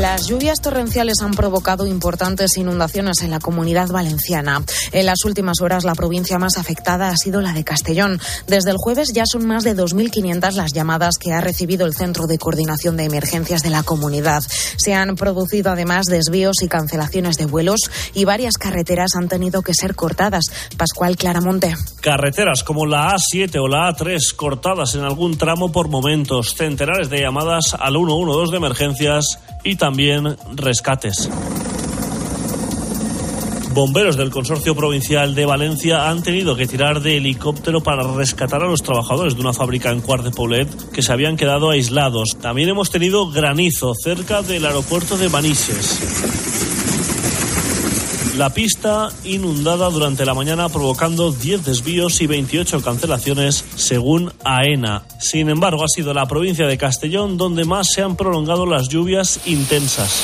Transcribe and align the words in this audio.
Las 0.00 0.28
lluvias 0.28 0.62
torrenciales 0.62 1.20
han 1.20 1.32
provocado 1.32 1.86
importantes 1.86 2.56
inundaciones 2.56 3.20
en 3.20 3.30
la 3.30 3.38
comunidad 3.38 3.88
valenciana. 3.88 4.62
En 4.92 5.04
las 5.04 5.26
últimas 5.26 5.60
horas, 5.60 5.84
la 5.84 5.94
provincia 5.94 6.38
más 6.38 6.56
afectada 6.56 7.10
ha 7.10 7.16
sido 7.18 7.42
la 7.42 7.52
de 7.52 7.64
Castellón. 7.64 8.18
Desde 8.46 8.70
el 8.70 8.78
jueves 8.78 9.12
ya 9.12 9.24
son 9.26 9.46
más 9.46 9.62
de 9.62 9.76
2.500 9.76 10.52
las 10.52 10.72
llamadas 10.72 11.18
que 11.18 11.34
ha 11.34 11.42
recibido 11.42 11.84
el 11.84 11.94
Centro 11.94 12.26
de 12.26 12.38
Coordinación 12.38 12.96
de 12.96 13.04
Emergencias 13.04 13.62
de 13.62 13.68
la 13.68 13.82
comunidad. 13.82 14.40
Se 14.78 14.94
han 14.94 15.16
producido 15.16 15.70
además 15.70 16.06
desvíos 16.06 16.62
y 16.62 16.68
cancelaciones 16.68 17.36
de 17.36 17.44
vuelos 17.44 17.80
y 18.14 18.24
varias 18.24 18.54
carreteras 18.54 19.16
han 19.16 19.28
tenido 19.28 19.60
que 19.60 19.74
ser 19.74 19.94
cortadas. 19.96 20.46
Pascual 20.78 21.18
Claramonte. 21.18 21.76
Carreteras 22.00 22.64
como 22.64 22.86
la 22.86 23.14
A7 23.16 23.54
o 23.60 23.68
la 23.68 23.92
A3 23.92 24.34
cortadas 24.34 24.94
en 24.94 25.02
algún 25.02 25.36
tramo 25.36 25.70
por 25.70 25.88
momentos. 25.88 26.54
Centenares 26.54 27.10
de 27.10 27.20
llamadas 27.20 27.76
al 27.78 27.96
112 27.96 28.50
de 28.50 28.56
emergencias 28.56 29.38
y 29.64 29.76
también 29.76 30.36
rescates. 30.54 31.28
Bomberos 33.72 34.16
del 34.16 34.30
Consorcio 34.30 34.74
Provincial 34.74 35.34
de 35.34 35.46
Valencia 35.46 36.10
han 36.10 36.22
tenido 36.22 36.56
que 36.56 36.66
tirar 36.66 37.00
de 37.00 37.18
helicóptero 37.18 37.80
para 37.80 38.02
rescatar 38.02 38.62
a 38.64 38.66
los 38.66 38.82
trabajadores 38.82 39.36
de 39.36 39.40
una 39.42 39.52
fábrica 39.52 39.90
en 39.90 40.00
Cuart 40.00 40.24
de 40.24 40.32
Poblet 40.32 40.90
que 40.90 41.02
se 41.02 41.12
habían 41.12 41.36
quedado 41.36 41.70
aislados. 41.70 42.36
También 42.40 42.68
hemos 42.68 42.90
tenido 42.90 43.30
granizo 43.30 43.94
cerca 43.94 44.42
del 44.42 44.66
aeropuerto 44.66 45.16
de 45.16 45.28
Manises. 45.28 46.49
La 48.36 48.50
pista 48.50 49.10
inundada 49.24 49.90
durante 49.90 50.24
la 50.24 50.34
mañana 50.34 50.68
provocando 50.68 51.32
10 51.32 51.64
desvíos 51.64 52.20
y 52.20 52.26
28 52.26 52.80
cancelaciones 52.80 53.64
según 53.74 54.32
AENA. 54.44 55.02
Sin 55.18 55.50
embargo, 55.50 55.82
ha 55.82 55.88
sido 55.88 56.14
la 56.14 56.26
provincia 56.26 56.66
de 56.66 56.78
Castellón 56.78 57.36
donde 57.36 57.64
más 57.64 57.88
se 57.92 58.02
han 58.02 58.16
prolongado 58.16 58.66
las 58.66 58.88
lluvias 58.88 59.40
intensas. 59.46 60.22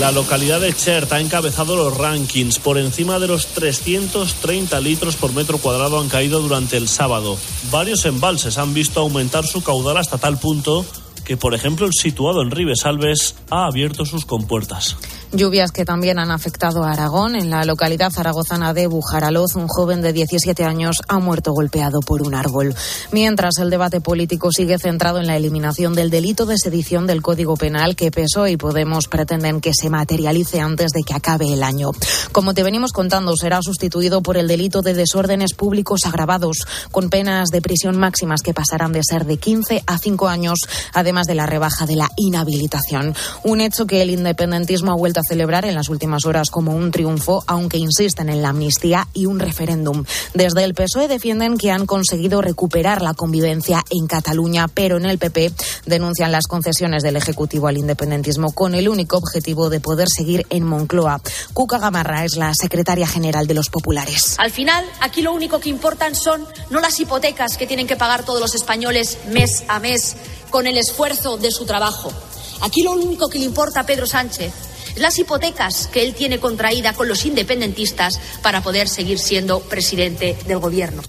La 0.00 0.10
localidad 0.10 0.60
de 0.60 0.72
Chert 0.72 1.12
ha 1.12 1.20
encabezado 1.20 1.76
los 1.76 1.96
rankings. 1.96 2.58
Por 2.58 2.76
encima 2.76 3.20
de 3.20 3.28
los 3.28 3.46
330 3.46 4.80
litros 4.80 5.14
por 5.14 5.32
metro 5.32 5.58
cuadrado 5.58 6.00
han 6.00 6.08
caído 6.08 6.40
durante 6.40 6.76
el 6.76 6.88
sábado. 6.88 7.38
Varios 7.70 8.04
embalses 8.06 8.58
han 8.58 8.74
visto 8.74 9.00
aumentar 9.00 9.46
su 9.46 9.62
caudal 9.62 9.98
hasta 9.98 10.18
tal 10.18 10.38
punto 10.38 10.84
que, 11.32 11.38
por 11.38 11.54
ejemplo, 11.54 11.86
el 11.86 11.94
situado 11.94 12.42
en 12.42 12.50
Ribesalves 12.50 13.36
ha 13.48 13.64
abierto 13.64 14.04
sus 14.04 14.26
compuertas. 14.26 14.98
Lluvias 15.34 15.72
que 15.72 15.86
también 15.86 16.18
han 16.18 16.30
afectado 16.30 16.84
a 16.84 16.92
Aragón. 16.92 17.36
En 17.36 17.48
la 17.48 17.64
localidad 17.64 18.12
zaragozana 18.12 18.74
de 18.74 18.86
Bujaraloz, 18.86 19.56
un 19.56 19.66
joven 19.66 20.02
de 20.02 20.12
17 20.12 20.62
años 20.62 21.00
ha 21.08 21.18
muerto 21.20 21.52
golpeado 21.52 22.00
por 22.00 22.20
un 22.20 22.34
árbol. 22.34 22.74
Mientras 23.12 23.56
el 23.56 23.70
debate 23.70 24.02
político 24.02 24.52
sigue 24.52 24.78
centrado 24.78 25.20
en 25.20 25.26
la 25.26 25.36
eliminación 25.36 25.94
del 25.94 26.10
delito 26.10 26.44
de 26.44 26.58
sedición 26.58 27.06
del 27.06 27.22
Código 27.22 27.56
Penal 27.56 27.96
que 27.96 28.10
PSOE 28.10 28.52
y 28.52 28.56
Podemos 28.58 29.08
pretenden 29.08 29.62
que 29.62 29.72
se 29.72 29.88
materialice 29.88 30.60
antes 30.60 30.92
de 30.92 31.02
que 31.02 31.14
acabe 31.14 31.50
el 31.50 31.62
año. 31.62 31.92
Como 32.32 32.52
te 32.52 32.62
venimos 32.62 32.92
contando, 32.92 33.34
será 33.34 33.62
sustituido 33.62 34.20
por 34.20 34.36
el 34.36 34.48
delito 34.48 34.82
de 34.82 34.92
desórdenes 34.92 35.54
públicos 35.54 36.02
agravados, 36.04 36.66
con 36.90 37.08
penas 37.08 37.48
de 37.48 37.62
prisión 37.62 37.98
máximas 37.98 38.42
que 38.42 38.52
pasarán 38.52 38.92
de 38.92 39.02
ser 39.02 39.24
de 39.24 39.38
15 39.38 39.82
a 39.86 39.96
5 39.96 40.28
años, 40.28 40.58
además 40.92 41.26
de 41.26 41.36
la 41.36 41.46
rebaja 41.46 41.86
de 41.86 41.96
la 41.96 42.10
inhabilitación. 42.16 43.14
Un 43.44 43.62
hecho 43.62 43.86
que 43.86 44.02
el 44.02 44.10
independentismo 44.10 44.92
ha 44.92 44.96
vuelto 44.96 45.20
a 45.20 45.21
celebrar 45.22 45.64
en 45.64 45.74
las 45.74 45.88
últimas 45.88 46.26
horas 46.26 46.50
como 46.50 46.74
un 46.74 46.90
triunfo, 46.90 47.44
aunque 47.46 47.78
insisten 47.78 48.28
en 48.28 48.42
la 48.42 48.50
amnistía 48.50 49.08
y 49.12 49.26
un 49.26 49.38
referéndum. 49.38 50.04
Desde 50.34 50.64
el 50.64 50.74
PSOE 50.74 51.08
defienden 51.08 51.58
que 51.58 51.70
han 51.70 51.86
conseguido 51.86 52.42
recuperar 52.42 53.02
la 53.02 53.14
convivencia 53.14 53.84
en 53.90 54.06
Cataluña, 54.06 54.68
pero 54.68 54.96
en 54.96 55.06
el 55.06 55.18
PP 55.18 55.52
denuncian 55.86 56.32
las 56.32 56.46
concesiones 56.46 57.02
del 57.02 57.16
Ejecutivo 57.16 57.68
al 57.68 57.78
independentismo 57.78 58.52
con 58.52 58.74
el 58.74 58.88
único 58.88 59.16
objetivo 59.16 59.70
de 59.70 59.80
poder 59.80 60.08
seguir 60.08 60.46
en 60.50 60.64
Moncloa. 60.64 61.20
Cuca 61.52 61.78
Gamarra 61.78 62.24
es 62.24 62.36
la 62.36 62.52
secretaria 62.54 63.06
general 63.06 63.46
de 63.46 63.54
los 63.54 63.68
populares. 63.68 64.36
Al 64.38 64.50
final, 64.50 64.84
aquí 65.00 65.22
lo 65.22 65.32
único 65.32 65.60
que 65.60 65.68
importan 65.68 66.14
son 66.14 66.46
no 66.70 66.80
las 66.80 66.98
hipotecas 67.00 67.56
que 67.56 67.66
tienen 67.66 67.86
que 67.86 67.96
pagar 67.96 68.24
todos 68.24 68.40
los 68.40 68.54
españoles 68.54 69.18
mes 69.30 69.64
a 69.68 69.78
mes 69.78 70.16
con 70.50 70.66
el 70.66 70.78
esfuerzo 70.78 71.36
de 71.36 71.50
su 71.50 71.64
trabajo. 71.64 72.12
Aquí 72.60 72.82
lo 72.82 72.92
único 72.92 73.28
que 73.28 73.38
le 73.38 73.44
importa 73.44 73.80
a 73.80 73.86
Pedro 73.86 74.06
Sánchez 74.06 74.52
las 74.96 75.18
hipotecas 75.18 75.88
que 75.88 76.02
él 76.02 76.14
tiene 76.14 76.38
contraída 76.38 76.92
con 76.92 77.08
los 77.08 77.24
independentistas 77.24 78.20
para 78.42 78.62
poder 78.62 78.88
seguir 78.88 79.18
siendo 79.18 79.60
presidente 79.60 80.36
del 80.46 80.58
Gobierno. 80.58 81.02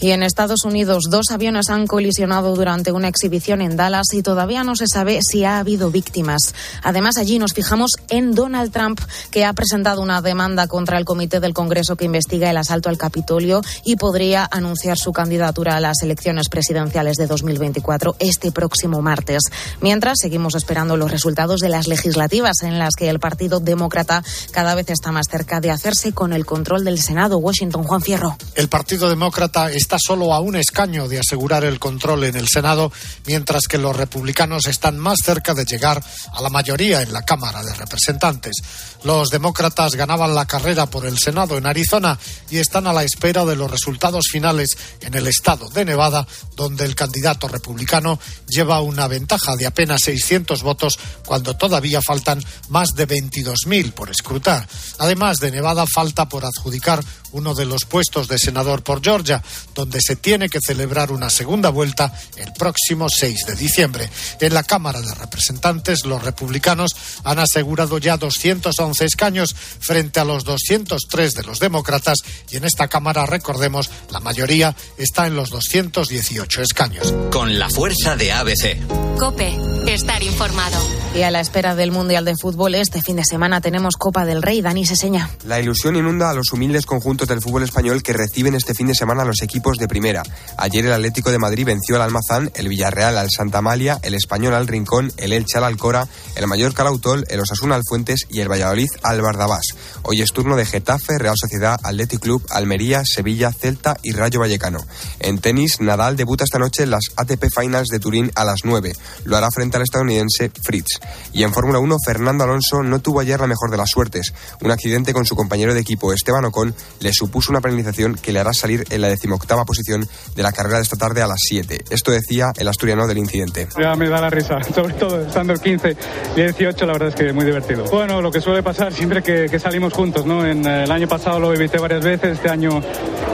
Y 0.00 0.12
en 0.12 0.22
Estados 0.22 0.64
Unidos, 0.64 1.04
dos 1.10 1.30
aviones 1.30 1.70
han 1.70 1.88
colisionado 1.88 2.54
durante 2.54 2.92
una 2.92 3.08
exhibición 3.08 3.60
en 3.60 3.76
Dallas 3.76 4.06
y 4.12 4.22
todavía 4.22 4.62
no 4.62 4.76
se 4.76 4.86
sabe 4.86 5.18
si 5.22 5.44
ha 5.44 5.58
habido 5.58 5.90
víctimas. 5.90 6.54
Además, 6.84 7.16
allí 7.16 7.40
nos 7.40 7.52
fijamos 7.52 7.92
en 8.08 8.32
Donald 8.32 8.72
Trump, 8.72 9.00
que 9.32 9.44
ha 9.44 9.52
presentado 9.54 10.00
una 10.00 10.22
demanda 10.22 10.68
contra 10.68 10.98
el 10.98 11.04
Comité 11.04 11.40
del 11.40 11.52
Congreso 11.52 11.96
que 11.96 12.04
investiga 12.04 12.48
el 12.48 12.56
asalto 12.56 12.88
al 12.88 12.96
Capitolio 12.96 13.60
y 13.84 13.96
podría 13.96 14.48
anunciar 14.48 14.98
su 14.98 15.12
candidatura 15.12 15.76
a 15.76 15.80
las 15.80 16.00
elecciones 16.02 16.48
presidenciales 16.48 17.16
de 17.16 17.26
2024 17.26 18.14
este 18.20 18.52
próximo 18.52 19.02
martes. 19.02 19.42
Mientras, 19.80 20.18
seguimos 20.20 20.54
esperando 20.54 20.96
los 20.96 21.10
resultados 21.10 21.60
de 21.60 21.70
las 21.70 21.88
legislativas 21.88 22.62
en 22.62 22.78
las 22.78 22.94
que 22.94 23.08
el 23.08 23.18
Partido 23.18 23.58
Demócrata 23.58 24.22
cada 24.52 24.76
vez 24.76 24.90
está 24.90 25.10
más 25.10 25.26
cerca 25.28 25.60
de 25.60 25.72
hacerse 25.72 26.12
con 26.12 26.32
el 26.32 26.46
control 26.46 26.84
del 26.84 27.00
Senado. 27.00 27.38
Washington, 27.38 27.82
Juan 27.82 28.00
Fierro. 28.00 28.36
El 28.54 28.68
Partido 28.68 29.08
Demócrata 29.08 29.72
está 29.72 29.87
solo 29.96 30.34
a 30.34 30.40
un 30.40 30.56
escaño 30.56 31.06
de 31.08 31.20
asegurar 31.20 31.64
el 31.64 31.78
control 31.78 32.24
en 32.24 32.36
el 32.36 32.48
Senado, 32.48 32.92
mientras 33.26 33.62
que 33.68 33.78
los 33.78 33.96
republicanos 33.96 34.66
están 34.66 34.98
más 34.98 35.20
cerca 35.24 35.54
de 35.54 35.64
llegar 35.64 36.02
a 36.32 36.42
la 36.42 36.50
mayoría 36.50 37.00
en 37.02 37.12
la 37.12 37.22
Cámara 37.22 37.62
de 37.62 37.74
Representantes. 37.74 38.56
Los 39.04 39.28
demócratas 39.30 39.94
ganaban 39.94 40.34
la 40.34 40.46
carrera 40.46 40.86
por 40.86 41.06
el 41.06 41.18
Senado 41.18 41.56
en 41.56 41.66
Arizona 41.66 42.18
y 42.50 42.58
están 42.58 42.86
a 42.88 42.92
la 42.92 43.04
espera 43.04 43.44
de 43.44 43.54
los 43.54 43.70
resultados 43.70 44.26
finales 44.30 44.76
en 45.00 45.14
el 45.14 45.28
estado 45.28 45.68
de 45.68 45.84
Nevada, 45.84 46.26
donde 46.56 46.84
el 46.84 46.96
candidato 46.96 47.46
republicano 47.46 48.18
lleva 48.48 48.80
una 48.80 49.06
ventaja 49.06 49.56
de 49.56 49.66
apenas 49.66 50.00
600 50.04 50.62
votos 50.62 50.98
cuando 51.24 51.56
todavía 51.56 52.02
faltan 52.02 52.42
más 52.68 52.94
de 52.94 53.06
22.000 53.06 53.92
por 53.92 54.10
escrutar. 54.10 54.68
Además 54.98 55.38
de 55.38 55.52
Nevada, 55.52 55.86
falta 55.86 56.28
por 56.28 56.44
adjudicar 56.44 57.04
uno 57.32 57.54
de 57.54 57.66
los 57.66 57.84
puestos 57.84 58.28
de 58.28 58.38
senador 58.38 58.82
por 58.82 59.02
Georgia, 59.02 59.42
donde 59.74 60.00
se 60.00 60.16
tiene 60.16 60.48
que 60.48 60.60
celebrar 60.60 61.12
una 61.12 61.30
segunda 61.30 61.70
vuelta 61.70 62.12
el 62.36 62.52
próximo 62.52 63.08
6 63.08 63.46
de 63.46 63.54
diciembre. 63.54 64.10
En 64.40 64.54
la 64.54 64.62
Cámara 64.62 65.00
de 65.00 65.14
Representantes, 65.14 66.04
los 66.04 66.22
republicanos 66.22 66.96
han 67.24 67.38
asegurado 67.38 67.98
ya 67.98 68.16
211 68.16 69.04
escaños 69.04 69.54
frente 69.54 70.20
a 70.20 70.24
los 70.24 70.44
203 70.44 71.34
de 71.34 71.42
los 71.42 71.58
demócratas 71.58 72.18
y 72.50 72.56
en 72.56 72.64
esta 72.64 72.88
Cámara, 72.88 73.26
recordemos, 73.26 73.90
la 74.10 74.20
mayoría 74.20 74.74
está 74.96 75.26
en 75.26 75.36
los 75.36 75.50
218 75.50 76.62
escaños. 76.62 77.14
Con 77.30 77.58
la 77.58 77.68
fuerza 77.68 78.16
de 78.16 78.32
ABC. 78.32 79.18
Cope, 79.18 79.56
estar 79.86 80.22
informado. 80.22 80.78
Y 81.14 81.22
a 81.22 81.30
la 81.30 81.40
espera 81.40 81.74
del 81.74 81.90
Mundial 81.90 82.24
de 82.24 82.36
Fútbol, 82.36 82.74
este 82.74 83.00
fin 83.00 83.16
de 83.16 83.24
semana 83.24 83.60
tenemos 83.60 83.96
Copa 83.96 84.26
del 84.26 84.42
Rey. 84.42 84.60
Dani 84.60 84.84
Seseña. 84.84 85.30
La 85.44 85.58
ilusión 85.58 85.96
inunda 85.96 86.30
a 86.30 86.34
los 86.34 86.52
humildes 86.52 86.84
conjuntos 86.84 87.26
del 87.26 87.40
fútbol 87.40 87.62
español 87.62 88.02
que 88.02 88.12
reciben 88.12 88.54
este 88.54 88.74
fin 88.74 88.86
de 88.88 88.94
semana 88.94 89.22
a 89.22 89.24
los 89.24 89.40
equipos 89.42 89.78
de 89.78 89.88
primera. 89.88 90.22
Ayer 90.58 90.84
el 90.84 90.92
Atlético 90.92 91.30
de 91.30 91.38
Madrid 91.38 91.64
venció 91.66 91.96
al 91.96 92.02
Almazán, 92.02 92.50
el 92.54 92.68
Villarreal 92.68 93.16
al 93.16 93.30
Santa 93.30 93.58
Amalia, 93.58 93.98
el 94.02 94.14
Español 94.14 94.54
al 94.54 94.68
Rincón, 94.68 95.10
el 95.16 95.32
Elche 95.32 95.58
al 95.58 95.64
Alcora, 95.64 96.06
el 96.36 96.46
Mallorca 96.46 96.82
al 96.82 96.88
Autol, 96.88 97.24
el 97.28 97.40
Osasuna 97.40 97.74
al 97.74 97.82
Fuentes 97.88 98.26
y 98.28 98.40
el 98.40 98.50
Valladolid 98.50 98.88
al 99.02 99.22
Bardabás. 99.22 99.64
Hoy 100.02 100.20
es 100.20 100.32
turno 100.32 100.56
de 100.56 100.66
Getafe, 100.66 101.18
Real 101.18 101.36
Sociedad, 101.36 101.80
Athletic 101.82 102.20
Club, 102.20 102.44
Almería, 102.50 103.02
Sevilla, 103.04 103.50
Celta 103.50 103.96
y 104.02 104.12
Rayo 104.12 104.40
Vallecano. 104.40 104.80
En 105.20 105.38
tenis, 105.38 105.80
Nadal 105.80 106.16
debuta 106.16 106.44
esta 106.44 106.58
noche 106.58 106.82
en 106.82 106.90
las 106.90 107.12
ATP 107.16 107.46
Finals 107.50 107.88
de 107.88 107.98
Turín 107.98 108.30
a 108.34 108.44
las 108.44 108.60
9. 108.64 108.92
Lo 109.24 109.36
hará 109.36 109.50
frente 109.50 109.78
al 109.78 109.84
estadounidense 109.84 110.50
Fritz. 110.62 110.97
Y 111.32 111.42
en 111.42 111.52
Fórmula 111.52 111.78
1, 111.78 111.96
Fernando 112.04 112.44
Alonso 112.44 112.82
no 112.82 113.00
tuvo 113.00 113.20
ayer 113.20 113.38
la 113.40 113.46
mejor 113.46 113.70
de 113.70 113.76
las 113.76 113.90
suertes. 113.90 114.32
Un 114.62 114.70
accidente 114.70 115.12
con 115.12 115.26
su 115.26 115.36
compañero 115.36 115.74
de 115.74 115.80
equipo 115.80 116.12
Esteban 116.12 116.44
Ocon 116.44 116.74
le 117.00 117.12
supuso 117.12 117.50
una 117.50 117.60
penalización 117.60 118.14
que 118.14 118.32
le 118.32 118.40
hará 118.40 118.52
salir 118.52 118.84
en 118.90 119.00
la 119.00 119.08
decimoctava 119.08 119.64
posición 119.64 120.08
de 120.34 120.42
la 120.42 120.52
carrera 120.52 120.76
de 120.76 120.82
esta 120.82 120.96
tarde 120.96 121.22
a 121.22 121.26
las 121.26 121.40
7. 121.40 121.84
Esto 121.90 122.10
decía 122.10 122.52
el 122.56 122.68
asturiano 122.68 123.06
del 123.06 123.18
incidente. 123.18 123.68
Ya 123.78 123.94
me 123.94 124.08
da 124.08 124.20
la 124.20 124.30
risa, 124.30 124.62
sobre 124.74 124.94
todo 124.94 125.20
estando 125.22 125.52
el 125.52 125.60
15 125.60 125.96
y 126.36 126.42
18, 126.42 126.86
la 126.86 126.92
verdad 126.92 127.08
es 127.08 127.14
que 127.14 127.32
muy 127.32 127.44
divertido. 127.44 127.84
Bueno, 127.90 128.20
lo 128.20 128.30
que 128.30 128.40
suele 128.40 128.62
pasar 128.62 128.92
siempre 128.92 129.22
que, 129.22 129.58
salimos 129.58 129.92
juntos, 129.92 130.24
¿no? 130.24 130.46
En, 130.46 130.64
el 130.64 130.90
año 130.90 131.08
pasado 131.08 131.40
lo 131.40 131.52
evité 131.52 131.78
varias 131.78 132.04
veces, 132.04 132.34
este 132.34 132.48
año 132.48 132.80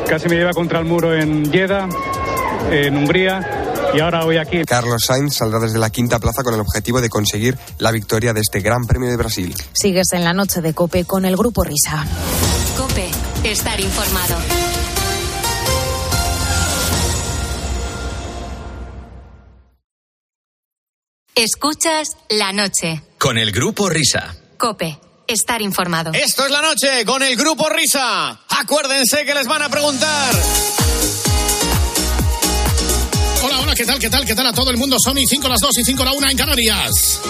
casi 0.08 0.28
me 0.28 0.36
lleva 0.36 0.52
contra 0.52 0.78
el 0.78 0.84
muro 0.84 1.14
en 1.14 1.50
Jeddah, 1.52 1.88
en 2.70 2.96
Hungría 2.96 3.73
y 3.96 4.00
ahora 4.00 4.24
voy 4.24 4.36
aquí. 4.36 4.64
Carlos 4.64 5.04
Sainz 5.06 5.36
saldrá 5.36 5.60
desde 5.60 5.78
la 5.78 5.90
quinta 5.90 6.18
plaza 6.18 6.42
con 6.42 6.54
el 6.54 6.60
objetivo 6.60 7.00
de 7.00 7.08
conseguir 7.08 7.56
la 7.78 7.90
victoria 7.90 8.32
de 8.32 8.40
este 8.40 8.60
Gran 8.60 8.84
Premio 8.86 9.10
de 9.10 9.16
Brasil. 9.16 9.54
Sigues 9.72 10.12
en 10.12 10.24
la 10.24 10.32
noche 10.32 10.60
de 10.60 10.74
Cope 10.74 11.04
con 11.04 11.24
el 11.24 11.36
Grupo 11.36 11.64
Risa. 11.64 12.04
Cope, 12.76 13.08
estar 13.44 13.80
informado. 13.80 14.36
Escuchas 21.34 22.16
la 22.28 22.52
noche. 22.52 23.02
Con 23.18 23.38
el 23.38 23.50
grupo 23.50 23.88
Risa. 23.88 24.36
Cope, 24.56 24.98
estar 25.26 25.60
informado. 25.62 26.12
Esto 26.12 26.44
es 26.44 26.50
la 26.52 26.62
noche 26.62 27.04
con 27.04 27.22
el 27.22 27.36
grupo 27.36 27.68
Risa. 27.68 28.40
Acuérdense 28.48 29.24
que 29.24 29.34
les 29.34 29.46
van 29.48 29.62
a 29.62 29.68
preguntar. 29.68 30.32
Hola, 33.46 33.60
hola, 33.60 33.74
¿qué 33.74 33.84
tal? 33.84 33.98
¿Qué 33.98 34.08
tal? 34.08 34.24
¿Qué 34.24 34.34
tal 34.34 34.46
a 34.46 34.54
todo 34.54 34.70
el 34.70 34.78
mundo? 34.78 34.96
Son 34.98 35.18
y 35.18 35.26
5 35.26 35.46
las 35.50 35.60
2 35.60 35.70
y 35.76 35.84
5 35.84 36.02
la 36.02 36.12
1 36.14 36.30
en 36.30 36.36
Canarias. 36.38 37.20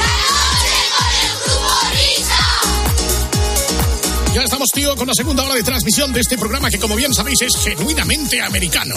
Ya 4.33 4.43
estamos, 4.45 4.69
tío, 4.73 4.95
con 4.95 5.09
la 5.09 5.15
segunda 5.15 5.43
hora 5.43 5.57
de 5.57 5.65
transmisión 5.65 6.13
de 6.13 6.21
este 6.21 6.39
programa 6.39 6.71
que, 6.71 6.79
como 6.79 6.95
bien 6.95 7.13
sabéis, 7.13 7.43
es 7.43 7.57
genuinamente 7.65 8.41
americano. 8.41 8.95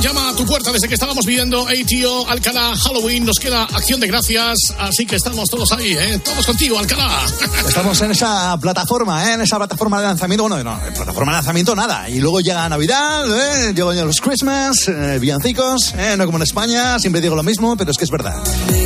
Llama 0.00 0.30
a 0.30 0.34
tu 0.34 0.46
puerta 0.46 0.72
desde 0.72 0.88
que 0.88 0.94
estábamos 0.94 1.26
viendo 1.26 1.66
ATO, 1.66 2.28
Alcalá, 2.28 2.74
Halloween. 2.76 3.24
Nos 3.24 3.38
queda 3.38 3.64
acción 3.64 4.00
de 4.00 4.06
gracias, 4.06 4.56
así 4.78 5.04
que 5.04 5.16
estamos 5.16 5.48
todos 5.48 5.70
ahí, 5.72 5.92
¿eh? 5.92 6.18
Todos 6.24 6.46
contigo, 6.46 6.78
Alcalá. 6.78 7.26
Estamos 7.66 8.00
en 8.00 8.12
esa 8.12 8.56
plataforma, 8.58 9.28
¿eh? 9.28 9.34
En 9.34 9.42
esa 9.42 9.58
plataforma 9.58 10.00
de 10.00 10.06
lanzamiento. 10.06 10.48
Bueno, 10.48 10.62
no, 10.64 10.86
en 10.86 10.94
plataforma 10.94 11.32
de 11.32 11.36
lanzamiento 11.36 11.74
nada. 11.76 12.08
Y 12.08 12.18
luego 12.18 12.40
llega 12.40 12.68
Navidad, 12.68 13.24
¿eh? 13.26 13.74
Llegan 13.74 14.06
los 14.06 14.20
Christmas, 14.20 14.88
eh, 14.88 15.18
villancicos, 15.20 15.94
¿eh? 15.96 16.14
No 16.16 16.24
como 16.24 16.38
en 16.38 16.42
España, 16.42 16.98
siempre 16.98 17.20
digo 17.20 17.34
lo 17.34 17.42
mismo, 17.42 17.76
pero 17.76 17.90
es 17.90 17.98
que 17.98 18.04
es 18.04 18.10
verdad. 18.10 18.36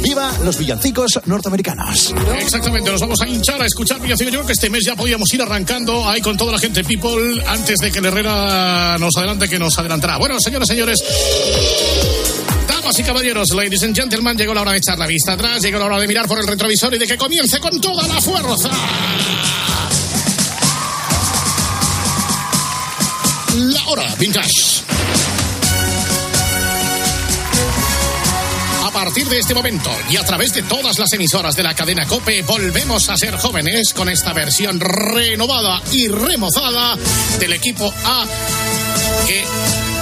¡Viva 0.02 0.32
los 0.42 0.58
villancicos 0.58 1.20
norteamericanos! 1.26 2.14
Exactamente, 2.38 2.90
nos 2.90 3.00
vamos 3.00 3.20
a 3.20 3.28
hinchar 3.28 3.62
a 3.62 3.66
escuchar 3.66 4.00
villancicos. 4.00 4.32
Yo 4.32 4.38
creo 4.40 4.46
que 4.46 4.52
este 4.52 4.70
mes 4.70 4.84
ya 4.84 4.96
podíamos 4.96 5.32
ir 5.32 5.42
arrancando 5.42 6.08
ahí 6.08 6.20
con 6.20 6.36
toda 6.36 6.52
la 6.52 6.58
gente 6.58 6.82
people 6.82 7.42
antes 7.46 7.78
de 7.78 7.92
que 7.92 7.98
el 7.98 8.06
Herrera 8.06 8.98
nos 8.98 9.16
adelante, 9.16 9.48
que 9.48 9.58
nos 9.58 9.78
adelantará. 9.78 10.16
Bueno, 10.18 10.40
señoras, 10.40 10.68
señores. 10.68 11.03
Damas 12.68 12.98
y 12.98 13.02
caballeros, 13.02 13.50
ladies 13.54 13.82
and 13.82 13.96
gentlemen, 13.96 14.36
llegó 14.36 14.54
la 14.54 14.62
hora 14.62 14.72
de 14.72 14.78
echar 14.78 14.98
la 14.98 15.06
vista 15.06 15.32
atrás, 15.32 15.62
llegó 15.62 15.78
la 15.78 15.86
hora 15.86 15.98
de 16.00 16.08
mirar 16.08 16.26
por 16.26 16.38
el 16.38 16.46
retrovisor 16.46 16.94
y 16.94 16.98
de 16.98 17.06
que 17.06 17.16
comience 17.16 17.58
con 17.60 17.80
toda 17.80 18.06
la 18.06 18.20
fuerza. 18.20 18.70
La 23.56 23.88
hora 23.88 24.14
vintage. 24.18 24.82
A 28.84 28.90
partir 28.90 29.28
de 29.28 29.38
este 29.38 29.54
momento 29.54 29.90
y 30.08 30.16
a 30.16 30.24
través 30.24 30.54
de 30.54 30.62
todas 30.62 30.98
las 30.98 31.12
emisoras 31.12 31.54
de 31.56 31.62
la 31.62 31.74
cadena 31.74 32.06
Cope, 32.06 32.42
volvemos 32.42 33.08
a 33.10 33.16
ser 33.16 33.36
jóvenes 33.36 33.92
con 33.92 34.08
esta 34.08 34.32
versión 34.32 34.80
renovada 34.80 35.82
y 35.92 36.08
remozada 36.08 36.96
del 37.38 37.52
equipo 37.52 37.92
A 38.04 38.24
que 39.26 39.44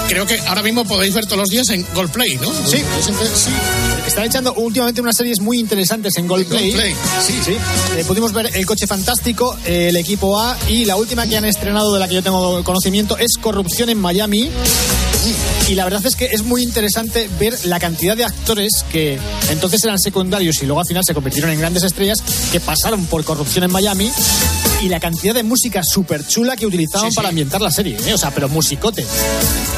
creo 0.07 0.25
que 0.25 0.39
ahora 0.47 0.61
mismo 0.61 0.85
podéis 0.85 1.13
ver 1.13 1.25
todos 1.25 1.39
los 1.39 1.49
días 1.49 1.69
en 1.69 1.85
Goldplay, 1.93 2.37
¿no? 2.37 2.51
Sí. 2.65 2.77
Sí. 3.01 3.51
Están 4.07 4.25
echando 4.25 4.53
últimamente 4.53 5.01
unas 5.01 5.15
series 5.15 5.39
muy 5.39 5.59
interesantes 5.59 6.15
en 6.17 6.27
Goldplay. 6.27 6.71
Goldplay, 6.71 6.95
sí. 7.25 7.33
Sí. 7.43 7.57
Eh, 7.97 8.03
pudimos 8.05 8.33
ver 8.33 8.49
El 8.53 8.65
Coche 8.65 8.87
Fantástico, 8.87 9.57
eh, 9.65 9.89
el 9.89 9.95
equipo 9.95 10.39
A 10.39 10.57
y 10.67 10.85
la 10.85 10.95
última 10.95 11.27
que 11.27 11.37
han 11.37 11.45
estrenado 11.45 11.93
de 11.93 11.99
la 11.99 12.07
que 12.07 12.15
yo 12.15 12.23
tengo 12.23 12.63
conocimiento 12.63 13.17
es 13.17 13.33
Corrupción 13.41 13.89
en 13.89 13.99
Miami. 13.99 14.49
Y 15.69 15.75
la 15.75 15.85
verdad 15.85 16.05
es 16.05 16.15
que 16.15 16.25
es 16.25 16.43
muy 16.43 16.63
interesante 16.63 17.29
ver 17.39 17.57
la 17.65 17.79
cantidad 17.79 18.17
de 18.17 18.25
actores 18.25 18.83
que 18.91 19.17
entonces 19.49 19.81
eran 19.83 19.97
secundarios 19.97 20.61
y 20.61 20.65
luego 20.65 20.81
al 20.81 20.85
final 20.85 21.03
se 21.05 21.13
convirtieron 21.13 21.51
en 21.51 21.59
grandes 21.59 21.83
estrellas 21.83 22.17
que 22.51 22.59
pasaron 22.59 23.05
por 23.05 23.23
Corrupción 23.23 23.63
en 23.63 23.71
Miami 23.71 24.11
y 24.83 24.89
la 24.89 24.99
cantidad 24.99 25.33
de 25.33 25.43
música 25.43 25.81
súper 25.83 26.25
chula 26.27 26.55
que 26.55 26.65
utilizaban 26.65 27.07
Sí, 27.07 27.11
sí. 27.11 27.15
para 27.15 27.29
ambientar 27.29 27.61
la 27.61 27.71
serie. 27.71 27.97
¿eh? 28.05 28.13
O 28.13 28.17
sea, 28.17 28.31
pero 28.31 28.49
musicote. 28.49 29.05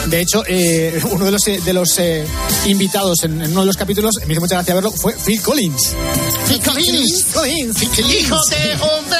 De 0.07 0.21
hecho, 0.21 0.43
eh, 0.47 0.99
uno 1.11 1.25
de 1.25 1.31
los, 1.31 1.47
eh, 1.47 1.61
de 1.63 1.73
los 1.73 1.97
eh, 1.99 2.25
invitados 2.65 3.23
en, 3.23 3.41
en 3.41 3.51
uno 3.51 3.61
de 3.61 3.67
los 3.67 3.77
capítulos, 3.77 4.15
me 4.25 4.33
hizo 4.33 4.41
mucha 4.41 4.55
gracia 4.55 4.73
verlo, 4.73 4.91
fue 4.91 5.13
Phil 5.13 5.41
Collins. 5.41 5.93
Phil 6.47 6.61
Collins. 6.61 7.25
Collins. 7.33 7.83
Hijo 7.83 8.37
de 8.49 8.73
hombre. 8.81 9.19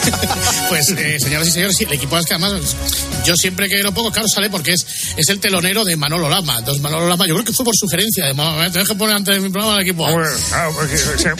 Pues, 0.68 0.88
eh, 0.90 1.18
señoras 1.18 1.48
y 1.48 1.50
señores, 1.50 1.76
sí, 1.76 1.84
el 1.84 1.92
equipo 1.92 2.16
es 2.16 2.24
que 2.26 2.34
además 2.34 2.76
yo 3.24 3.34
siempre 3.36 3.68
que 3.68 3.82
lo 3.82 3.92
pongo, 3.92 4.10
claro, 4.10 4.28
sale 4.28 4.50
porque 4.50 4.72
es, 4.72 4.86
es 5.16 5.28
el 5.28 5.40
telonero 5.40 5.84
de 5.84 5.96
Manolo 5.96 6.28
Lama. 6.28 6.58
Entonces, 6.58 6.82
Manolo 6.82 7.08
Lama, 7.08 7.26
yo 7.26 7.34
creo 7.34 7.44
que 7.44 7.52
fue 7.52 7.64
por 7.64 7.76
sugerencia 7.76 8.26
de 8.26 8.34
Manolo 8.34 8.58
Lama. 8.58 8.70
Tienes 8.70 8.88
que 8.88 8.94
poner 8.94 9.16
antes 9.16 9.34
de 9.34 9.40
mi 9.40 9.50
programa 9.50 9.76
el 9.76 9.82
equipo. 9.82 10.06
A. 10.06 10.10
Hombre, 10.10 10.28
claro, 10.48 10.72
porque, 10.74 10.94
o 10.94 11.18
sea, 11.18 11.34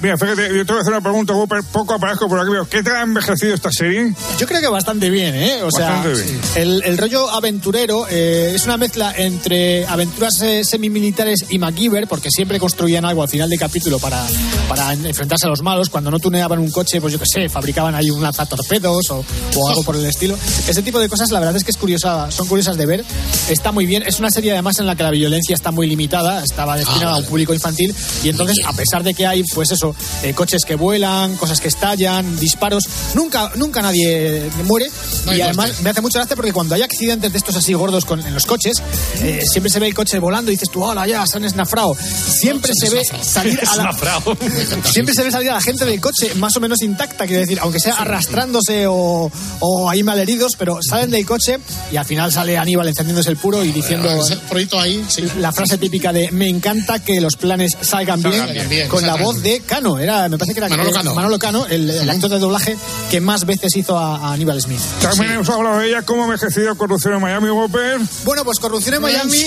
mira, 0.00 0.16
fíjate, 0.16 0.48
yo 0.56 0.66
te 0.66 0.72
voy 0.72 0.78
a 0.78 0.80
hacer 0.80 0.92
una 0.92 1.00
pregunta, 1.00 1.34
poco 1.72 1.94
aparezco 1.94 2.28
por 2.28 2.40
aquí. 2.40 2.50
veo, 2.50 2.68
¿Qué 2.68 2.82
te 2.82 2.90
ha 2.90 3.02
envejecido 3.02 3.54
esta 3.54 3.70
serie? 3.70 4.12
Yo 4.38 4.46
creo 4.46 4.60
que 4.60 4.68
bastante 4.68 5.10
bien, 5.10 5.34
¿eh? 5.34 5.62
O 5.62 5.70
sea, 5.70 5.90
Bastante 5.90 6.22
bien. 6.22 6.40
El, 6.56 6.82
el 6.84 6.98
rollo 6.98 7.30
aventurero 7.30 8.06
eh, 8.10 8.52
es 8.54 8.64
una 8.64 8.76
mezcla 8.76 9.14
entre 9.16 9.86
aventuras 9.86 10.40
eh, 10.42 10.62
semimilitares 10.64 11.44
y 11.50 11.58
MacGyver, 11.58 12.06
porque 12.06 12.30
siempre 12.30 12.58
construían 12.58 13.04
algo 13.04 13.22
al 13.22 13.28
final 13.28 13.48
del 13.48 13.58
capítulo 13.58 13.98
para, 13.98 14.24
para 14.68 14.92
enfrentarse 14.92 15.46
a 15.46 15.50
los 15.50 15.62
malos. 15.62 15.88
Cuando 15.90 16.10
no 16.10 16.18
tuneaban 16.18 16.58
un 16.58 16.70
coche, 16.70 17.00
pues 17.00 17.12
yo 17.12 17.18
qué 17.18 17.26
sé, 17.26 17.48
fabricaban 17.48 17.94
ahí 17.94 18.10
un 18.10 18.22
lanzatorpedos 18.22 19.10
o, 19.10 19.24
o 19.54 19.68
algo 19.68 19.82
por 19.82 19.96
el 19.96 20.06
estilo. 20.06 20.36
Ese 20.68 20.82
tipo 20.82 20.98
de 20.98 21.08
cosas, 21.08 21.25
la 21.30 21.40
verdad 21.40 21.56
es 21.56 21.64
que 21.64 21.70
es 21.70 21.76
curiosa, 21.76 22.30
son 22.30 22.46
curiosas 22.48 22.76
de 22.76 22.86
ver. 22.86 23.04
Está 23.48 23.72
muy 23.72 23.86
bien. 23.86 24.02
Es 24.02 24.18
una 24.18 24.30
serie 24.30 24.52
además 24.52 24.78
en 24.78 24.86
la 24.86 24.96
que 24.96 25.02
la 25.02 25.10
violencia 25.10 25.54
está 25.54 25.70
muy 25.70 25.86
limitada, 25.86 26.42
estaba 26.42 26.76
destinada 26.76 27.14
a 27.14 27.18
un 27.18 27.24
público 27.24 27.54
infantil 27.54 27.94
y 28.22 28.28
entonces, 28.28 28.58
a 28.66 28.72
pesar 28.72 29.02
de 29.02 29.14
que 29.14 29.26
hay, 29.26 29.44
pues 29.44 29.70
eso, 29.70 29.94
eh, 30.22 30.34
coches 30.34 30.64
que 30.64 30.74
vuelan, 30.74 31.36
cosas 31.36 31.60
que 31.60 31.68
estallan, 31.68 32.38
disparos, 32.38 32.84
nunca, 33.14 33.52
nunca 33.56 33.82
nadie 33.82 34.50
muere. 34.64 34.90
No 35.24 35.34
y 35.34 35.40
además 35.40 35.68
muerte. 35.68 35.82
me 35.82 35.90
hace 35.90 36.00
mucha 36.00 36.18
gracia 36.20 36.36
porque 36.36 36.52
cuando 36.52 36.74
hay 36.74 36.82
accidentes 36.82 37.32
de 37.32 37.38
estos 37.38 37.56
así 37.56 37.72
gordos 37.74 38.04
con, 38.04 38.24
en 38.24 38.34
los 38.34 38.46
coches, 38.46 38.76
eh, 39.22 39.42
siempre 39.50 39.70
se 39.70 39.80
ve 39.80 39.88
el 39.88 39.94
coche 39.94 40.18
volando 40.18 40.50
y 40.50 40.54
dices 40.54 40.70
tú, 40.70 40.82
hola, 40.82 41.06
ya, 41.06 41.26
se 41.26 41.36
han 41.36 41.44
esnafrado. 41.44 41.94
Siempre 41.94 42.72
Se 42.74 42.90
ve 42.90 43.02
salir 43.22 43.60
a 43.68 43.76
la. 43.76 43.96
Siempre 44.84 45.14
se 45.14 45.22
ve 45.22 45.30
salir 45.30 45.50
a 45.50 45.54
la 45.54 45.60
gente 45.60 45.84
del 45.84 46.00
coche 46.00 46.34
más 46.36 46.56
o 46.56 46.60
menos 46.60 46.82
intacta, 46.82 47.26
quiero 47.26 47.40
decir, 47.40 47.58
aunque 47.60 47.80
sea 47.80 47.94
arrastrándose 47.94 48.86
o, 48.86 49.30
o 49.60 49.90
ahí 49.90 50.02
malheridos, 50.02 50.52
pero 50.58 50.78
salen 50.82 51.10
del 51.16 51.26
coche 51.26 51.58
y 51.92 51.96
al 51.96 52.04
final 52.04 52.32
sale 52.32 52.56
Aníbal 52.58 52.88
encendiéndose 52.88 53.30
el 53.30 53.36
puro 53.36 53.64
y 53.64 53.72
diciendo 53.72 54.08
proyecto 54.48 54.78
ahí, 54.80 55.04
sí. 55.08 55.24
la 55.40 55.52
frase 55.52 55.78
típica 55.78 56.12
de 56.12 56.30
me 56.32 56.48
encanta 56.48 56.98
que 57.02 57.20
los 57.20 57.36
planes 57.36 57.76
salgan 57.80 58.22
bien, 58.22 58.46
Salgan 58.46 58.68
bien, 58.68 58.88
con 58.88 59.06
la 59.06 59.16
voz 59.16 59.40
bien. 59.42 59.60
de 59.60 59.66
Cano, 59.66 59.98
era, 59.98 60.28
me 60.28 60.38
parece 60.38 60.54
que 60.54 60.60
era 60.60 60.68
Manolo 60.68 60.92
Cano. 60.92 61.14
Manolo 61.14 61.38
Cano, 61.38 61.66
el, 61.66 61.88
el 61.90 62.10
actor 62.10 62.30
de 62.30 62.38
doblaje 62.38 62.76
que 63.10 63.20
más 63.20 63.44
veces 63.44 63.74
hizo 63.76 63.98
a, 63.98 64.16
a 64.16 64.32
Aníbal 64.32 64.60
Smith. 64.60 64.80
También 65.00 65.32
hemos 65.32 65.48
hablado 65.48 65.78
de 65.78 65.88
ella, 65.88 66.02
cómo 66.02 66.22
ha 66.22 66.24
envejecido 66.26 66.76
corrupción 66.76 67.14
en 67.14 67.20
Miami, 67.20 67.48
Whopper. 67.50 68.00
Bueno, 68.24 68.44
pues 68.44 68.58
corrupción 68.58 68.94
en 68.96 69.02
Miami. 69.02 69.38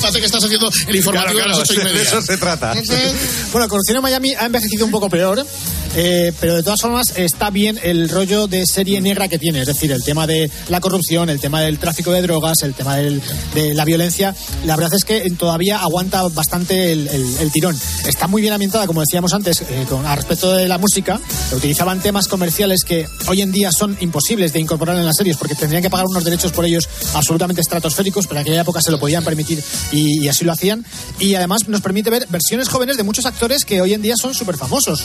Parece 0.00 0.18
que 0.20 0.26
estás 0.26 0.44
haciendo 0.44 0.70
el 0.86 0.96
informativo 0.96 1.40
Claro, 1.40 1.54
a 1.54 1.58
las 1.58 1.58
claro, 1.58 1.62
ocho 1.62 1.72
y 1.74 1.76
de 1.76 1.84
media. 1.84 2.02
eso 2.02 2.22
se 2.22 2.36
trata. 2.36 2.74
Bueno, 3.52 3.68
Corrupción 3.68 3.96
en 3.96 4.02
Miami 4.02 4.34
ha 4.34 4.46
envejecido 4.46 4.84
un 4.86 4.90
poco 4.92 5.08
peor, 5.08 5.44
eh, 5.96 6.32
pero 6.40 6.54
de 6.54 6.62
todas 6.62 6.80
formas 6.80 7.06
está 7.16 7.50
bien 7.50 7.78
el 7.82 8.08
rollo 8.08 8.46
de 8.46 8.64
serie 8.64 9.00
negra 9.00 9.26
que 9.28 9.38
tiene, 9.38 9.60
es 9.62 9.66
decir, 9.66 9.90
el 9.90 10.04
tema 10.04 10.26
de 10.26 10.48
la 10.68 10.80
corrupción, 10.80 10.99
el 11.08 11.40
tema 11.40 11.60
del 11.62 11.78
tráfico 11.78 12.12
de 12.12 12.22
drogas, 12.22 12.62
el 12.62 12.74
tema 12.74 12.96
del- 12.96 13.22
de 13.54 13.74
la 13.74 13.84
violencia. 13.84 14.34
La 14.64 14.76
verdad 14.76 14.94
es 14.94 15.04
que 15.04 15.28
todavía 15.38 15.78
aguanta 15.80 16.22
bastante 16.28 16.92
el, 16.92 17.08
el- 17.08 17.36
el 17.38 17.50
tirón. 17.52 17.76
Está 18.06 18.26
muy 18.26 18.42
bien 18.42 18.52
ambientada, 18.52 18.86
como 18.86 19.00
decíamos 19.00 19.32
antes, 19.32 19.62
eh, 19.62 19.86
con, 19.88 20.04
a 20.06 20.14
respecto 20.14 20.54
de 20.54 20.68
la 20.68 20.78
música. 20.78 21.20
Utilizaban 21.52 22.00
temas 22.00 22.28
comerciales 22.28 22.82
que 22.84 23.06
hoy 23.28 23.42
en 23.42 23.50
día 23.52 23.70
son 23.72 23.96
imposibles 24.00 24.52
de 24.52 24.60
incorporar 24.60 24.96
en 24.96 25.06
las 25.06 25.16
series 25.16 25.36
porque 25.36 25.54
tendrían 25.54 25.82
que 25.82 25.90
pagar 25.90 26.06
unos 26.06 26.24
derechos 26.24 26.52
por 26.52 26.64
ellos 26.64 26.88
absolutamente 27.14 27.60
estratosféricos, 27.62 28.26
pero 28.26 28.40
en 28.40 28.42
aquella 28.46 28.60
época 28.62 28.80
se 28.82 28.90
lo 28.90 28.98
podían 29.00 29.24
permitir 29.24 29.62
y, 29.92 30.24
y 30.24 30.28
así 30.28 30.44
lo 30.44 30.52
hacían. 30.52 30.84
Y 31.18 31.34
además 31.34 31.66
nos 31.68 31.80
permite 31.80 32.10
ver 32.10 32.26
versiones 32.28 32.68
jóvenes 32.68 32.96
de 32.96 33.02
muchos 33.02 33.26
actores 33.26 33.64
que 33.64 33.80
hoy 33.80 33.94
en 33.94 34.02
día 34.02 34.14
son 34.16 34.34
súper 34.34 34.56
famosos. 34.56 35.02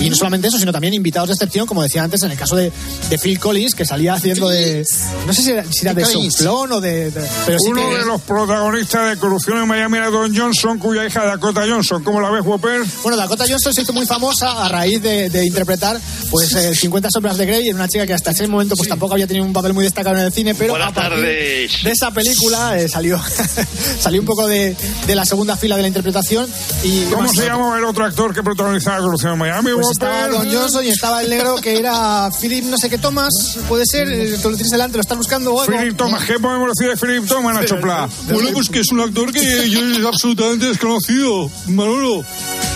Y 0.00 0.08
no 0.10 0.16
solamente 0.16 0.48
eso, 0.48 0.58
sino 0.58 0.72
también 0.72 0.94
invitados 0.94 1.28
de 1.28 1.34
excepción, 1.34 1.66
como 1.66 1.82
decía 1.82 2.02
antes, 2.02 2.22
en 2.22 2.30
el 2.30 2.38
caso 2.38 2.56
de, 2.56 2.72
de 3.10 3.18
Phil 3.18 3.38
Collins, 3.38 3.74
que 3.74 3.84
salía 3.84 4.14
haciendo 4.14 4.48
de. 4.48 4.84
No 5.26 5.32
sé 5.32 5.42
si 5.42 5.50
era, 5.52 5.64
si 5.64 5.80
era 5.82 5.94
de. 5.94 6.04
Soufflón 6.04 6.72
o 6.72 6.80
de. 6.80 7.10
de- 7.10 7.28
pero 7.46 7.58
sí 7.58 7.70
Uno 7.70 7.88
que- 7.88 7.96
de 7.98 8.04
los 8.04 8.20
protagonistas 8.22 9.10
de 9.10 9.16
corrupción 9.18 9.58
en 9.58 9.66
Miami 9.68 9.96
era 9.98 10.10
Don 10.10 10.36
Johnson, 10.36 10.78
cuya 10.78 11.06
hija 11.06 11.24
Dakota 11.24 11.62
Johnson. 11.66 12.04
¿Cómo 12.04 12.20
la 12.20 12.30
ves, 12.30 12.42
Whopper? 12.44 12.82
Bueno, 13.02 13.16
Dakota 13.16 13.44
Johnson 13.48 13.72
se 13.72 13.82
hizo 13.82 13.92
muy 13.94 14.04
famosa 14.06 14.64
a 14.64 14.68
raíz 14.68 15.00
de, 15.02 15.30
de 15.30 15.46
interpretar 15.46 15.98
pues 16.30 16.52
eh, 16.54 16.74
50 16.74 17.08
sombras 17.10 17.38
de 17.38 17.46
Grey 17.46 17.68
en 17.68 17.76
una 17.76 17.88
chica 17.88 18.06
que 18.06 18.12
hasta 18.12 18.32
ese 18.32 18.46
momento 18.48 18.74
pues 18.76 18.88
tampoco 18.88 19.14
había 19.14 19.26
tenido 19.26 19.46
un 19.46 19.52
papel 19.52 19.72
muy 19.72 19.84
destacado 19.84 20.16
en 20.16 20.24
el 20.24 20.32
cine, 20.32 20.54
pero 20.54 20.72
Buenas 20.72 20.88
a 20.90 20.94
partir 20.94 21.12
tardes. 21.20 21.82
de 21.84 21.90
esa 21.90 22.10
película 22.10 22.78
eh, 22.78 22.88
salió 22.88 23.20
salió 24.00 24.20
un 24.20 24.26
poco 24.26 24.46
de, 24.46 24.76
de 25.06 25.14
la 25.14 25.24
segunda 25.24 25.56
fila 25.56 25.76
de 25.76 25.82
la 25.82 25.88
interpretación 25.88 26.48
y 26.82 27.04
¿Cómo 27.04 27.32
se 27.32 27.44
llama 27.46 27.78
el 27.78 27.84
otro 27.84 28.04
actor 28.04 28.34
que 28.34 28.42
protagonizaba 28.42 28.98
corrupción 28.98 29.32
en 29.32 29.38
Miami, 29.38 29.70
Pues 29.74 29.86
Whopper? 29.86 30.08
estaba 30.08 30.28
Don 30.28 30.52
Johnson 30.52 30.84
y 30.84 30.88
estaba 30.88 31.22
el 31.22 31.30
negro 31.30 31.56
que 31.56 31.78
era 31.78 32.28
Philip 32.40 32.64
no 32.64 32.76
sé 32.78 32.90
qué 32.90 32.98
Thomas, 32.98 33.32
puede 33.68 33.84
ser, 33.86 34.08
eh, 34.10 34.38
tú 34.42 34.50
lo 34.50 34.56
tienes 34.56 34.70
delante, 34.72 34.96
lo 34.96 35.02
buscando 35.14 35.60
algo. 35.60 35.76
Philip 35.76 35.96
Thomas, 35.96 36.24
¿qué 36.24 36.38
podemos 36.38 36.70
decir 36.74 36.90
de 36.90 36.96
Philip 36.96 37.26
Thomas, 37.28 37.54
Nacho 37.54 37.80
Pla? 37.80 38.08
Bueno, 38.28 38.50
pues 38.52 38.68
que 38.68 38.80
es 38.80 38.90
un 38.92 39.00
actor 39.00 39.32
que 39.32 39.70
yo 39.70 39.80
es 39.80 40.04
absolutamente 40.06 40.66
desconocido, 40.66 41.50
Manolo. 41.68 42.24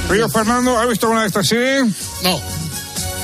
Río 0.09 0.29
Fernando, 0.29 0.79
¿ha 0.79 0.87
visto 0.87 1.07
alguna 1.07 1.23
de 1.23 1.29
estas 1.29 1.47
series? 1.47 1.95
No. 2.23 2.41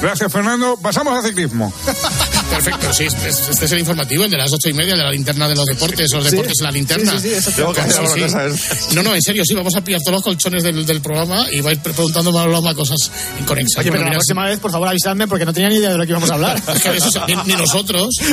Gracias, 0.02 0.30
Fernando. 0.33 0.76
Pasamos 0.76 1.14
al 1.16 1.25
ciclismo. 1.25 1.73
Perfecto, 2.54 2.92
sí, 2.94 3.04
este 3.04 3.28
es, 3.28 3.49
este 3.50 3.64
es 3.64 3.73
el 3.73 3.78
informativo, 3.80 4.25
el 4.25 4.30
de 4.30 4.37
las 4.38 4.52
ocho 4.52 4.68
y 4.68 4.73
media, 4.73 4.94
de 4.96 5.02
la 5.02 5.11
linterna 5.11 5.49
de 5.49 5.54
los 5.54 5.66
deportes, 5.66 6.12
los 6.12 6.30
deportes 6.30 6.54
en 6.61 6.64
la 6.64 6.70
linterna. 6.70 7.20
Sí, 7.20 7.28
sí, 7.40 7.50
tengo 7.56 7.73
que 7.73 7.80
hacer 7.80 8.52
No, 8.94 9.02
no, 9.02 9.14
en 9.14 9.23
serio, 9.23 9.42
sí, 9.44 9.54
vamos 9.54 9.75
a 9.75 9.82
pillar 9.82 10.00
todos 10.02 10.14
los 10.16 10.23
colchones 10.23 10.62
del, 10.62 10.87
del 10.87 11.00
programa 11.00 11.46
y 11.50 11.61
vais 11.61 11.78
preguntando 11.78 12.32
más 12.32 12.75
cosas 12.75 13.11
inconexas. 13.40 13.80
Oye, 13.80 13.90
pero 13.90 14.04
la 14.04 14.11
próxima 14.12 14.46
vez, 14.46 14.58
por 14.61 14.70
favor, 14.70 14.88
avisadme 14.88 15.26
porque 15.26 15.44
no 15.44 15.52
tenía 15.52 15.68
ni 15.68 15.76
idea 15.76 15.90
de 15.90 15.99
lo 15.99 16.04
que 16.04 16.11
íbamos 16.11 16.30
a 16.30 16.34
hablar. 16.34 16.62
Es 16.75 16.82
que 16.82 16.90
de 16.90 16.99
eso, 16.99 17.26
ni, 17.26 17.34
ni 17.46 17.54
nosotros. 17.54 18.08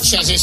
O 0.00 0.04
sea, 0.04 0.22
sí, 0.22 0.34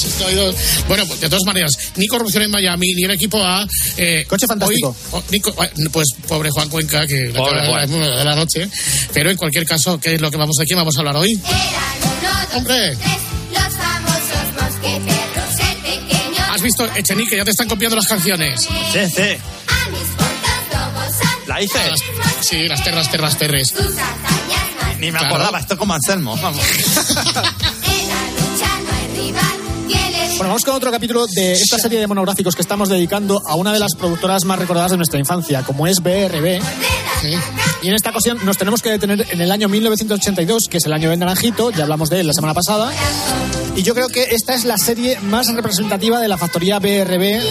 Bueno, 0.87 1.05
pues, 1.05 1.19
de 1.21 1.29
todas 1.29 1.43
maneras, 1.45 1.77
ni 1.95 2.07
corrupción 2.07 2.43
en 2.43 2.51
Miami, 2.51 2.93
ni 2.95 3.03
el 3.03 3.11
equipo 3.11 3.43
A. 3.43 3.67
eh, 3.97 4.25
Coche 4.27 4.47
fantástico. 4.47 4.89
hoy- 5.11 5.19
oh, 5.19 5.23
ni 5.29 5.39
co- 5.39 5.53
pues 5.91 6.07
pobre 6.27 6.49
Juan 6.49 6.69
Cuenca, 6.69 7.05
que 7.05 7.31
Pobre 7.35 7.67
Juan. 7.67 7.89
de 7.91 7.99
la- 7.99 8.17
de 8.17 8.23
la 8.25 8.35
noche. 8.35 8.69
Pero 9.13 9.29
en 9.29 9.37
cualquier 9.37 9.65
caso, 9.65 9.99
¿qué 9.99 10.15
es 10.15 10.21
lo 10.21 10.31
que 10.31 10.37
vamos 10.37 10.55
a, 10.59 10.63
quién 10.65 10.77
vamos 10.77 10.95
a 10.97 10.99
hablar 10.99 11.17
hoy? 11.17 11.39
Hombre. 12.55 12.89
Los 12.93 13.73
famosos 13.75 14.61
mosqueteros, 14.61 15.59
el 15.59 15.77
pequeño. 15.77 16.43
¿Has 16.53 16.61
visto, 16.61 16.85
Echenique? 16.95 17.37
Ya 17.37 17.43
te 17.45 17.51
están 17.51 17.67
copiando 17.67 17.95
las 17.95 18.07
canciones. 18.07 18.61
Sí, 18.61 18.69
sí. 18.91 18.97
A 18.97 19.89
mis 19.89 20.07
cortos 20.17 20.61
lobos 20.73 21.15
son 21.15 21.47
La 21.47 21.61
hice. 21.61 21.79
Las- 21.89 21.99
sí, 22.45 22.67
las 22.67 22.83
terras, 22.83 23.09
terras, 23.11 23.37
terres. 23.37 23.73
Ni 24.99 25.11
me 25.11 25.17
Claro. 25.17 25.27
acordaba, 25.35 25.59
esto 25.59 25.77
como 25.77 25.93
Anselmo. 25.93 26.37
Vamos. 26.37 26.63
Bueno, 30.37 30.53
vamos 30.53 30.63
con 30.65 30.73
otro 30.73 30.89
capítulo 30.91 31.27
de 31.27 31.53
esta 31.53 31.77
serie 31.77 31.99
de 31.99 32.07
monográficos 32.07 32.55
que 32.55 32.63
estamos 32.63 32.89
dedicando 32.89 33.43
a 33.45 33.53
una 33.53 33.71
de 33.73 33.77
las 33.77 33.93
productoras 33.93 34.43
más 34.43 34.57
recordadas 34.57 34.89
de 34.89 34.97
nuestra 34.97 35.19
infancia, 35.19 35.61
como 35.61 35.85
es 35.85 35.99
BRB. 36.01 36.59
Y 37.81 37.87
en 37.87 37.93
esta 37.93 38.09
ocasión 38.09 38.39
nos 38.43 38.57
tenemos 38.57 38.81
que 38.81 38.89
detener 38.89 39.25
en 39.29 39.41
el 39.41 39.51
año 39.51 39.69
1982, 39.69 40.67
que 40.69 40.77
es 40.77 40.85
el 40.85 40.93
año 40.93 41.09
del 41.09 41.19
Naranjito, 41.19 41.71
ya 41.71 41.83
hablamos 41.83 42.09
de 42.09 42.21
él 42.21 42.27
la 42.27 42.33
semana 42.33 42.53
pasada. 42.53 42.91
Y 43.75 43.83
yo 43.83 43.93
creo 43.93 44.09
que 44.09 44.23
esta 44.31 44.53
es 44.53 44.65
la 44.65 44.77
serie 44.77 45.19
más 45.21 45.47
representativa 45.53 46.19
de 46.19 46.27
la 46.27 46.37
factoría 46.37 46.79
BRB. 46.79 47.41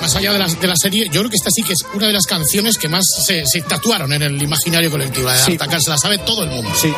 Más 0.00 0.14
allá 0.14 0.32
de 0.32 0.38
la, 0.38 0.46
de 0.46 0.66
la 0.66 0.76
serie, 0.76 1.06
yo 1.06 1.20
creo 1.20 1.30
que 1.30 1.36
esta 1.36 1.50
sí 1.50 1.62
que 1.62 1.72
es 1.72 1.80
una 1.94 2.06
de 2.06 2.12
las 2.12 2.26
canciones 2.26 2.78
que 2.78 2.88
más 2.88 3.04
se, 3.24 3.44
se 3.46 3.62
tatuaron 3.62 4.12
en 4.12 4.22
el 4.22 4.40
imaginario 4.40 4.90
colectivo. 4.90 5.30
De 5.30 5.38
Sí. 5.38 5.58
Se 5.80 5.90
la 5.90 5.98
sabe 5.98 6.18
todo 6.18 6.44
el 6.44 6.50
mundo. 6.50 6.70
Sí. 6.80 6.92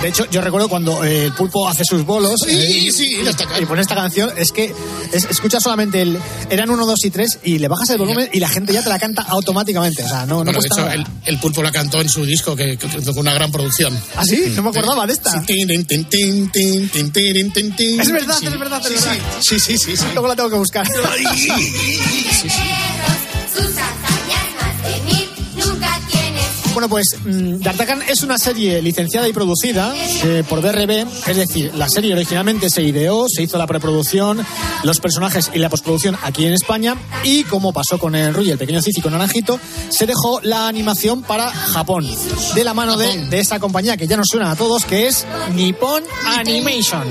De 0.00 0.08
hecho, 0.08 0.24
yo 0.30 0.40
recuerdo 0.40 0.68
cuando 0.68 1.04
eh, 1.04 1.26
el 1.26 1.32
pulpo 1.34 1.68
hace 1.68 1.84
sus 1.84 2.06
bolos. 2.06 2.40
Sí, 2.46 2.88
eh, 2.88 2.92
sí, 2.92 3.22
y, 3.60 3.66
pone 3.66 3.82
esta 3.82 3.94
canción, 3.94 4.30
es 4.36 4.50
que 4.50 4.74
es, 5.12 5.24
escuchas 5.26 5.62
solamente 5.62 6.00
el. 6.00 6.18
Eran 6.48 6.70
1, 6.70 6.86
2 6.86 7.04
y 7.04 7.10
3 7.10 7.38
y 7.44 7.58
le 7.58 7.68
bajas 7.68 7.90
el 7.90 7.98
volumen 7.98 8.28
y 8.32 8.40
la 8.40 8.48
gente 8.48 8.72
ya 8.72 8.82
te 8.82 8.88
la 8.88 8.98
canta 8.98 9.22
automáticamente. 9.22 10.02
O 10.02 10.08
sea, 10.08 10.24
no, 10.24 10.42
no 10.42 10.52
de 10.52 10.58
hecho. 10.58 10.88
El, 11.26 11.38
pulpo 11.38 11.62
la 11.62 11.70
cantó 11.70 12.00
en 12.00 12.08
su 12.08 12.24
disco, 12.24 12.56
que, 12.56 12.78
que, 12.78 12.88
que 12.88 13.10
una 13.10 13.34
gran 13.34 13.52
producción. 13.52 13.98
¿Ah, 14.16 14.24
sí? 14.24 14.52
No 14.56 14.62
me 14.62 14.70
acordaba 14.70 15.06
de 15.06 15.12
esta. 15.12 15.42
Es 18.00 18.10
verdad, 18.10 18.38
es 18.42 18.58
verdad, 18.58 18.80
es 18.84 19.04
verdad. 19.04 19.18
Sí, 19.40 19.60
sí, 19.60 19.76
sí. 19.76 19.92
la 20.14 20.36
tengo 20.36 20.50
que 20.50 20.56
buscar. 20.56 20.86
sí, 20.86 22.48
sí. 22.48 22.48
Bueno, 26.80 26.94
pues 26.94 27.14
mm, 27.22 27.60
D'Artagnan 27.60 28.00
es 28.08 28.22
una 28.22 28.38
serie 28.38 28.80
licenciada 28.80 29.28
y 29.28 29.34
producida 29.34 29.94
eh, 30.24 30.42
por 30.48 30.62
BRB, 30.62 31.06
es 31.26 31.36
decir, 31.36 31.74
la 31.74 31.90
serie 31.90 32.14
originalmente 32.14 32.70
se 32.70 32.80
ideó, 32.80 33.26
se 33.28 33.42
hizo 33.42 33.58
la 33.58 33.66
preproducción, 33.66 34.40
los 34.82 34.98
personajes 34.98 35.50
y 35.52 35.58
la 35.58 35.68
postproducción 35.68 36.16
aquí 36.22 36.46
en 36.46 36.54
España 36.54 36.96
y 37.22 37.44
como 37.44 37.74
pasó 37.74 37.98
con 37.98 38.14
el 38.14 38.32
Ruy, 38.32 38.50
el 38.50 38.56
pequeño 38.56 38.80
Cici 38.80 39.02
con 39.02 39.12
Naranjito, 39.12 39.60
se 39.90 40.06
dejó 40.06 40.40
la 40.42 40.68
animación 40.68 41.20
para 41.20 41.50
Japón, 41.50 42.08
de 42.54 42.64
la 42.64 42.72
mano 42.72 42.96
de, 42.96 43.26
de 43.26 43.40
esa 43.40 43.60
compañía 43.60 43.98
que 43.98 44.06
ya 44.06 44.16
nos 44.16 44.28
suena 44.30 44.50
a 44.50 44.56
todos, 44.56 44.86
que 44.86 45.06
es 45.06 45.26
Nippon 45.52 46.02
Animation. 46.38 47.08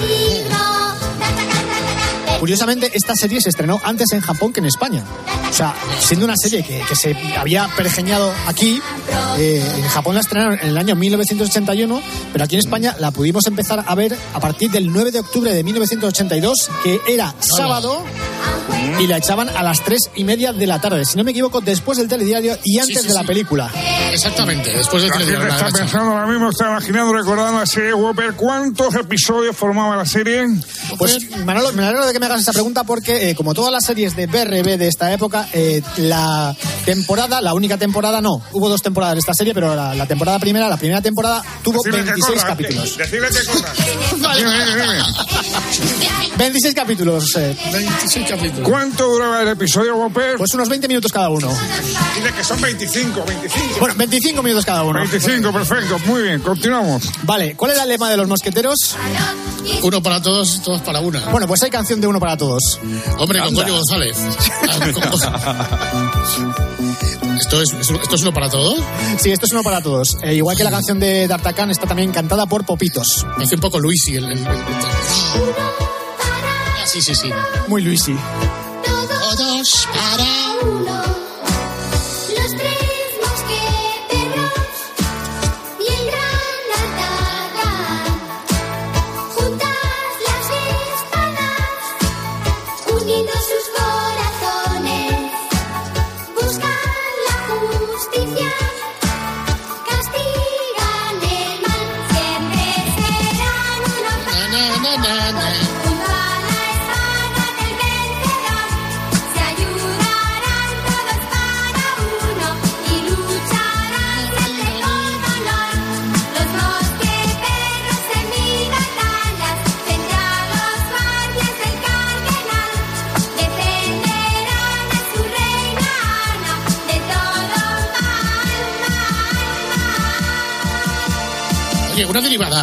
Curiosamente, 2.40 2.92
esta 2.94 3.16
serie 3.16 3.42
se 3.42 3.50
estrenó 3.50 3.82
antes 3.84 4.12
en 4.14 4.22
Japón 4.22 4.54
que 4.54 4.60
en 4.60 4.66
España. 4.66 5.04
O 5.50 5.54
sea, 5.54 5.76
siendo 6.00 6.26
una 6.26 6.36
serie 6.38 6.64
que, 6.64 6.82
que 6.88 6.96
se 6.96 7.16
había 7.38 7.68
pergeñado 7.76 8.34
aquí, 8.48 8.82
eh, 9.38 9.64
en 9.78 9.88
Japón 9.90 10.16
la 10.16 10.22
estrenaron 10.22 10.60
en 10.62 10.70
el 10.70 10.78
año 10.78 10.96
1981, 10.96 12.02
pero 12.32 12.46
aquí 12.46 12.56
en 12.56 12.60
España 12.60 12.96
la 13.00 13.12
pudimos 13.12 13.46
empezar 13.48 13.84
a 13.86 13.96
ver 13.96 14.16
a 14.34 14.40
partir 14.40 14.72
del 14.72 14.92
9 14.92 15.12
de 15.12 15.20
octubre 15.20 15.54
de 15.54 15.64
1982, 15.64 16.70
que 16.84 17.02
era 17.08 17.34
sábado, 17.40 18.04
y 19.00 19.08
la 19.08 19.18
echaban 19.18 19.50
a 19.50 19.64
las 19.64 19.84
tres 19.84 20.10
y 20.16 20.24
media 20.24 20.54
de 20.54 20.68
la 20.68 20.80
tarde, 20.80 21.06
si 21.06 21.18
no 21.18 21.24
me 21.24 21.32
equivoco, 21.32 21.62
después 21.62 21.98
del 21.98 22.08
telediario 22.08 22.58
y 22.64 22.80
antes 22.80 23.02
sí, 23.02 23.08
de 23.08 23.14
la 23.14 23.22
sí. 23.22 23.28
película. 23.28 23.72
Exactamente, 24.12 24.72
después 24.72 25.04
de 25.04 25.10
La 25.10 25.18
gente 25.18 25.32
telediario. 25.34 25.66
está 25.66 25.78
pensando 25.78 26.12
ahora 26.12 26.28
mismo, 26.28 26.50
está 26.50 26.68
imaginando, 26.70 27.14
recordando 27.14 27.60
la 27.60 27.66
serie 27.66 27.94
Whopper. 27.94 28.34
¿Cuántos 28.34 28.96
episodios 28.96 29.56
formaba 29.56 29.96
la 29.96 30.06
serie? 30.06 30.46
Pues 30.98 31.30
Manolo, 31.46 31.74
me 31.74 31.84
alegro 31.84 32.06
de 32.08 32.14
que 32.14 32.20
me 32.20 32.28
hagas 32.30 32.42
esa 32.42 32.54
pregunta 32.54 32.84
porque, 32.84 33.30
eh, 33.30 33.36
como 33.36 33.54
todas 33.54 33.72
las 33.72 33.84
series 33.86 34.16
de 34.16 34.28
BRB 34.28 34.78
de 34.78 34.88
esta 34.88 35.12
época, 35.14 35.48
eh, 35.54 35.82
la 35.98 36.56
temporada, 36.86 37.42
la 37.42 37.54
única 37.54 37.78
temporada 37.78 38.22
no, 38.22 38.42
hubo 38.52 38.70
dos 38.70 38.82
temporadas 38.82 39.16
de 39.16 39.20
esta 39.20 39.34
serie, 39.34 39.54
pero 39.54 39.76
la, 39.76 39.94
la 39.96 40.06
temporada 40.06 40.40
primera, 40.40 40.68
la 40.70 40.78
primera 40.78 41.02
temporada 41.02 41.44
tuvo 41.64 41.82
Decirle 41.84 42.00
que 42.04 42.12
26 42.12 42.40
corra, 42.42 42.48
capítulos. 42.50 42.98
que 42.98 43.48
corra. 43.48 44.36
Dime, 44.40 44.66
dime, 44.66 44.82
dime. 44.82 45.04
26 46.38 46.74
capítulos, 46.74 47.36
eh, 47.38 47.56
26 47.72 48.30
capítulos. 48.30 48.70
¿Cuánto 48.70 49.10
duraba 49.10 49.42
el 49.42 49.50
episodio 49.50 49.96
Whopper? 49.98 50.38
pues 50.38 50.54
unos 50.54 50.70
20 50.70 50.88
minutos 50.88 51.12
cada 51.12 51.30
uno. 51.30 51.50
Dice 51.50 52.34
que 52.36 52.44
son 52.44 52.62
25, 52.62 53.24
25. 53.26 53.66
Bueno, 53.80 53.96
25 53.98 54.44
minutos 54.44 54.66
cada 54.66 54.84
uno. 54.84 55.00
25, 55.00 55.52
perfecto. 55.52 56.00
Muy 56.06 56.24
bien, 56.24 56.40
continuamos. 56.42 57.10
Vale, 57.24 57.56
¿cuál 57.56 57.72
era 57.72 57.84
el 57.84 57.90
lema 57.90 58.10
de 58.10 58.18
los 58.18 58.28
mosqueteros? 58.28 58.96
Uno 59.84 60.02
para 60.02 60.22
todos, 60.22 60.62
todos 60.62 60.82
para 60.82 61.00
una. 61.02 61.20
Bueno, 61.30 61.48
pues 61.48 61.62
hay 61.64 61.70
canción 61.70 62.00
de 62.00 62.08
uno 62.08 62.19
para 62.20 62.38
todos. 62.38 62.62
Hombre, 63.18 63.40
con 63.40 63.54
González. 63.56 64.18
¿Esto 67.40 67.62
es, 67.62 67.72
es- 67.74 67.90
¿Esto 67.90 68.16
es 68.16 68.22
uno 68.22 68.34
para 68.34 68.50
todos? 68.50 68.80
Sí, 69.20 69.32
esto 69.32 69.46
es 69.46 69.52
uno 69.54 69.64
para 69.64 69.82
todos. 69.82 70.18
Eh, 70.24 70.36
igual 70.36 70.58
que 70.58 70.64
la 70.64 70.72
canción 70.72 71.00
de 71.00 71.28
D'Artagnan 71.28 71.72
está 71.72 71.88
también 71.88 72.12
cantada 72.12 72.46
por 72.46 72.66
Popitos. 72.66 73.26
Me 73.38 73.46
hace 73.46 73.56
un 73.56 73.62
poco 73.62 73.80
Luisi 73.80 74.16
el, 74.16 74.26
el- 74.26 74.38
el- 74.40 74.48
Ah, 74.48 74.56
Sí, 76.86 77.02
sí, 77.02 77.16
sí. 77.16 77.30
Muy 77.68 77.82
Luisi. 77.84 78.16
Todos 78.86 79.88
para 79.94 80.70
uno. 80.70 81.09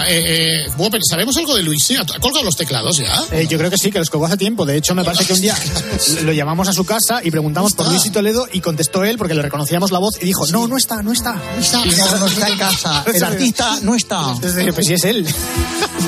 Derivada. 0.00 0.10
Eh, 0.10 0.66
eh, 0.66 0.70
Whopper, 0.76 1.00
¿sabemos 1.08 1.36
algo 1.36 1.56
de 1.56 1.62
Luisi? 1.62 1.96
¿Ha 1.96 2.04
colgado 2.20 2.44
los 2.44 2.56
teclados 2.56 2.98
ya? 2.98 3.24
Eh, 3.32 3.46
yo 3.48 3.58
creo 3.58 3.70
que 3.70 3.76
sí, 3.76 3.90
que 3.90 3.98
los 3.98 4.10
colgó 4.10 4.26
hace 4.26 4.36
tiempo. 4.36 4.66
De 4.66 4.76
hecho, 4.76 4.94
me 4.94 5.04
parece 5.04 5.24
que 5.24 5.32
un 5.32 5.40
día 5.40 5.56
lo 6.22 6.32
llamamos 6.32 6.68
a 6.68 6.72
su 6.72 6.84
casa 6.84 7.20
y 7.22 7.30
preguntamos 7.30 7.74
por 7.74 7.88
Luis 7.88 8.04
y 8.06 8.10
Toledo 8.10 8.46
y 8.52 8.60
contestó 8.60 9.04
él 9.04 9.18
porque 9.18 9.34
le 9.34 9.42
reconocíamos 9.42 9.90
la 9.90 9.98
voz 9.98 10.16
y 10.20 10.24
dijo, 10.24 10.46
no, 10.48 10.66
no 10.68 10.76
está, 10.76 11.02
no 11.02 11.12
está. 11.12 11.34
No 11.34 11.60
está. 11.60 11.84
No, 11.84 12.18
no 12.18 12.26
está 12.26 12.48
en 12.48 12.58
casa. 12.58 13.04
El 13.14 13.24
artista 13.24 13.78
no 13.82 13.94
está. 13.94 14.20
Entonces 14.32 14.56
dije, 14.56 14.72
pues 14.72 14.86
sí 14.86 14.94
es 14.94 15.04
él. 15.04 15.26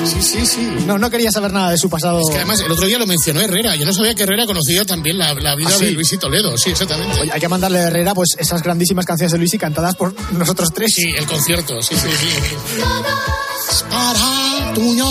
Sí, 0.04 0.23
sí, 0.23 0.47
sí. 0.47 0.68
No, 0.87 0.99
no 0.99 1.11
quería 1.11 1.33
saber 1.33 1.52
nada 1.52 1.71
de 1.71 1.78
su 1.78 1.88
pasado. 1.90 2.21
Que 2.30 2.37
además, 2.37 2.61
el 2.61 2.71
otro 2.71 2.87
día 2.87 2.99
lo 2.99 3.07
mencionó 3.07 3.40
Herrera. 3.40 3.75
Yo 3.75 3.85
no 3.85 3.92
sabía 3.92 4.14
que 4.14 4.23
Herrera 4.23 4.47
conocía 4.47 4.85
también 4.85 5.18
la, 5.18 5.35
la 5.35 5.54
vida 5.54 5.71
¿Ah, 5.71 5.78
sí? 5.78 5.87
de 5.87 5.90
Luis 5.92 6.12
y 6.12 6.18
Toledo. 6.18 6.57
Sí, 6.57 6.71
exactamente. 6.71 7.21
Oye, 7.21 7.33
hay 7.33 7.40
que 7.40 7.49
mandarle 7.49 7.80
a 7.80 7.83
Herrera 7.85 8.14
pues 8.14 8.37
esas 8.38 8.62
grandísimas 8.62 9.07
canciones 9.07 9.33
de 9.33 9.38
Luis 9.38 9.54
y 9.54 9.59
cantadas 9.59 9.97
por 9.97 10.14
nosotros 10.33 10.68
tres. 10.75 10.92
Sí, 10.95 11.11
el 11.16 11.26
concierto. 11.26 11.80
Sí, 11.83 11.95
sí, 11.97 12.09
sí. 12.21 12.83
Para 13.69 14.73
tuyo. 14.75 15.05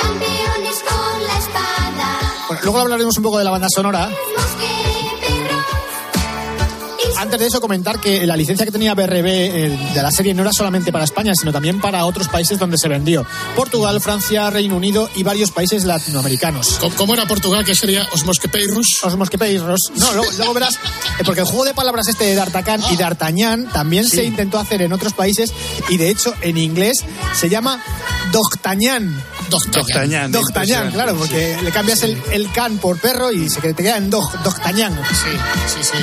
campeones 0.00 0.82
con 0.88 1.26
la 1.26 1.38
espada. 1.38 2.20
Bueno, 2.48 2.62
luego 2.64 2.78
hablaremos 2.78 3.16
un 3.18 3.22
poco 3.22 3.38
de 3.38 3.44
la 3.44 3.50
banda 3.50 3.68
sonora. 3.68 4.08
Antes 7.36 7.48
de 7.48 7.48
eso 7.48 7.60
comentar 7.60 8.00
que 8.00 8.26
la 8.26 8.34
licencia 8.34 8.64
que 8.64 8.72
tenía 8.72 8.94
BRB 8.94 9.26
eh, 9.26 9.78
de 9.92 10.02
la 10.02 10.10
serie 10.10 10.32
no 10.32 10.40
era 10.40 10.54
solamente 10.54 10.90
para 10.90 11.04
España, 11.04 11.32
sino 11.38 11.52
también 11.52 11.82
para 11.82 12.06
otros 12.06 12.28
países 12.28 12.58
donde 12.58 12.78
se 12.78 12.88
vendió. 12.88 13.26
Portugal, 13.54 14.00
Francia, 14.00 14.48
Reino 14.48 14.74
Unido 14.74 15.10
y 15.14 15.22
varios 15.22 15.50
países 15.50 15.84
latinoamericanos. 15.84 16.78
¿Cómo, 16.96 17.12
era 17.12 17.26
Portugal? 17.26 17.62
¿Qué 17.66 17.74
sería 17.74 18.08
Os 18.12 18.24
Mosquepeiros? 18.24 18.86
Os 19.02 19.16
Mosquepeiros. 19.18 19.80
No, 19.96 20.12
luego, 20.14 20.30
luego 20.38 20.54
verás, 20.54 20.76
eh, 20.76 21.24
porque 21.26 21.40
el 21.42 21.46
juego 21.46 21.66
de 21.66 21.74
palabras 21.74 22.08
este 22.08 22.24
de 22.24 22.34
D'Artagnan 22.36 22.80
y 22.90 22.96
D'Artagnan 22.96 23.66
también 23.68 24.08
se 24.08 24.24
intentó 24.24 24.58
hacer 24.58 24.80
en 24.80 24.94
otros 24.94 25.12
países 25.12 25.52
y 25.90 25.98
de 25.98 26.08
hecho 26.08 26.32
en 26.40 26.56
inglés 26.56 27.04
se 27.34 27.50
llama 27.50 27.82
D'Octagnan. 28.32 29.22
D'Octagnan. 29.50 30.32
D'Octagnan, 30.32 30.90
claro, 30.90 31.14
porque 31.16 31.58
le 31.62 31.70
cambias 31.70 32.02
el, 32.02 32.16
el 32.32 32.50
can 32.50 32.78
por 32.78 32.98
perro 32.98 33.30
y 33.30 33.50
se 33.50 33.60
que 33.60 33.74
te 33.74 33.82
queda 33.82 33.98
en 33.98 34.08
Doc- 34.10 34.42
D'Octagnan. 34.42 34.94
Sí, 35.10 35.36
sí, 35.74 35.80
sí. 35.82 35.98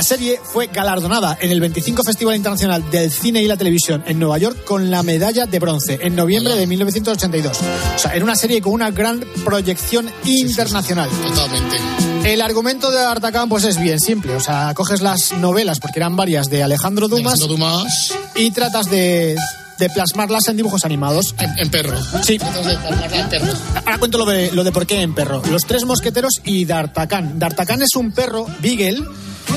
La 0.00 0.04
serie 0.04 0.40
fue 0.42 0.68
galardonada 0.68 1.36
en 1.42 1.50
el 1.50 1.60
25 1.60 2.02
Festival 2.02 2.34
Internacional 2.34 2.90
del 2.90 3.12
Cine 3.12 3.42
y 3.42 3.46
la 3.46 3.58
Televisión 3.58 4.02
en 4.06 4.18
Nueva 4.18 4.38
York 4.38 4.64
con 4.64 4.90
la 4.90 5.02
medalla 5.02 5.44
de 5.44 5.58
bronce 5.58 5.98
en 6.00 6.16
noviembre 6.16 6.54
de 6.54 6.66
1982. 6.66 7.58
O 7.96 7.98
sea, 7.98 8.14
era 8.14 8.24
una 8.24 8.34
serie 8.34 8.62
con 8.62 8.72
una 8.72 8.90
gran 8.92 9.22
proyección 9.44 10.10
internacional. 10.24 11.10
Totalmente. 11.10 11.76
El 12.24 12.40
argumento 12.40 12.90
de 12.90 12.98
Artacán 12.98 13.50
pues 13.50 13.64
es 13.64 13.78
bien 13.78 14.00
simple, 14.00 14.34
o 14.36 14.40
sea, 14.40 14.72
coges 14.72 15.02
las 15.02 15.34
novelas, 15.34 15.80
porque 15.80 15.98
eran 15.98 16.16
varias, 16.16 16.48
de 16.48 16.62
Alejandro 16.62 17.06
Dumas, 17.06 17.34
Alejandro 17.34 17.56
Dumas. 17.58 18.14
y 18.36 18.52
tratas 18.52 18.88
de, 18.88 19.36
de 19.80 19.90
plasmarlas 19.90 20.46
en 20.48 20.56
dibujos 20.56 20.84
animados. 20.84 21.34
En, 21.38 21.50
en 21.58 21.70
perro. 21.70 21.96
Sí. 22.22 22.38
En 23.12 23.28
perro. 23.28 23.46
Ahora 23.74 23.98
cuento 23.98 24.18
lo 24.18 24.24
de, 24.26 24.52
lo 24.52 24.62
de 24.62 24.70
por 24.70 24.86
qué 24.86 25.00
en 25.02 25.14
perro. 25.14 25.42
Los 25.50 25.64
tres 25.66 25.84
mosqueteros 25.84 26.34
y 26.44 26.64
D'Artagnan. 26.66 27.38
D'Artagnan 27.40 27.82
es 27.82 27.96
un 27.96 28.12
perro, 28.12 28.46
Beagle. 28.60 29.02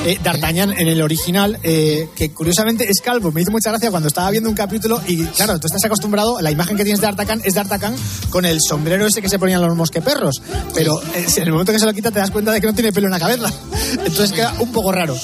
eh, 0.06 0.18
D'Artagnan 0.24 0.72
en 0.78 0.88
el 0.88 1.02
original, 1.02 1.60
eh, 1.62 2.08
que 2.16 2.32
curiosamente 2.32 2.86
es 2.90 3.02
calvo. 3.04 3.32
Me 3.32 3.42
hizo 3.42 3.52
mucha 3.52 3.70
gracia 3.70 3.92
cuando 3.92 4.08
estaba 4.08 4.32
viendo 4.32 4.50
un 4.50 4.56
capítulo 4.56 5.00
y 5.08 5.24
claro, 5.26 5.60
tú 5.60 5.68
estás 5.68 5.84
acostumbrado, 5.86 6.40
la 6.42 6.50
imagen 6.52 6.78
que 6.78 6.84
tienes 6.84 7.02
de 7.02 7.08
D'Artagnan 7.08 7.42
es 7.44 7.54
D'Artagnan 7.54 7.96
con 8.30 8.46
el 8.46 8.60
sombrero 8.62 9.06
ese 9.06 9.22
que 9.22 9.30
se 9.30 9.38
ponían 9.38 9.62
los 9.62 9.76
mosqueperros. 9.76 10.42
Pero 10.74 11.00
eh, 11.16 11.26
en 11.38 11.44
el 11.44 11.52
momento 11.52 11.72
que 11.74 11.80
se 11.80 11.86
lo 11.86 11.94
quita 11.94 12.10
te 12.12 12.20
das 12.20 12.32
cuenta 12.32 12.52
de 12.52 12.62
que 12.62 12.68
no 12.68 12.74
tiene 12.74 12.92
pelo 12.94 13.08
en 13.08 13.12
la 13.12 13.20
cabeza. 13.20 13.52
Entonces 13.92 14.32
queda 14.32 14.54
un 14.60 14.72
poco 14.72 14.92
raro. 14.92 15.16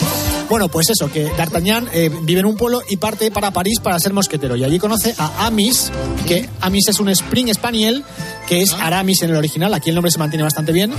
Bueno, 0.50 0.68
pues 0.68 0.90
eso, 0.90 1.12
que 1.12 1.26
D'Artagnan 1.26 1.88
eh, 1.94 2.10
vive 2.24 2.40
en 2.40 2.48
un 2.48 2.58
pueblo 2.58 2.82
y 2.90 2.98
parte 2.98 3.30
para 3.30 3.52
París 3.52 3.80
para 3.80 4.00
ser 4.00 4.14
mosquetero. 4.14 4.56
Y 4.56 4.64
allí 4.64 4.80
conoce 4.80 5.14
a 5.18 5.46
Amis, 5.46 5.92
que 6.26 6.50
Amis 6.62 6.88
es 6.88 7.00
un 7.00 7.10
Spring 7.10 7.54
Spaniel, 7.54 8.04
que 8.50 8.64
es 8.64 8.74
Aramis 8.74 9.22
en 9.22 9.30
el 9.30 9.36
original. 9.36 9.72
Aquí 9.76 9.90
el 9.90 9.96
nombre 9.96 10.12
se 10.12 10.18
mantiene 10.18 10.44
bastante 10.44 10.72
bien. 10.72 10.92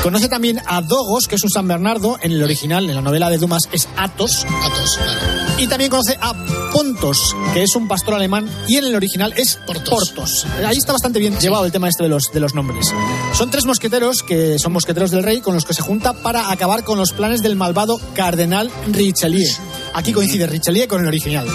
Conoce 0.00 0.28
también 0.28 0.62
a 0.64 0.80
Dogos, 0.80 1.26
que 1.26 1.34
es 1.34 1.42
un 1.42 1.50
San 1.50 1.66
Bernardo. 1.66 2.18
En 2.22 2.30
el 2.30 2.40
original, 2.40 2.88
en 2.88 2.94
la 2.94 3.02
novela 3.02 3.28
de 3.28 3.36
Dumas, 3.36 3.64
es 3.72 3.88
Athos. 3.96 4.46
Athos, 4.62 4.96
claro. 4.96 5.20
Y 5.58 5.66
también 5.66 5.90
conoce 5.90 6.16
a 6.20 6.32
Pontos, 6.72 7.34
que 7.52 7.64
es 7.64 7.74
un 7.74 7.88
pastor 7.88 8.14
alemán. 8.14 8.48
Y 8.68 8.76
en 8.76 8.84
el 8.84 8.94
original 8.94 9.34
es 9.36 9.58
Portos. 9.66 10.46
Ahí 10.64 10.76
está 10.76 10.92
bastante 10.92 11.18
bien 11.18 11.36
llevado 11.40 11.64
el 11.64 11.72
tema 11.72 11.88
este 11.88 12.04
de 12.04 12.10
los, 12.10 12.30
de 12.32 12.38
los 12.38 12.54
nombres. 12.54 12.94
Son 13.34 13.50
tres 13.50 13.66
mosqueteros, 13.66 14.22
que 14.22 14.56
son 14.60 14.72
mosqueteros 14.72 15.10
del 15.10 15.24
rey, 15.24 15.40
con 15.40 15.54
los 15.54 15.64
que 15.64 15.74
se 15.74 15.82
junta 15.82 16.12
para 16.12 16.52
acabar 16.52 16.84
con 16.84 16.96
los 16.96 17.10
planes 17.10 17.42
del 17.42 17.56
malvado 17.56 18.00
cardenal 18.14 18.70
Richelieu. 18.92 19.50
Aquí 19.94 20.12
coincide 20.12 20.46
Richelieu 20.46 20.86
con 20.86 21.00
el 21.00 21.08
original. 21.08 21.48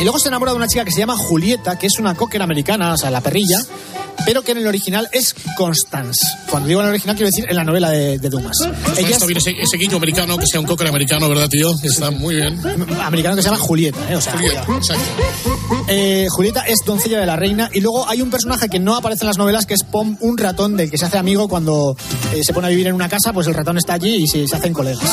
Y 0.00 0.02
luego 0.02 0.18
se 0.18 0.28
enamora 0.28 0.52
de 0.52 0.56
una 0.56 0.66
chica 0.66 0.84
que 0.84 0.90
se 0.90 0.98
llama 0.98 1.16
Julieta, 1.16 1.78
que 1.78 1.86
es 1.86 1.98
una 1.98 2.14
cocker 2.14 2.42
americana, 2.42 2.94
o 2.94 2.96
sea, 2.96 3.10
la 3.10 3.20
perrilla, 3.20 3.58
pero 4.24 4.42
que 4.42 4.52
en 4.52 4.58
el 4.58 4.66
original 4.66 5.08
es 5.12 5.34
Constance. 5.56 6.20
Cuando 6.50 6.68
digo 6.68 6.80
en 6.80 6.86
el 6.86 6.90
original 6.92 7.16
quiero 7.16 7.28
decir 7.28 7.46
en 7.48 7.56
la 7.56 7.64
novela 7.64 7.90
de, 7.90 8.18
de 8.18 8.28
Dumas. 8.28 8.56
Ella 8.96 9.08
está 9.08 9.26
bien 9.26 9.38
ese, 9.38 9.50
ese 9.60 9.76
guiño 9.76 9.96
americano, 9.96 10.36
que 10.38 10.46
sea 10.46 10.60
un 10.60 10.66
cocker 10.66 10.86
americano, 10.86 11.28
¿verdad, 11.28 11.48
tío? 11.48 11.72
Está 11.82 12.10
muy 12.10 12.36
bien. 12.36 12.60
americano 13.02 13.36
que 13.36 13.42
se 13.42 13.48
llama 13.48 13.60
Julieta, 13.60 14.10
¿eh? 14.10 14.16
O 14.16 14.20
sea, 14.20 14.32
Julieta, 14.32 14.66
exacto. 14.76 15.04
Eh, 15.86 16.26
Julieta 16.30 16.62
es 16.62 16.78
doncella 16.86 17.20
de 17.20 17.26
la 17.26 17.36
reina 17.36 17.68
y 17.72 17.80
luego 17.80 18.08
hay 18.08 18.22
un 18.22 18.30
personaje 18.30 18.68
que 18.70 18.78
no 18.80 18.96
aparece 18.96 19.24
en 19.24 19.26
las 19.28 19.36
novelas 19.38 19.66
que 19.66 19.74
es 19.74 19.82
Pom, 19.84 20.16
un 20.20 20.38
ratón 20.38 20.76
del 20.78 20.90
que 20.90 20.96
se 20.96 21.04
hace 21.04 21.18
amigo 21.18 21.46
cuando 21.46 21.94
eh, 22.32 22.42
se 22.42 22.54
pone 22.54 22.68
a 22.68 22.70
vivir 22.70 22.86
en 22.86 22.94
una 22.94 23.08
casa, 23.08 23.32
pues 23.34 23.46
el 23.48 23.54
ratón 23.54 23.76
está 23.76 23.92
allí 23.94 24.14
y 24.24 24.26
se, 24.26 24.48
se 24.48 24.56
hacen 24.56 24.72
colegas. 24.72 25.04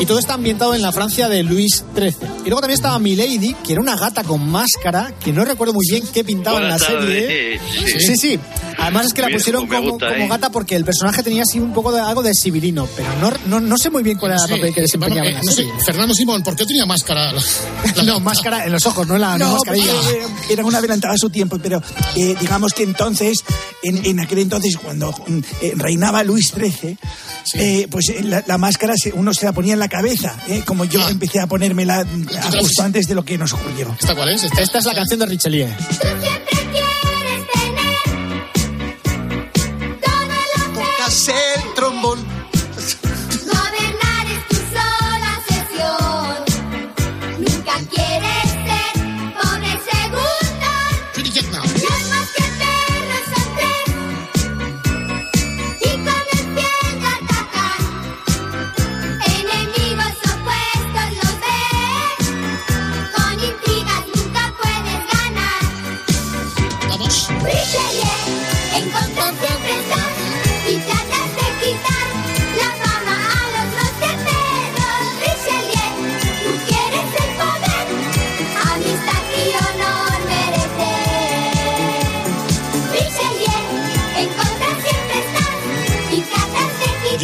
Y 0.00 0.06
todo 0.06 0.18
está 0.18 0.34
ambientado 0.34 0.74
en 0.74 0.80
la 0.80 0.92
Francia 0.92 1.28
de 1.28 1.42
Luis 1.42 1.84
XIII. 1.94 2.14
Y 2.44 2.48
luego 2.48 2.60
también 2.60 2.76
estaba 2.76 2.98
Milady, 2.98 3.54
que 3.66 3.72
era 3.72 3.82
una 3.82 3.96
gata 3.96 4.22
con 4.24 4.48
máscara, 4.48 5.12
que 5.22 5.32
no 5.32 5.44
recuerdo 5.44 5.74
muy 5.74 5.84
bien 5.90 6.02
qué 6.14 6.24
pintaba 6.24 6.58
en 6.58 6.68
la 6.68 6.76
Buenas 6.78 7.02
serie. 7.02 7.58
tardes. 7.58 8.02
Sí, 8.06 8.16
sí. 8.16 8.40
Además 8.78 9.06
es 9.06 9.12
que 9.12 9.20
la 9.20 9.28
pusieron 9.28 9.66
como, 9.66 9.90
gusta, 9.90 10.08
como 10.08 10.24
¿eh? 10.24 10.28
gata 10.28 10.50
porque 10.50 10.76
el 10.76 10.84
personaje 10.86 11.22
tenía 11.22 11.42
así 11.42 11.58
un 11.58 11.74
poco 11.74 11.92
de 11.92 12.00
algo 12.00 12.22
de 12.22 12.32
sibilino, 12.32 12.88
pero 12.96 13.08
no, 13.20 13.30
no, 13.46 13.60
no 13.60 13.76
sé 13.76 13.90
muy 13.90 14.02
bien 14.02 14.16
cuál 14.16 14.32
era 14.32 14.40
el 14.42 14.48
Sí, 14.48 14.54
papel 14.54 14.72
que 14.74 14.80
desempeñaba 14.82 15.20
bueno, 15.22 15.30
en 15.30 15.36
eh, 15.36 15.38
la 15.40 15.44
no 15.44 15.50
sé, 15.52 15.56
serie. 15.64 15.72
Fernando 15.84 16.14
Simón, 16.14 16.42
¿por 16.42 16.56
qué 16.56 16.64
tenía 16.64 16.86
máscara? 16.86 17.32
La- 17.32 17.42
la- 17.96 18.02
No, 18.04 18.20
máscara 18.20 18.64
en 18.64 18.72
los 18.72 18.86
ojos, 18.86 19.06
no 19.06 19.16
en 19.16 19.20
la 19.20 19.36
no, 19.36 19.48
No, 19.48 19.52
mascarilla. 19.54 19.89
Porque, 19.90 20.18
eh, 20.22 20.26
era 20.50 20.64
una 20.64 20.78
adelantada 20.78 21.14
a 21.14 21.18
su 21.18 21.30
tiempo, 21.30 21.58
pero 21.62 21.82
eh, 22.16 22.34
digamos 22.40 22.72
que 22.74 22.82
entonces, 22.82 23.44
en, 23.82 24.04
en 24.04 24.20
aquel 24.20 24.38
entonces, 24.38 24.76
cuando 24.76 25.12
mm, 25.26 25.38
eh, 25.62 25.72
reinaba 25.76 26.22
Luis 26.24 26.52
XIII, 26.54 26.96
eh, 27.54 27.86
pues 27.90 28.08
eh, 28.10 28.22
la, 28.22 28.44
la 28.46 28.58
máscara 28.58 28.94
se- 28.96 29.12
uno 29.12 29.32
se 29.34 29.44
la 29.44 29.52
ponía 29.52 29.72
en 29.74 29.78
la 29.78 29.88
cabeza, 29.88 30.36
eh, 30.48 30.62
como 30.66 30.84
yo 30.84 31.08
empecé 31.08 31.40
a 31.40 31.46
ponérmela 31.46 32.04
mm, 32.04 32.26
justo 32.60 32.82
antes 32.82 33.06
de 33.06 33.14
lo 33.14 33.24
que 33.24 33.38
nos 33.38 33.52
ocurrió. 33.52 33.94
¿Esta 33.98 34.14
cuál 34.14 34.30
es? 34.30 34.44
Esta 34.44 34.78
es 34.78 34.84
la 34.84 34.94
canción 34.94 35.20
de 35.20 35.26
Richelieu. 35.26 35.68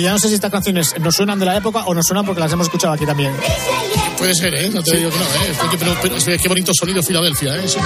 Ya 0.07 0.13
no 0.13 0.19
sé 0.21 0.29
si 0.29 0.35
estas 0.35 0.53
canciones 0.53 0.95
nos 1.01 1.17
suenan 1.17 1.39
de 1.41 1.47
la 1.47 1.57
época 1.57 1.85
o 1.87 1.93
nos 1.95 2.07
suenan 2.07 2.25
porque 2.25 2.41
las 2.41 2.53
hemos 2.53 2.67
escuchado 2.69 2.93
aquí 2.95 3.05
también. 3.05 3.33
Puede 4.17 4.35
ser, 4.35 4.55
¿eh? 4.55 4.71
No 4.73 4.81
te 4.83 4.97
digo 4.97 5.11
que 5.11 5.19
no, 5.19 5.25
¿eh? 5.25 5.57
Pero, 5.81 5.97
pero, 6.01 6.17
pero, 6.25 6.39
qué 6.43 6.49
bonito 6.49 6.73
sonido 6.79 7.03
Filadelfia, 7.03 7.57
¿eh? 7.57 7.63
Eso- 7.65 7.81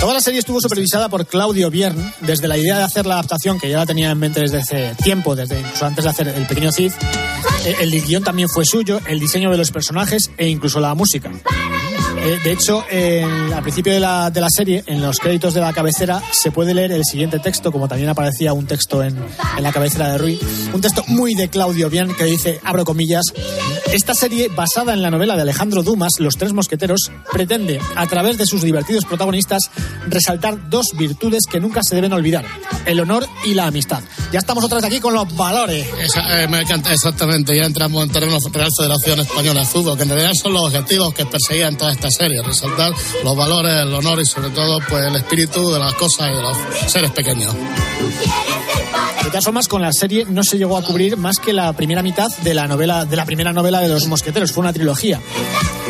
Toda 0.00 0.12
la 0.12 0.20
serie 0.20 0.38
estuvo 0.40 0.60
supervisada 0.60 1.08
por 1.08 1.26
Claudio 1.26 1.70
Biern 1.70 2.12
desde 2.20 2.46
la 2.46 2.58
idea 2.58 2.76
de 2.78 2.84
hacer 2.84 3.06
la 3.06 3.14
adaptación, 3.14 3.58
que 3.58 3.70
ya 3.70 3.78
la 3.78 3.86
tenía 3.86 4.10
en 4.10 4.18
mente 4.18 4.40
desde 4.40 4.58
hace 4.58 4.94
tiempo, 5.02 5.34
desde 5.34 5.58
incluso 5.58 5.86
antes 5.86 6.04
de 6.04 6.10
hacer 6.10 6.28
El 6.28 6.46
Pequeño 6.46 6.70
Cid. 6.70 6.92
Eh, 7.64 7.76
El 7.80 7.90
guion 8.02 8.22
también 8.22 8.48
fue 8.48 8.64
suyo, 8.66 9.00
el 9.06 9.18
diseño 9.18 9.50
de 9.50 9.56
los 9.56 9.70
personajes 9.72 10.30
e 10.36 10.48
incluso 10.48 10.78
la 10.80 10.94
música. 10.94 11.30
Eh, 12.18 12.38
de 12.42 12.52
hecho, 12.52 12.84
al 13.54 13.62
principio 13.62 13.92
de 13.92 14.00
la, 14.00 14.30
de 14.30 14.40
la 14.40 14.48
serie, 14.50 14.82
en 14.86 15.02
los 15.02 15.18
créditos 15.18 15.54
de 15.54 15.60
la 15.60 15.72
cabecera, 15.72 16.22
se 16.32 16.50
puede 16.50 16.74
leer 16.74 16.92
el 16.92 17.04
siguiente 17.04 17.38
texto, 17.38 17.72
como 17.72 17.88
también 17.88 18.08
aparecía 18.08 18.52
un 18.52 18.66
texto 18.66 19.02
en, 19.02 19.16
en 19.56 19.62
la 19.62 19.72
cabecera 19.72 20.12
de 20.12 20.18
Rui. 20.18 20.40
Un 20.72 20.80
texto 20.80 21.04
muy 21.08 21.34
de 21.34 21.48
Claudio 21.48 21.90
Bian 21.90 22.14
que 22.14 22.24
dice, 22.24 22.60
abro 22.64 22.84
comillas, 22.84 23.24
esta 23.92 24.14
serie, 24.14 24.48
basada 24.48 24.92
en 24.92 25.02
la 25.02 25.10
novela 25.10 25.36
de 25.36 25.42
Alejandro 25.42 25.82
Dumas, 25.82 26.14
Los 26.18 26.36
Tres 26.36 26.52
Mosqueteros, 26.52 27.10
pretende, 27.32 27.80
a 27.94 28.06
través 28.06 28.38
de 28.38 28.46
sus 28.46 28.62
divertidos 28.62 29.04
protagonistas, 29.04 29.70
resaltar 30.08 30.68
dos 30.68 30.88
virtudes 30.96 31.44
que 31.50 31.60
nunca 31.60 31.80
se 31.82 31.94
deben 31.94 32.12
olvidar, 32.12 32.44
el 32.84 33.00
honor 33.00 33.26
y 33.44 33.54
la 33.54 33.66
amistad. 33.66 34.02
Ya 34.32 34.40
estamos 34.40 34.64
otra 34.64 34.76
vez 34.76 34.84
aquí 34.84 35.00
con 35.00 35.14
los 35.14 35.34
valores. 35.36 35.86
Eh, 35.86 36.46
exactamente. 36.90 37.56
Ya 37.56 37.64
entramos 37.64 38.02
en 38.04 38.10
terreno 38.10 38.38
Real 38.52 38.70
Federación 38.76 39.20
Española 39.20 39.60
de 39.60 39.66
Fútbol, 39.66 39.96
que 39.96 40.02
en 40.02 40.08
realidad 40.08 40.32
son 40.40 40.52
los 40.52 40.62
objetivos 40.62 41.14
que 41.14 41.26
perseguían 41.26 41.76
toda 41.76 41.92
esta 42.06 42.24
serie. 42.24 42.42
Resaltar 42.42 42.92
los 43.24 43.36
valores, 43.36 43.72
el 43.82 43.92
honor 43.94 44.20
y 44.20 44.26
sobre 44.26 44.50
todo 44.50 44.78
pues 44.88 45.04
el 45.04 45.16
espíritu 45.16 45.70
de 45.72 45.78
las 45.78 45.94
cosas 45.94 46.30
y 46.32 46.36
de 46.36 46.42
los 46.42 46.56
seres 46.86 47.10
pequeños. 47.10 47.54
De 49.24 49.30
todas 49.30 49.44
formas, 49.44 49.66
con 49.66 49.82
la 49.82 49.92
serie 49.92 50.24
no 50.28 50.44
se 50.44 50.56
llegó 50.56 50.78
a 50.78 50.82
cubrir 50.82 51.16
más 51.16 51.40
que 51.40 51.52
la 51.52 51.72
primera 51.72 52.00
mitad 52.00 52.28
de 52.42 52.54
la 52.54 52.68
novela, 52.68 53.04
de 53.04 53.16
la 53.16 53.24
primera 53.24 53.52
novela 53.52 53.80
de 53.80 53.88
los 53.88 54.06
mosqueteros. 54.06 54.52
Fue 54.52 54.60
una 54.62 54.72
trilogía. 54.72 55.20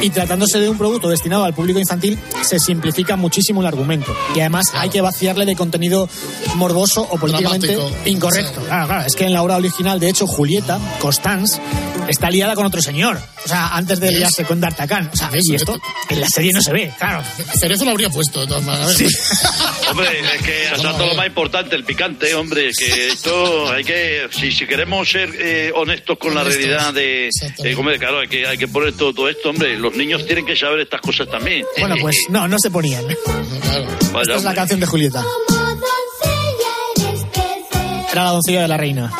Y 0.00 0.08
tratándose 0.10 0.58
de 0.58 0.70
un 0.70 0.78
producto 0.78 1.08
destinado 1.08 1.44
al 1.44 1.52
público 1.54 1.78
infantil, 1.78 2.18
se 2.42 2.58
simplifica 2.58 3.16
muchísimo 3.16 3.60
el 3.60 3.66
argumento. 3.66 4.14
Y 4.34 4.40
además 4.40 4.72
hay 4.74 4.88
que 4.88 5.02
vaciarle 5.02 5.44
de 5.44 5.54
contenido 5.54 6.08
morboso 6.54 7.02
o 7.02 7.18
políticamente 7.18 7.68
Dramático. 7.74 8.08
incorrecto. 8.08 8.60
Claro, 8.62 8.86
claro, 8.86 9.06
es 9.06 9.14
que 9.14 9.24
en 9.24 9.32
la 9.34 9.42
obra 9.42 9.56
original, 9.56 10.00
de 10.00 10.08
hecho, 10.08 10.26
Julieta, 10.26 10.78
Constance, 11.00 11.60
está 12.08 12.30
liada 12.30 12.54
con 12.54 12.64
otro 12.64 12.80
señor. 12.80 13.18
O 13.44 13.48
sea, 13.48 13.68
antes 13.76 14.00
de 14.00 14.12
liarse 14.12 14.44
con 14.44 14.60
D'Artagnan. 14.60 15.10
O 15.12 15.16
sea, 15.16 15.30
y 15.32 15.54
esto 15.54 15.78
en 16.08 16.20
la 16.20 16.28
serie 16.28 16.52
no 16.52 16.60
se 16.62 16.72
ve, 16.72 16.92
claro. 16.98 17.22
Cerezo 17.58 17.84
lo 17.84 17.90
habría 17.92 18.10
puesto, 18.10 18.40
de 18.40 18.46
todas 18.46 18.62
maneras. 18.64 18.96
Hombre, 19.90 20.08
es 20.34 20.42
que 20.42 20.66
ha 20.68 20.76
saltado 20.76 21.06
lo 21.06 21.14
más 21.14 21.26
importante, 21.26 21.76
el 21.76 21.84
picante, 21.84 22.34
hombre, 22.34 22.70
que 22.76 23.08
esto 23.08 23.70
hay 23.70 23.84
que, 23.84 24.28
si, 24.30 24.50
si 24.52 24.66
queremos 24.66 25.08
ser 25.08 25.30
eh, 25.38 25.72
honestos 25.74 26.18
con 26.18 26.34
la 26.34 26.42
realidad 26.42 26.92
de, 26.92 27.28
eh, 27.28 27.74
hombre, 27.76 27.98
claro, 27.98 28.20
hay 28.20 28.28
que, 28.28 28.46
hay 28.46 28.58
que 28.58 28.68
poner 28.68 28.92
todo, 28.94 29.12
todo 29.14 29.28
esto, 29.28 29.50
hombre, 29.50 29.78
los 29.78 29.94
niños 29.94 30.26
tienen 30.26 30.44
que 30.44 30.56
saber 30.56 30.80
estas 30.80 31.00
cosas 31.00 31.28
también. 31.28 31.64
Bueno, 31.78 31.94
pues 32.00 32.16
no, 32.28 32.46
no 32.48 32.56
se 32.58 32.70
ponían. 32.70 33.04
Vaya, 33.06 33.14
Esta 33.14 34.20
es 34.20 34.28
la 34.28 34.36
hombre. 34.36 34.54
canción 34.54 34.80
de 34.80 34.86
Julieta. 34.86 35.24
Era 38.12 38.24
la 38.24 38.30
doncella 38.30 38.62
de 38.62 38.68
la 38.68 38.76
reina. 38.76 39.12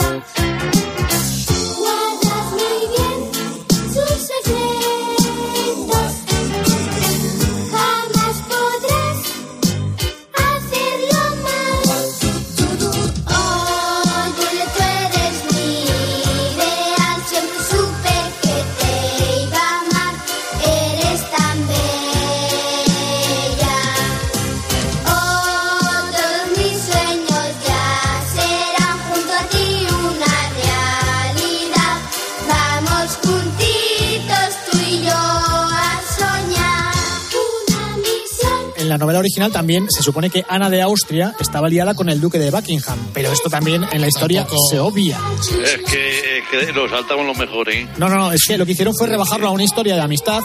Original 39.37 39.53
también 39.53 39.91
se 39.91 40.03
supone 40.03 40.31
que 40.31 40.45
Ana 40.49 40.71
de 40.71 40.81
Austria 40.81 41.35
estaba 41.39 41.69
liada 41.69 41.95
con 41.95 42.09
el 42.09 42.23
duque 42.23 42.39
de 42.39 42.51
Buckingham, 42.51 42.99
pero 43.13 43.31
esto 43.31 43.51
también 43.51 43.85
en 43.93 44.01
la 44.01 44.09
historia 44.09 44.47
se 44.71 44.79
obvia. 44.79 45.21
Es 45.63 45.91
que, 45.91 46.39
es 46.39 46.49
que 46.49 46.73
nos 46.73 46.91
saltamos 46.91 47.27
lo 47.27 47.35
mejor, 47.35 47.69
¿eh? 47.69 47.87
No, 47.99 48.09
no, 48.09 48.17
no, 48.17 48.33
es 48.33 48.43
que 48.47 48.57
lo 48.57 48.65
que 48.65 48.73
hicieron 48.73 48.95
fue 48.97 49.09
rebajarlo 49.09 49.49
a 49.49 49.51
una 49.51 49.63
historia 49.63 49.95
de 49.95 50.01
amistad 50.01 50.43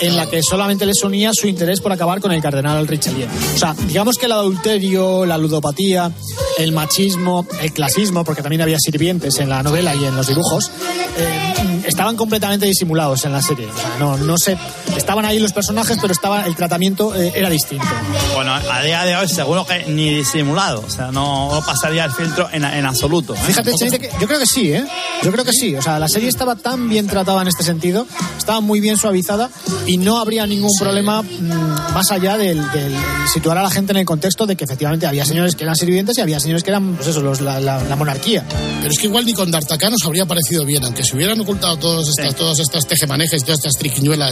en 0.00 0.16
la 0.16 0.28
que 0.28 0.42
solamente 0.42 0.86
les 0.86 1.04
unía 1.04 1.30
su 1.32 1.46
interés 1.46 1.80
por 1.80 1.92
acabar 1.92 2.20
con 2.20 2.32
el 2.32 2.42
cardenal 2.42 2.88
Richelieu. 2.88 3.28
O 3.54 3.58
sea, 3.58 3.76
digamos 3.86 4.18
que 4.18 4.26
el 4.26 4.32
adulterio, 4.32 5.24
la 5.24 5.38
ludopatía, 5.38 6.10
el 6.58 6.72
machismo, 6.72 7.46
el 7.60 7.72
clasismo, 7.72 8.24
porque 8.24 8.42
también 8.42 8.62
había 8.62 8.78
sirvientes 8.80 9.38
en 9.38 9.50
la 9.50 9.62
novela 9.62 9.94
y 9.94 10.04
en 10.04 10.16
los 10.16 10.26
dibujos, 10.26 10.68
eh, 11.16 11.71
estaban 11.86 12.16
completamente 12.16 12.66
disimulados 12.66 13.24
en 13.24 13.32
la 13.32 13.42
serie. 13.42 13.66
O 13.66 13.76
sea, 13.76 13.96
no, 13.98 14.16
no 14.18 14.36
sé, 14.38 14.56
estaban 14.96 15.24
ahí 15.24 15.38
los 15.38 15.52
personajes, 15.52 15.98
pero 16.00 16.12
estaba, 16.12 16.42
el 16.46 16.54
tratamiento 16.56 17.14
eh, 17.14 17.32
era 17.34 17.48
distinto. 17.50 17.86
Bueno, 18.34 18.52
a 18.54 18.82
día 18.82 19.04
de 19.04 19.16
hoy 19.16 19.28
seguro 19.28 19.66
que 19.66 19.84
ni 19.86 20.10
disimulado, 20.14 20.82
o 20.86 20.90
sea, 20.90 21.10
no, 21.10 21.52
no 21.54 21.64
pasaría 21.64 22.04
el 22.04 22.12
filtro 22.12 22.48
en, 22.52 22.64
en 22.64 22.86
absoluto. 22.86 23.34
¿eh? 23.34 23.38
Fíjate, 23.46 23.72
Chenite, 23.74 23.98
que 23.98 24.10
yo 24.20 24.26
creo 24.26 24.38
que 24.38 24.46
sí, 24.46 24.72
¿eh? 24.72 24.84
Yo 25.22 25.32
creo 25.32 25.44
que 25.44 25.52
sí. 25.52 25.74
O 25.76 25.82
sea, 25.82 25.98
la 25.98 26.08
serie 26.08 26.28
estaba 26.28 26.56
tan 26.56 26.88
bien 26.88 27.06
tratada 27.06 27.42
en 27.42 27.48
este 27.48 27.62
sentido, 27.62 28.06
estaba 28.38 28.60
muy 28.60 28.80
bien 28.80 28.96
suavizada 28.96 29.50
y 29.86 29.96
no 29.98 30.18
habría 30.18 30.46
ningún 30.46 30.70
problema 30.78 31.22
mm, 31.22 31.94
más 31.94 32.10
allá 32.10 32.36
del, 32.36 32.58
del 32.72 32.94
situar 33.32 33.58
a 33.58 33.62
la 33.62 33.70
gente 33.70 33.92
en 33.92 33.98
el 33.98 34.04
contexto 34.06 34.46
de 34.46 34.56
que 34.56 34.64
efectivamente 34.64 35.06
había 35.06 35.24
señores 35.24 35.54
que 35.56 35.64
eran 35.64 35.76
sirvientes 35.76 36.18
y 36.18 36.20
había 36.20 36.40
señores 36.40 36.62
que 36.64 36.70
eran, 36.70 36.94
pues 36.96 37.08
eso, 37.08 37.20
los- 37.22 37.40
la, 37.40 37.60
la- 37.60 37.82
la 37.82 37.96
monarquía. 37.96 38.44
Pero 38.80 38.92
es 38.92 38.98
que 38.98 39.06
igual 39.06 39.24
ni 39.26 39.32
con 39.34 39.50
D'Artagnan 39.50 39.92
nos 39.92 40.04
habría 40.04 40.26
parecido 40.26 40.64
bien, 40.64 40.84
aunque 40.84 41.04
se 41.04 41.14
hubieran 41.16 41.40
ocultado 41.40 41.71
todas 41.76 42.08
estas, 42.08 42.34
todas 42.34 42.58
estas 42.58 42.86
tejemanejes, 42.86 43.42
todas 43.44 43.58
estas 43.60 43.74
triquiñuelas 43.74 44.30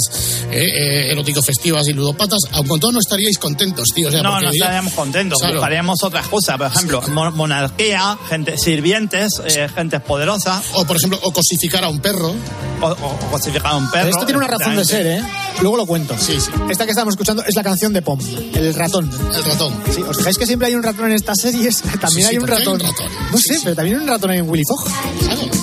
eh, 0.51 0.65
eh, 0.65 1.11
erótico-festivas 1.13 1.87
y 1.89 1.93
ludopatas, 1.93 2.39
aun 2.53 2.67
con 2.67 2.81
todo 2.81 2.93
no 2.93 3.01
estaríais 3.01 3.39
contentos, 3.39 3.89
tío. 3.95 4.09
O 4.09 4.11
sea, 4.11 4.23
no, 4.23 4.33
no 4.41 4.51
diría- 4.51 4.65
estaríamos 4.65 4.93
contentos, 4.95 5.39
Claro. 5.39 5.55
buscaríamos 5.57 6.03
otras 6.03 6.29
cosas, 6.29 6.57
por 6.57 6.67
ejemplo, 6.67 7.03
mo- 7.09 7.31
monarquía, 7.33 8.19
gente 8.29 8.57
sirvientes, 8.59 9.33
eh, 9.47 9.69
gente 9.75 10.01
poderosa. 10.01 10.63
O, 10.75 10.85
por 10.85 10.97
ejemplo, 10.97 11.19
o 11.23 11.31
cosificar 11.33 11.85
a 11.85 11.89
un 11.89 12.01
perro. 12.01 12.35
O, 12.83 12.87
o- 12.87 12.93
o 12.93 13.31
cosificar 13.31 13.73
a 13.73 13.77
un 13.77 13.91
perro. 13.91 14.05
Pero 14.05 14.11
esto 14.11 14.25
tiene 14.27 14.39
una 14.39 14.47
razón 14.47 14.77
de 14.77 14.85
ser, 14.85 15.07
¿eh? 15.07 15.23
Luego 15.61 15.77
lo 15.77 15.87
cuento. 15.87 16.17
Sí, 16.19 16.41
sí. 16.41 16.51
Esta 16.71 16.85
que 16.85 16.93
estamos 16.93 17.13
escuchando 17.13 17.43
es 17.45 17.55
la 17.55 17.63
canción 17.63 17.93
de 17.93 18.01
Pom, 18.03 18.19
el 18.55 18.75
ratón. 18.75 19.11
El 19.35 19.45
ratón. 19.45 19.75
Sí, 19.95 20.01
¿os 20.03 20.17
fijáis 20.17 20.39
que 20.39 20.47
siempre 20.47 20.69
hay 20.69 20.75
un 20.75 20.83
ratón 20.83 21.07
en 21.07 21.13
estas 21.13 21.39
series? 21.41 21.83
También 22.01 22.11
Sí, 22.11 22.23
sí, 22.23 22.29
hay 22.31 22.39
un 22.39 22.51
hay 22.51 22.59
ratón. 22.59 22.75
un 22.75 22.81
ratón. 22.81 23.07
No 23.33 23.39
sé, 23.39 23.59
pero 23.63 23.77
también 23.77 23.97
hay 23.97 24.03
un 24.03 24.09
ratón 24.09 24.31
en 24.33 24.49
Willy 24.49 24.63
Fogg. 24.67 25.60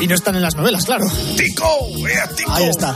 Y 0.00 0.06
no 0.06 0.14
están 0.14 0.36
en 0.36 0.42
las 0.42 0.54
novelas, 0.54 0.84
claro. 0.84 1.06
¡Tico! 1.36 1.88
¡Ea, 2.08 2.28
tico! 2.28 2.52
Ahí 2.52 2.68
está. 2.68 2.94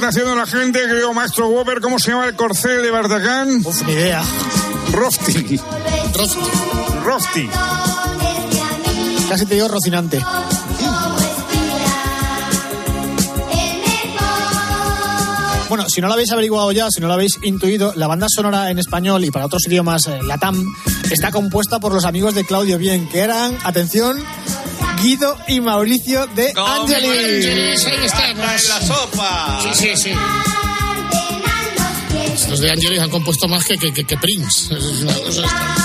Está 0.00 0.08
haciendo 0.08 0.34
la 0.34 0.46
gente, 0.46 0.80
querido 0.80 1.12
maestro 1.12 1.48
Weber, 1.48 1.82
¿cómo 1.82 1.98
se 1.98 2.10
llama 2.10 2.24
el 2.24 2.34
corcel 2.34 2.82
de 2.82 2.90
D'Artagnan? 2.90 3.60
Uf, 3.62 3.82
ni 3.82 3.92
idea. 3.92 4.22
Rofti. 4.92 5.60
Rofti. 7.04 7.50
Casi 9.28 9.44
te 9.44 9.54
digo 9.56 9.68
Rocinante. 9.68 10.18
Bueno, 15.68 15.84
si 15.90 16.00
no 16.00 16.06
lo 16.06 16.14
habéis 16.14 16.32
averiguado 16.32 16.72
ya, 16.72 16.86
si 16.90 17.02
no 17.02 17.06
lo 17.06 17.12
habéis 17.12 17.38
intuido, 17.42 17.92
la 17.94 18.06
banda 18.06 18.26
sonora 18.30 18.70
en 18.70 18.78
español 18.78 19.22
y 19.22 19.30
para 19.30 19.44
otros 19.44 19.66
idiomas 19.66 20.06
eh, 20.06 20.18
latam 20.22 20.64
está 21.10 21.30
compuesta 21.30 21.78
por 21.78 21.92
los 21.92 22.06
amigos 22.06 22.34
de 22.34 22.46
Claudio 22.46 22.78
Bien, 22.78 23.06
que 23.10 23.20
eran, 23.20 23.58
atención, 23.64 24.16
Guido 25.02 25.36
y 25.48 25.60
Mauricio 25.60 26.26
de 26.28 26.52
Angelis. 26.56 27.86
Ahí 27.86 28.04
estamos. 28.04 28.68
la 28.68 28.80
sopa! 28.82 29.60
Sí, 29.72 29.94
sí, 29.96 29.96
sí. 29.96 30.59
Los 32.48 32.60
de 32.60 32.70
Angelis 32.70 32.98
han 33.00 33.10
compuesto 33.10 33.46
más 33.48 33.64
que, 33.64 33.76
que, 33.76 33.92
que, 33.92 34.04
que 34.04 34.16
Prince. 34.16 34.74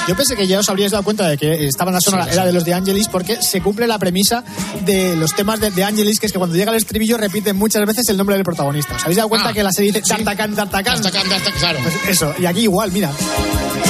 Yo 0.07 0.15
pensé 0.15 0.35
que 0.35 0.47
ya 0.47 0.59
os 0.59 0.69
habríais 0.69 0.91
dado 0.91 1.03
cuenta 1.03 1.27
de 1.27 1.37
que 1.37 1.65
esta 1.67 1.83
banda 1.83 1.99
sonora 2.01 2.25
Sí, 2.25 2.31
era 2.33 2.41
sí. 2.43 2.47
de 2.47 2.53
los 2.53 2.63
de 2.65 2.73
Angelis 2.73 3.07
porque 3.07 3.41
se 3.41 3.61
cumple 3.61 3.87
la 3.87 3.97
premisa 3.99 4.43
de 4.85 5.15
los 5.15 5.33
temas 5.35 5.59
de, 5.59 5.71
de 5.71 5.83
Angelis, 5.83 6.19
que 6.19 6.27
es 6.27 6.31
que 6.31 6.37
cuando 6.37 6.55
llega 6.55 6.71
el 6.71 6.77
estribillo 6.77 7.17
repiten 7.17 7.55
muchas 7.55 7.85
veces 7.85 8.07
el 8.09 8.17
nombre 8.17 8.35
del 8.35 8.45
protagonista. 8.45 8.95
¿Os 8.95 9.03
habéis 9.03 9.17
dado 9.17 9.29
cuenta 9.29 9.49
Ah, 9.49 9.53
que 9.53 9.63
la 9.63 9.71
serie 9.71 9.91
dice 9.91 10.03
sí. 10.05 10.09
D'Artagnan, 10.23 10.55
D'Artagnan? 10.55 11.01
D'Artagnan, 11.01 11.29
D'Artagnan, 11.29 11.59
claro. 11.59 11.79
Pues 11.83 11.95
eso, 12.09 12.33
y 12.39 12.45
aquí 12.45 12.61
igual, 12.61 12.91
mira. 12.91 13.11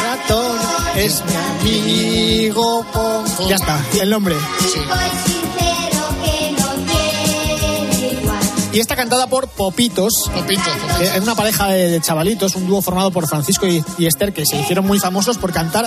Ratón 0.04 0.58
es 0.95 1.23
mi 1.25 1.36
amigo. 2.49 2.86
Ya 3.49 3.56
está, 3.56 3.86
el 4.01 4.10
nombre. 4.10 4.36
Y 8.75 8.81
está 8.81 8.97
cantada 8.97 9.27
por 9.27 9.47
Popitos. 9.47 10.11
Popitos, 10.33 10.67
Es 10.99 11.21
una 11.21 11.33
pareja 11.33 11.69
de, 11.69 11.91
de 11.91 12.01
chavalitos, 12.01 12.57
un 12.57 12.67
dúo 12.67 12.81
formado 12.81 13.09
por 13.09 13.25
Francisco 13.25 13.65
y, 13.65 13.81
y 13.97 14.05
Esther, 14.05 14.33
que 14.33 14.45
se 14.45 14.59
hicieron 14.59 14.85
muy 14.85 14.99
famosos 14.99 15.38
por 15.38 15.53
cantar 15.53 15.85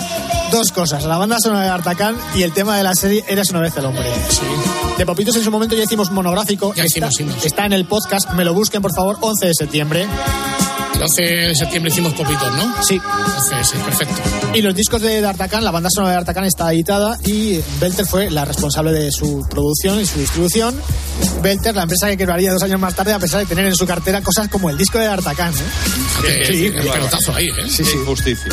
dos 0.51 0.73
cosas: 0.73 1.05
la 1.05 1.19
banda 1.19 1.37
sonora 1.39 1.65
de 1.65 1.69
Artacán 1.69 2.17
y 2.35 2.45
el 2.45 2.53
tema 2.55 2.79
de 2.79 2.85
la 2.85 2.95
serie 2.95 3.23
Eres 3.29 3.51
una 3.51 3.61
vez 3.61 3.77
el 3.77 3.85
hombre. 3.85 4.07
De 4.97 5.05
Popitos 5.05 5.37
en 5.37 5.45
su 5.45 5.51
momento 5.51 5.77
ya 5.77 5.83
hicimos 5.83 6.11
monográfico. 6.11 6.73
Ya 6.75 6.85
está, 6.85 7.09
hicimos, 7.09 7.13
hicimos. 7.13 7.45
está 7.45 7.67
en 7.67 7.75
el 7.75 7.85
podcast, 7.85 8.31
me 8.31 8.47
lo 8.47 8.55
busquen 8.55 8.81
por 8.81 8.95
favor, 8.95 9.19
11 9.21 9.47
de 9.49 9.55
septiembre. 9.55 10.07
El 10.99 11.05
11 11.05 11.23
de 11.23 11.55
septiembre 11.55 11.93
hicimos 11.93 12.13
Popitos, 12.15 12.53
¿no? 12.57 12.75
Sí. 12.83 13.01
11, 13.53 13.65
sí, 13.65 13.79
perfecto. 13.85 14.15
Y 14.53 14.63
los 14.63 14.75
discos 14.75 15.01
de 15.01 15.21
D'Artagnan, 15.21 15.63
la 15.63 15.71
banda 15.71 15.89
sonora 15.95 16.11
de 16.11 16.17
D'Artagnan 16.17 16.45
está 16.47 16.73
editada 16.73 17.17
y 17.25 17.61
Belter 17.81 18.05
fue 18.05 18.31
la 18.31 18.45
responsable 18.45 18.91
de 18.91 19.13
su 19.13 19.47
producción 19.49 20.01
y 20.01 20.07
su 20.07 20.19
distribución. 20.19 20.75
Belter, 21.41 21.77
la 21.77 21.83
empresa 21.83 22.09
que 22.09 22.17
quebraría 22.17 22.53
dos 22.53 22.65
años 22.65 22.81
más 22.81 22.97
tarde 22.97 23.13
a 23.13 23.21
pesar 23.21 23.39
de 23.41 23.47
tener 23.47 23.67
en 23.67 23.77
su 23.77 23.87
cartera 23.87 24.23
cosas 24.23 24.49
como 24.49 24.71
el 24.71 24.77
disco 24.77 24.99
de 24.99 25.07
D'Artagnan. 25.07 25.55
¿eh? 25.55 26.45
Sí, 26.47 26.53
Sí, 26.53 26.67
el 26.67 26.73
pelotazo 26.75 27.33
ahí, 27.33 27.47
¿eh? 27.47 27.69
Sí, 27.69 27.85
sí. 27.85 27.97
Injusticia. 27.97 28.51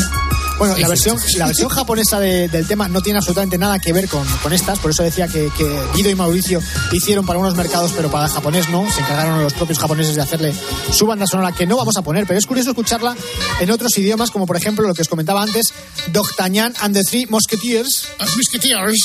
Bueno, 0.58 0.78
la 0.78 0.88
versión, 0.88 1.18
la 1.38 1.48
versión 1.48 1.68
japonesa 1.70 2.18
de- 2.20 2.48
del 2.48 2.65
tema 2.65 2.88
no 2.88 3.02
tiene 3.02 3.18
absolutamente 3.20 3.58
nada 3.58 3.78
que 3.80 3.91
ver 3.91 4.08
con, 4.08 4.26
con 4.41 4.54
estas, 4.54 4.80
por 4.80 4.91
eso 4.91 5.04
decía 5.04 5.28
que, 5.28 5.52
que 5.58 5.80
Guido 5.94 6.10
y 6.10 6.15
Mauricio 6.15 6.62
hicieron 6.94 7.26
para 7.26 7.39
unos 7.39 7.56
mercados, 7.56 7.91
pero 7.96 8.10
para 8.10 8.26
el 8.28 8.32
japonés 8.32 8.70
no. 8.70 8.89
Se 8.89 9.02
encargaron 9.02 9.44
los 9.44 9.54
propios 9.54 9.80
japoneses 9.80 10.15
de 10.15 10.22
hacerle 10.22 10.56
su 10.94 11.06
banda 11.06 11.28
sonora, 11.28 11.52
que 11.52 11.65
no 11.65 11.76
vamos 11.76 11.98
a 11.98 12.02
poner, 12.04 12.26
pero 12.26 12.39
es 12.39 12.46
curioso 12.46 12.70
escucharla 12.70 13.15
en 13.60 13.70
otros 13.70 13.98
idiomas, 13.98 14.32
como 14.32 14.46
por 14.46 14.56
ejemplo 14.56 14.88
lo 14.88 14.94
que 14.94 15.02
os 15.02 15.10
comentaba 15.10 15.41
antes, 15.44 15.74
D'Artagnan 16.13 16.74
and 16.80 16.96
the 16.96 17.04
Three 17.04 17.26
Musketeers. 17.30 18.08
Musketeers. 18.38 18.98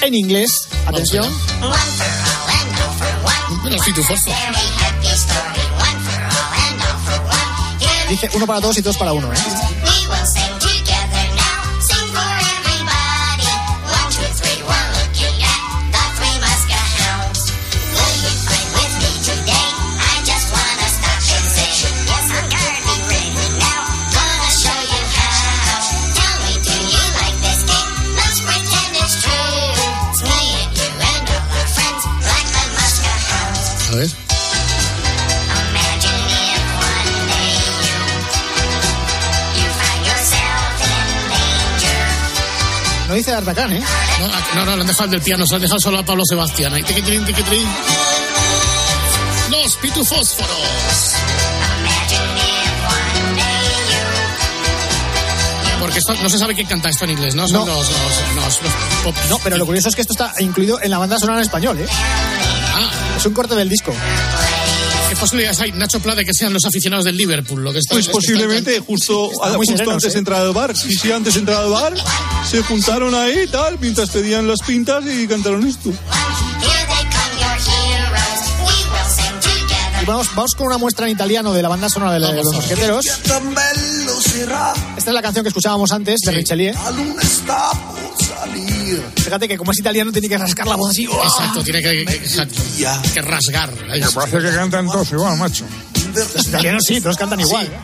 En 0.00 0.14
inglés, 0.14 0.68
atención. 0.86 1.26
Dice 8.08 8.30
uno 8.34 8.46
para 8.46 8.60
todos 8.60 8.78
y 8.78 8.82
todos 8.82 8.96
para 8.96 9.12
uno, 9.12 9.30
¿eh? 9.32 9.36
No 43.12 43.16
dice 43.16 43.30
D'Artagnan, 43.30 43.74
¿eh? 43.74 43.82
No, 44.20 44.26
no, 44.54 44.64
no, 44.64 44.74
le 44.76 44.80
han 44.80 44.86
dejado 44.86 45.04
el 45.04 45.10
del 45.10 45.20
piano, 45.20 45.44
se 45.44 45.52
lo 45.52 45.56
han 45.56 45.60
dejado 45.60 45.78
solo 45.80 45.98
a 45.98 46.02
Pablo 46.02 46.22
Sebastián. 46.26 46.72
Ahí, 46.72 46.82
tiquitrín, 46.82 47.22
tiquitrín. 47.26 47.68
Los 49.50 49.76
pitufósforos. 49.76 50.56
Porque 55.78 55.98
esto, 55.98 56.14
no 56.22 56.30
se 56.30 56.38
sabe 56.38 56.54
quién 56.54 56.66
canta 56.66 56.88
esto 56.88 57.04
en 57.04 57.10
inglés, 57.10 57.34
¿no? 57.34 57.46
Son 57.46 57.66
No. 57.66 57.66
los- 57.66 57.90
los- 57.90 58.62
los 58.62 58.72
pop- 59.04 59.16
No, 59.28 59.38
pero 59.44 59.58
lo 59.58 59.66
curioso 59.66 59.90
es 59.90 59.94
que 59.94 60.00
esto 60.00 60.14
está 60.14 60.32
incluido 60.38 60.80
en 60.80 60.90
la 60.90 60.96
banda 60.96 61.18
sonora 61.18 61.38
en 61.40 61.42
español, 61.42 61.78
¿eh? 61.80 61.86
Ah, 61.90 62.88
Es 63.18 63.26
un 63.26 63.34
corte 63.34 63.54
del 63.54 63.68
disco. 63.68 63.92
¿Qué 65.22 65.26
posibilidades 65.26 65.60
hay, 65.60 65.70
Nacho 65.70 66.00
Pla, 66.00 66.16
de 66.16 66.24
que 66.24 66.34
sean 66.34 66.52
los 66.52 66.64
aficionados 66.64 67.04
del 67.04 67.16
Liverpool? 67.16 67.62
Lo 67.62 67.72
que 67.72 67.78
está, 67.78 67.94
Pues 67.94 68.06
está- 68.06 68.12
posiblemente 68.12 68.80
justo, 68.80 69.30
muy 69.30 69.56
justo 69.58 69.72
serenos, 69.76 69.94
antes 69.94 70.10
¿eh? 70.10 70.12
de 70.14 70.18
entrar 70.18 70.40
al 70.42 70.52
bar. 70.52 70.76
Sí, 70.76 70.96
sí, 70.96 71.12
antes 71.12 71.34
de 71.34 71.40
entrar 71.40 71.62
al 71.62 71.70
bar, 71.70 71.94
se 72.50 72.60
juntaron 72.64 73.14
ahí 73.14 73.46
tal, 73.46 73.78
mientras 73.78 74.10
pedían 74.10 74.48
las 74.48 74.58
pintas 74.66 75.04
y 75.06 75.28
cantaron 75.28 75.64
esto. 75.64 75.90
Y 80.02 80.04
vamos, 80.04 80.26
vamos 80.34 80.54
con 80.56 80.66
una 80.66 80.78
muestra 80.78 81.06
en 81.06 81.12
italiano 81.12 81.52
de 81.52 81.62
la 81.62 81.68
banda 81.68 81.88
sonora 81.88 82.14
de, 82.14 82.18
la- 82.18 82.32
de 82.32 82.42
los 82.42 82.52
mosqueteros. 82.52 83.06
Esta 83.06 85.10
es 85.10 85.14
la 85.14 85.22
canción 85.22 85.44
que 85.44 85.50
escuchábamos 85.50 85.92
antes 85.92 86.18
de 86.26 86.32
Richelieu. 86.32 86.74
Fíjate 89.16 89.48
que 89.48 89.56
como 89.58 89.72
es 89.72 89.78
italiano 89.78 90.12
tiene 90.12 90.28
que 90.28 90.38
rascar 90.38 90.66
la 90.66 90.76
voz 90.76 90.90
así. 90.90 91.06
¡oh! 91.06 91.22
Exacto, 91.24 91.62
tiene 91.62 91.80
que, 91.82 92.04
que- 92.04 92.14
exacto, 92.14 92.60
que 93.14 93.22
rasgar. 93.22 93.70
Me 93.86 94.00
parece 94.10 94.38
que 94.38 94.50
cantan 94.54 94.86
todos 94.86 95.10
igual, 95.12 95.36
macho. 95.38 95.64
Los 96.14 96.46
italianos 96.46 96.82
sí, 96.86 97.00
todos 97.00 97.16
cantan 97.16 97.40
igual. 97.40 97.66
¿eh? 97.66 97.78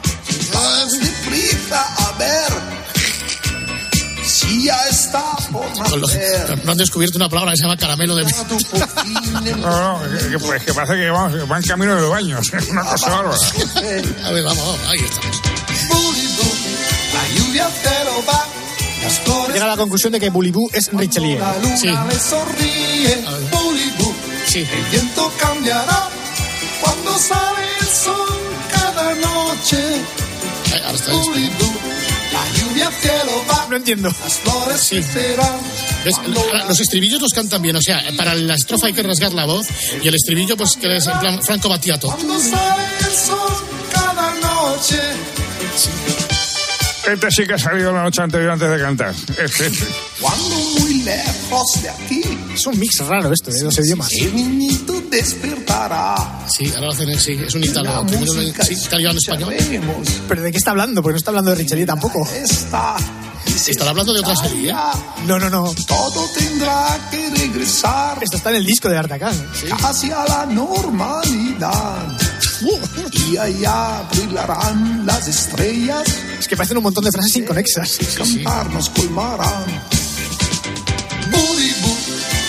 Si 4.25 4.65
ya 4.65 4.77
está 4.91 5.25
por 5.51 5.65
no 6.65 6.73
han 6.73 6.79
descubierto 6.79 7.17
una 7.17 7.29
palabra 7.31 7.53
que 7.53 7.57
se 7.57 7.63
llama 7.63 7.77
caramelo 7.79 8.15
de... 8.15 8.25
No, 8.25 10.01
no, 10.01 10.19
que, 10.19 10.29
que- 10.29 10.39
pues 10.39 10.63
que 10.65 10.75
parece 10.75 10.95
que 10.97 11.11
vamos, 11.11 11.49
van 11.49 11.63
camino 11.63 11.95
de 11.95 12.03
los 12.03 12.11
baños. 12.11 12.53
Es 12.53 12.69
una 12.71 12.85
cosa 12.85 13.09
bárbara. 13.09 13.39
A 14.25 14.31
ver, 14.33 14.45
vamos, 14.45 14.67
vamos, 14.67 14.81
ahí 14.89 14.99
estamos. 14.99 15.41
Llega 19.53 19.65
a 19.65 19.69
la 19.69 19.77
conclusión 19.77 20.13
de 20.13 20.21
que 20.21 20.31
Bulibú 20.31 20.69
es 20.73 20.91
Richelieu. 20.93 21.39
Sí. 21.77 21.89
Sí. 24.47 24.59
El 24.61 24.85
viento 24.91 25.33
cambiará 25.39 26.09
cuando 26.81 27.19
sale 27.19 27.67
el 27.81 27.87
sol 27.87 28.39
cada 28.73 29.15
noche. 29.15 29.79
Ahora 30.85 30.97
está. 30.97 31.13
La 31.13 32.53
lluvia 32.59 32.91
te 33.03 33.25
lo 33.27 33.47
va. 33.47 33.67
No 33.71 33.77
entiendo. 33.77 34.09
Las 34.23 34.35
flores 34.39 34.81
Sí. 34.81 35.01
Los 36.69 36.81
estribillos 36.81 37.21
los 37.21 37.33
cantan 37.33 37.61
bien, 37.61 37.77
o 37.77 37.83
sea, 37.83 38.03
para 38.17 38.35
la 38.35 38.55
estrofa 38.55 38.87
hay 38.87 38.93
que 38.93 39.03
rasgar 39.03 39.33
la 39.33 39.45
voz 39.45 39.67
y 40.03 40.09
el 40.09 40.15
estribillo, 40.15 40.57
pues 40.57 40.77
que 40.77 40.97
es 40.97 41.07
en 41.07 41.19
plan 41.19 41.43
Franco 41.43 41.69
Battiato. 41.69 42.09
Cuando 42.09 42.39
sale 42.39 42.85
el 43.01 43.17
sol 43.17 43.53
cada 43.93 44.35
noche. 44.35 44.99
Este 47.13 47.31
sí 47.31 47.47
que 47.47 47.55
ha 47.55 47.59
salido 47.59 47.93
la 47.93 48.03
noche 48.03 48.21
anterior 48.23 48.51
antes 48.51 48.71
de 48.71 48.79
cantar. 48.81 49.15
Este, 49.39 49.67
este. 49.67 49.87
Cuando 50.21 50.57
muy 50.81 50.95
lejos 51.05 51.83
de 51.83 51.89
aquí. 51.91 52.23
Es 52.55 52.67
un 52.67 52.79
mix 52.79 52.99
raro 53.07 53.33
esto, 53.33 53.51
de 53.51 53.63
los 53.65 53.79
idiomas. 53.79 54.13
El 54.13 54.35
niñito 54.37 55.01
despertará. 55.11 56.45
Sí, 56.49 56.69
ahora 56.75 56.87
lo 56.87 56.93
hacen, 56.93 57.09
en- 57.11 57.21
sí, 57.21 57.33
es 57.47 57.55
un 57.55 57.65
italiano. 57.65 58.07
Primero 58.07 58.33
lo- 58.35 58.43
sí, 58.65 58.75
italiano 58.75 59.19
español. 59.19 59.55
¿Pero 60.29 60.43
de 60.43 60.53
qué 60.53 60.59
está 60.59 60.71
hablando? 60.73 61.03
Porque 61.03 61.15
no 61.15 61.19
está 61.19 61.31
hablando 61.31 61.51
de 61.51 61.57
Richelieu 61.57 61.87
tampoco. 61.87 62.29
esta. 62.35 62.97
Estará 63.67 63.91
hablando 63.91 64.13
de 64.13 64.21
otra 64.21 64.37
serie, 64.37 64.71
¿eh? 64.71 64.75
No, 65.27 65.39
no, 65.39 65.49
no. 65.49 65.73
Todo 65.87 66.29
tendrá 66.37 66.99
que 67.11 67.31
regresar 67.31 68.19
Esto 68.23 68.37
está 68.37 68.51
en 68.51 68.57
el 68.57 68.67
disco 68.67 68.89
de 68.89 68.95
D'Artagnan. 68.97 69.35
hacia 69.83 70.25
la 70.25 70.47
normalidad. 70.47 72.07
Y 72.61 73.37
allá 73.37 74.03
brillarán 74.11 75.07
las 75.07 75.29
estrellas, 75.29 76.05
Es 76.39 76.49
que 76.49 76.57
parecen 76.57 76.79
un 76.79 76.83
montón 76.85 77.05
de 77.05 77.13
frases 77.13 77.37
inconexas. 77.37 77.99
cantar 78.17 78.71
nos 78.71 78.91
colmarán. 78.91 79.65
Buribú, 81.31 81.97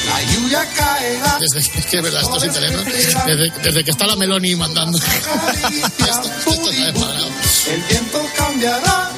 la 0.07 0.33
lluvia 0.33 0.65
caerá. 0.75 1.37
Desde, 1.39 1.59
es 1.59 1.85
que 1.85 2.01
desde, 2.01 3.51
desde 3.61 3.83
que 3.83 3.91
está 3.91 4.07
la 4.07 4.15
Meloni 4.15 4.55
mandando. 4.55 4.97
esto, 4.97 6.31
esto. 6.49 6.71
El 7.71 7.81
viento 7.83 8.21
cambiará 8.35 9.11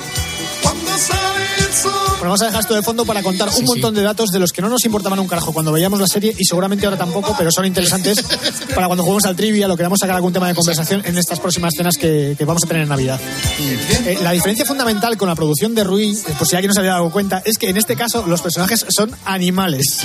cuando 0.61 0.97
sale. 0.97 1.40
Bueno, 1.71 2.23
vamos 2.23 2.41
a 2.41 2.45
dejar 2.45 2.61
esto 2.61 2.75
de 2.75 2.81
fondo 2.81 3.05
para 3.05 3.23
contar 3.23 3.49
un 3.49 3.65
montón 3.65 3.95
de 3.95 4.01
datos 4.01 4.29
de 4.29 4.39
los 4.39 4.51
que 4.51 4.61
no 4.61 4.69
nos 4.69 4.83
importaban 4.83 5.19
un 5.19 5.27
carajo 5.27 5.53
cuando 5.53 5.71
veíamos 5.71 5.99
la 5.99 6.07
serie 6.07 6.35
y 6.37 6.43
seguramente 6.43 6.85
ahora 6.85 6.97
tampoco, 6.97 7.33
pero 7.37 7.49
son 7.49 7.65
interesantes 7.65 8.21
para 8.75 8.87
cuando 8.87 9.03
juguemos 9.03 9.25
al 9.25 9.35
trivia, 9.35 9.67
lo 9.67 9.77
queramos 9.77 9.99
sacar 9.99 10.17
algún 10.17 10.33
tema 10.33 10.47
de 10.47 10.55
conversación 10.55 11.01
en 11.05 11.17
estas 11.17 11.39
próximas 11.39 11.73
cenas 11.75 11.95
que, 11.97 12.35
que 12.37 12.45
vamos 12.45 12.63
a 12.65 12.67
tener 12.67 12.83
en 12.83 12.89
Navidad. 12.89 13.19
Eh, 13.59 14.19
la 14.21 14.31
diferencia 14.31 14.65
fundamental 14.65 15.17
con 15.17 15.29
la 15.29 15.35
producción 15.35 15.73
de 15.73 15.83
Rui, 15.83 16.11
eh, 16.11 16.33
por 16.37 16.47
si 16.47 16.55
alguien 16.55 16.69
no 16.69 16.73
se 16.73 16.81
había 16.81 16.93
dado 16.93 17.09
cuenta, 17.09 17.41
es 17.45 17.57
que 17.57 17.69
en 17.69 17.77
este 17.77 17.95
caso 17.95 18.25
los 18.27 18.41
personajes 18.41 18.85
son 18.89 19.11
animales. 19.25 20.01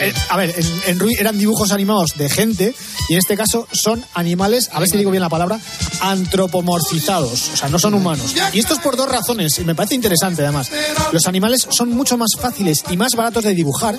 Eh, 0.00 0.12
a 0.28 0.36
ver, 0.36 0.54
en, 0.56 0.66
en 0.86 0.98
Rui 0.98 1.14
eran 1.18 1.38
dibujos 1.38 1.72
animados 1.72 2.16
de 2.16 2.28
gente 2.28 2.74
y 3.08 3.14
en 3.14 3.18
este 3.18 3.36
caso 3.36 3.68
son 3.72 4.04
animales, 4.14 4.70
a 4.72 4.80
ver 4.80 4.88
si 4.88 4.96
digo 4.96 5.10
bien 5.10 5.22
la 5.22 5.28
palabra, 5.28 5.60
antropomorfizados, 6.00 7.50
o 7.54 7.56
sea, 7.56 7.68
no 7.68 7.78
son 7.78 7.94
humanos. 7.94 8.34
Y 8.52 8.58
esto 8.58 8.74
es 8.74 8.80
por 8.80 8.96
dos 8.96 9.08
razones, 9.08 9.58
y 9.58 9.64
me 9.64 9.74
parece 9.74 9.94
interesante 9.94 10.42
además. 10.42 10.70
Los 11.12 11.26
animales 11.26 11.66
son 11.70 11.90
mucho 11.90 12.16
más 12.16 12.30
fáciles 12.40 12.82
y 12.90 12.96
más 12.96 13.14
baratos 13.14 13.44
de 13.44 13.54
dibujar 13.54 13.98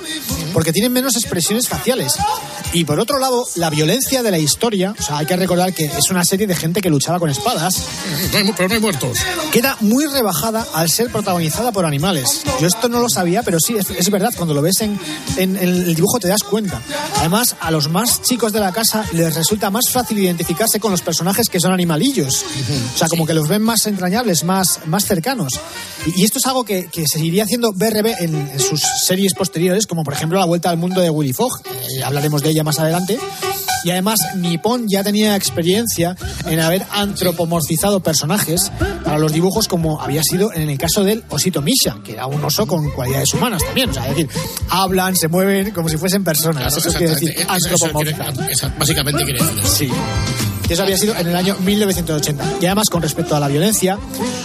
porque 0.54 0.72
tienen 0.74 0.92
menos 0.94 1.16
expresiones 1.16 1.68
faciales. 1.68 2.14
Y 2.74 2.86
por 2.86 3.00
otro 3.00 3.20
lado, 3.20 3.46
la 3.56 3.70
violencia 3.70 4.24
de 4.24 4.32
la 4.32 4.38
historia, 4.38 4.96
o 4.98 5.02
sea, 5.04 5.18
hay 5.18 5.26
que 5.26 5.36
recordar 5.36 5.74
que 5.74 5.86
es 5.86 6.10
una 6.10 6.24
serie 6.24 6.48
de 6.48 6.56
gente 6.56 6.82
que 6.82 6.90
luchaba 6.90 7.20
con 7.20 7.30
espadas, 7.30 7.76
No 8.32 8.38
hay 8.38 8.44
mu- 8.46 8.54
pero 8.56 8.70
no 8.70 8.76
hay 8.76 8.82
muertos. 8.82 9.18
queda 9.52 9.76
muy 9.82 10.06
rebajada 10.06 10.66
al 10.74 10.90
ser 10.90 11.12
protagonizada 11.12 11.72
por 11.74 11.86
animales. 11.86 12.44
Yo 12.62 12.68
esto 12.68 12.88
no 12.88 13.02
lo 13.02 13.10
sabía, 13.10 13.44
pero 13.44 13.58
sí, 13.60 13.76
es, 13.78 13.90
es 13.90 14.10
verdad, 14.10 14.34
cuando 14.36 14.54
lo 14.54 14.62
ves 14.62 14.80
en, 14.82 14.98
en- 15.38 15.58
en 15.58 15.68
el 15.70 15.96
dibujo 15.96 16.20
te 16.20 16.28
das 16.30 16.44
cuenta. 16.44 16.82
Además, 17.18 17.56
a 17.60 17.72
los 17.72 17.90
más 17.90 18.22
chicos 18.22 18.54
de 18.54 18.60
la 18.62 18.72
casa 18.72 19.04
les 19.12 19.36
resulta 19.36 19.70
más 19.70 19.86
fácil 19.92 20.20
identificarse 20.20 20.80
con 20.80 20.92
los 20.92 21.02
personajes 21.02 21.50
que 21.50 21.60
son 21.60 21.74
animalillos. 21.74 22.46
O 22.96 22.98
sea, 22.98 23.08
como 23.10 23.26
que 23.26 23.34
los 23.34 23.48
ven 23.50 23.62
más 23.62 23.86
entrañables, 23.88 24.44
más, 24.46 24.80
más 24.86 25.06
cercanos. 25.06 25.52
Y, 26.06 26.22
y 26.22 26.24
esto 26.24 26.40
es 26.40 26.46
algo 26.46 26.64
que, 26.64 26.71
que 26.92 27.08
seguiría 27.08 27.44
haciendo 27.44 27.72
BRB 27.74 28.08
en, 28.20 28.36
en 28.36 28.60
sus 28.60 28.82
series 29.06 29.34
posteriores, 29.34 29.88
como 29.88 30.04
por 30.04 30.14
ejemplo 30.14 30.40
La 30.40 30.46
Vuelta 30.46 30.70
al 30.70 30.78
Mundo 30.78 31.02
de 31.02 31.10
Willy 31.10 31.34
Fogg. 31.34 31.62
Eh, 31.66 32.04
hablaremos 32.04 32.42
de 32.42 32.50
ella 32.50 32.64
más 32.64 32.80
adelante. 32.80 33.18
Y 33.84 33.90
además, 33.90 34.20
Nippon 34.36 34.86
ya 34.88 35.04
tenía 35.04 35.36
experiencia 35.36 36.16
en 36.46 36.60
haber 36.60 36.86
antropomorfizado 36.92 38.00
personajes 38.02 38.72
para 39.04 39.18
los 39.18 39.34
dibujos, 39.34 39.68
como 39.68 40.00
había 40.00 40.22
sido 40.22 40.54
en 40.54 40.70
el 40.70 40.78
caso 40.78 41.04
del 41.04 41.24
osito 41.30 41.64
Misha, 41.64 41.98
que 42.04 42.14
era 42.14 42.28
un 42.28 42.44
oso 42.44 42.68
con 42.68 42.92
cualidades 42.92 43.34
humanas 43.34 43.64
también. 43.64 43.90
O 43.90 43.94
sea, 43.94 44.04
es 44.04 44.10
decir, 44.16 44.30
hablan, 44.70 45.16
se 45.16 45.28
mueven 45.30 45.72
como 45.72 45.90
si 45.90 45.98
fuesen 45.98 46.24
personas. 46.24 46.72
Claro, 46.72 46.78
Eso 46.78 46.96
quiere 46.98 47.16
decir 47.16 47.36
antropomorfizar. 47.48 48.78
básicamente 48.78 49.24
quiere 49.24 49.44
decir. 49.44 49.90
Sí. 49.90 49.90
Y 50.72 50.74
eso 50.74 50.84
había 50.84 50.98
sido 50.98 51.14
en 51.18 51.28
el 51.28 51.36
año 51.36 51.58
1980. 51.60 52.46
Y 52.62 52.66
además, 52.66 52.88
con 52.90 53.02
respecto 53.02 53.36
a 53.36 53.42
la 53.42 53.50
violencia, 53.50 54.00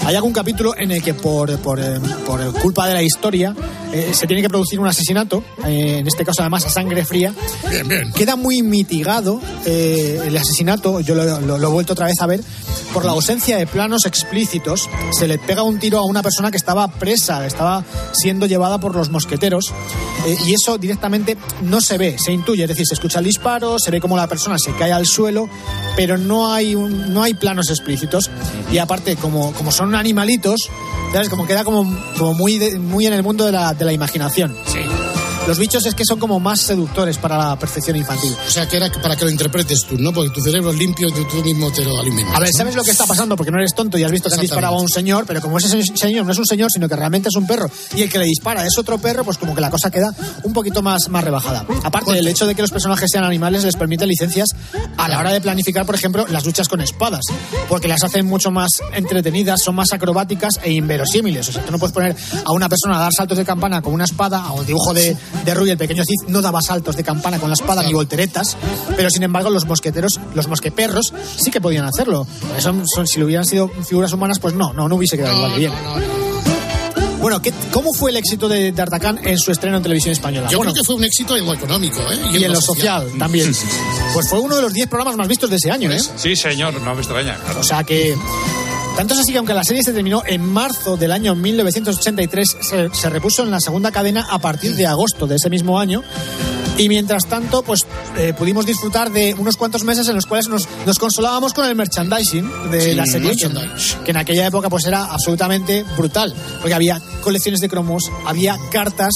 hay 0.05 0.17
algún 0.17 0.33
capítulo 0.33 0.75
en 0.77 0.91
el 0.91 1.01
que 1.01 1.15
por, 1.15 1.57
por, 1.59 1.79
eh, 1.79 2.01
por 2.27 2.53
culpa 2.55 2.89
de 2.89 2.95
la 2.95 3.03
historia 3.05 3.55
eh, 3.93 4.11
se 4.12 4.27
tiene 4.27 4.43
que 4.43 4.49
producir 4.49 4.81
un 4.81 4.89
asesinato, 4.89 5.45
eh, 5.65 5.99
en 6.01 6.07
este 6.09 6.25
caso 6.25 6.43
además 6.43 6.67
a 6.67 6.71
sangre 6.71 7.05
fría. 7.05 7.33
Bien, 7.71 7.87
bien. 7.87 8.12
Queda 8.12 8.35
muy 8.35 8.62
mitigado 8.62 9.41
eh, 9.67 10.21
el 10.27 10.37
asesinato, 10.37 10.99
yo 10.99 11.15
lo, 11.15 11.39
lo- 11.43 11.59
lo 11.59 11.69
he 11.69 11.71
vuelto 11.71 11.93
otra 11.93 12.07
vez 12.07 12.21
a 12.21 12.27
ver, 12.27 12.41
por 12.93 13.05
la 13.05 13.12
ausencia 13.12 13.57
de 13.57 13.69
planos 13.69 14.05
explícitos. 14.05 14.91
Se 15.17 15.29
le 15.29 15.39
pega 15.39 15.62
un 15.62 15.79
tiro 15.79 15.99
a 16.01 16.05
una 16.05 16.25
persona 16.25 16.51
que 16.51 16.57
estaba 16.57 16.89
presa, 16.89 17.47
estaba 17.47 17.85
siendo 18.12 18.47
llevada 18.47 18.79
por 18.81 18.97
los 18.97 19.11
mosqueteros, 19.11 19.73
y 20.45 20.55
eso 20.55 20.77
directamente 20.77 21.37
no 21.62 21.81
se 21.81 21.99
ve, 21.99 22.17
se 22.19 22.33
intuye, 22.33 22.65
es 22.65 22.69
decir, 22.69 22.85
se 22.85 22.95
escucha 22.95 23.21
el 23.21 23.27
disparo, 23.27 23.79
se 23.79 23.93
ve 23.93 24.01
cómo 24.01 24.17
la 24.17 24.27
persona 24.27 24.59
se 24.59 24.73
cae 24.73 24.91
al 24.91 25.07
suelo, 25.07 25.49
pero 25.95 26.16
no 26.19 26.53
hay, 26.53 26.75
un- 26.75 27.13
no 27.15 27.23
hay 27.23 27.35
planos 27.35 27.71
explícitos. 27.71 28.31
Y 28.73 28.79
aparte, 28.79 29.17
como, 29.17 29.53
como 29.53 29.71
son 29.73 29.95
animalitos, 29.95 30.69
¿sabes? 31.13 31.29
Como 31.29 31.47
queda 31.47 31.65
como, 31.65 31.85
como 32.19 32.35
muy, 32.35 32.59
de- 32.59 32.79
muy 32.79 33.07
en 33.07 33.13
el 33.13 33.23
mundo 33.23 33.45
de 33.47 33.53
la, 33.53 33.75
de 33.75 33.85
la 33.85 33.93
imaginación. 33.93 34.55
Los 35.47 35.59
bichos 35.59 35.87
es 35.87 35.95
que 35.95 36.05
son 36.05 36.19
como 36.19 36.41
más 36.41 36.61
seductores 36.61 37.19
para 37.19 37.39
la 37.39 37.57
percepción 37.57 37.97
infantil. 37.97 38.35
O 38.47 38.51
sea, 38.51 38.67
que 38.67 38.79
era 38.79 38.91
para 38.91 39.15
que 39.15 39.25
lo 39.25 39.31
interpretes 39.31 39.85
tú, 39.85 39.97
¿no? 39.97 40.13
Porque 40.13 40.31
tu 40.31 40.41
cerebro 40.41 40.73
es 40.73 40.77
limpio 40.77 41.09
y 41.09 41.13
tú, 41.13 41.37
mismo 41.45 41.71
te 41.71 41.85
lo 41.85 42.01
alimentas. 42.01 42.35
A 42.35 42.41
ver, 42.41 42.51
¿no? 42.53 42.59
¿sabes 42.59 42.75
lo 42.75 42.83
que 42.83 42.91
está 42.91 43.07
pasando? 43.07 43.37
Porque 43.37 43.53
no 43.53 43.59
eres 43.59 43.73
tonto 43.73 43.97
y 43.97 44.03
has 44.03 44.11
visto 44.11 44.29
que 44.29 44.35
han 44.35 44.41
disparado 44.41 44.75
a 44.75 44.81
un 44.81 44.89
señor, 44.89 45.25
pero 45.25 45.41
como 45.41 45.59
ese 45.59 45.81
señor 45.95 46.27
no 46.27 46.33
es 46.33 46.39
un 46.39 46.47
señor, 46.47 46.73
sino 46.73 46.89
que 46.89 46.97
realmente 46.97 47.29
es 47.29 47.37
un 47.37 47.47
perro, 47.47 47.71
y 47.95 48.03
el 48.03 48.11
que 48.11 48.19
le 48.19 48.25
dispara 48.25 48.67
es 48.67 48.77
otro 48.77 48.99
perro, 48.99 49.25
pues 49.25 49.39
como 49.39 49.55
que 49.55 49.61
la 49.61 49.71
cosa 49.71 49.89
queda 49.89 50.13
un 50.43 50.53
poquito 50.53 50.83
más, 50.83 51.09
más 51.11 51.23
rebajada. 51.23 51.65
Aparte, 51.85 52.19
el 52.19 52.27
hecho 52.27 52.45
de 52.47 52.57
que 52.57 52.63
los 52.63 52.73
personajes 52.73 53.09
sean 53.09 53.23
animales 53.23 53.63
les 53.63 53.77
permite 53.77 54.05
licencias 54.05 54.49
a 54.97 55.09
la 55.09 55.21
hora 55.21 55.31
de 55.33 55.41
planificar, 55.41 55.87
por 55.87 55.95
ejemplo, 55.95 56.27
las 56.29 56.45
luchas 56.45 56.69
con 56.69 56.81
espadas, 56.81 57.23
porque 57.69 57.87
las 57.87 58.03
hacen 58.03 58.27
mucho 58.27 58.51
más 58.51 58.71
entretenidas, 58.93 59.63
son 59.63 59.77
más 59.77 59.93
acrobáticas 59.93 60.59
e 60.65 60.73
inverosímiles. 60.73 61.49
O 61.49 61.53
sea, 61.53 61.65
tú 61.65 61.71
no 61.71 61.79
puedes 61.79 61.95
poner 61.95 62.17
a 62.45 62.51
una 62.51 62.69
persona 62.69 62.97
a 62.97 63.01
dar 63.03 63.13
saltos 63.17 63.39
de 63.39 63.45
campana 63.45 63.81
con 63.81 63.93
una 63.93 64.07
espada, 64.07 64.51
o 64.51 64.63
el 64.63 64.67
dibujo 64.67 64.93
de, 64.93 65.17
de 65.44 65.55
Rui, 65.55 65.70
el 65.70 65.79
pequeño 65.79 66.03
Cid, 66.05 66.29
no 66.29 66.42
daba 66.42 66.61
saltos 66.62 66.96
de 66.96 67.05
campana 67.05 67.38
con 67.38 67.49
la 67.51 67.55
espada 67.55 67.83
ni 67.83 67.92
volteretas, 67.92 68.57
pero 68.96 69.11
sin 69.11 69.22
embargo 69.22 69.51
los 69.51 69.64
mosqueteros, 69.66 70.18
los 70.35 70.49
mosqueperros, 70.49 71.12
sí 71.37 71.51
que 71.51 71.61
podían 71.61 71.85
hacerlo. 71.85 72.27
Son, 72.59 72.85
son- 72.87 73.07
si 73.07 73.18
lo 73.20 73.27
hubieran 73.27 73.44
sido 73.46 73.68
figuras 73.68 74.12
humanas, 74.12 74.38
pues 74.40 74.55
no, 74.55 74.72
no, 74.72 74.88
no 74.88 74.96
hubiese 74.96 75.16
quedado 75.16 75.37
igual 75.37 75.53
de 75.53 75.59
bien. 75.59 75.72
Bueno, 77.20 77.40
¿qué- 77.42 77.53
¿cómo 77.72 77.92
fue 77.92 78.11
el 78.11 78.16
éxito 78.18 78.49
de 78.49 78.70
D'Artagnan 78.72 79.18
en 79.27 79.38
su 79.38 79.51
estreno 79.51 79.79
en 79.79 79.83
televisión 79.83 80.12
española? 80.12 80.49
Yo 80.51 80.59
Bueno, 80.59 80.72
creo 80.72 80.83
que 80.83 80.87
fue 80.87 80.94
un 80.96 81.05
éxito 81.05 81.37
en 81.37 81.44
lo 81.46 81.55
económico, 81.55 82.01
¿eh? 82.12 82.18
y 82.38 82.44
en 82.44 82.53
lo 82.53 82.61
social 82.61 83.11
también. 83.18 83.53
Pues 84.12 84.29
fue 84.29 84.38
uno 84.40 84.55
de 84.57 84.62
los 84.62 84.72
10 84.72 84.87
programas 84.88 85.16
más 85.16 85.27
vistos 85.27 85.51
de 85.51 85.57
ese 85.57 85.70
año, 85.70 85.90
¿eh? 85.90 85.99
Sí, 86.16 86.37
señor, 86.37 86.81
no 86.81 86.94
me 86.94 87.01
extraña. 87.01 87.37
claro. 87.37 87.61
O 87.61 87.64
sea 87.64 87.83
que. 87.85 88.14
Tanto 88.97 89.13
es 89.13 89.21
así 89.21 89.33
que 89.33 89.39
aunque 89.39 89.53
la 89.53 89.63
serie 89.63 89.83
se 89.83 89.93
terminó 89.93 90.23
en 90.27 90.41
marzo 90.41 90.97
del 90.97 91.13
año 91.13 91.35
1983, 91.35 92.57
se, 92.61 92.89
se 92.95 93.11
repuso 93.11 93.43
en 93.43 93.51
la 93.51 93.61
segunda 93.61 93.93
cadena 93.93 94.27
a 94.31 94.39
partir 94.39 94.75
de 94.75 94.87
agosto 94.87 95.27
de 95.27 95.37
ese 95.37 95.51
mismo 95.51 95.79
año. 95.79 96.03
Y 96.79 96.89
mientras 96.89 97.27
tanto, 97.27 97.62
pues 97.62 97.87
eh, 98.19 98.35
pudimos 98.37 98.67
disfrutar 98.67 99.11
de 99.11 99.35
unos 99.35 99.57
cuantos 99.57 99.83
meses 99.85 100.09
en 100.09 100.15
los 100.15 100.27
cuales 100.27 100.49
nos, 100.49 100.69
nos 100.85 100.99
consolábamos 100.99 101.55
con 101.55 101.67
el 101.67 101.75
merchandising 101.75 102.71
de 102.71 102.81
Sí, 102.81 102.95
la 102.95 103.07
serie, 103.07 103.35
que, 104.05 104.11
en 104.11 104.17
aquella 104.17 104.47
época 104.47 104.69
pues 104.69 104.85
era 104.87 105.05
absolutamente 105.05 105.85
brutal, 105.97 106.35
porque 106.61 106.75
había 106.75 107.01
colecciones 107.23 107.61
de 107.61 107.69
cromos, 107.69 108.05
había 108.27 108.59
cartas, 108.71 109.12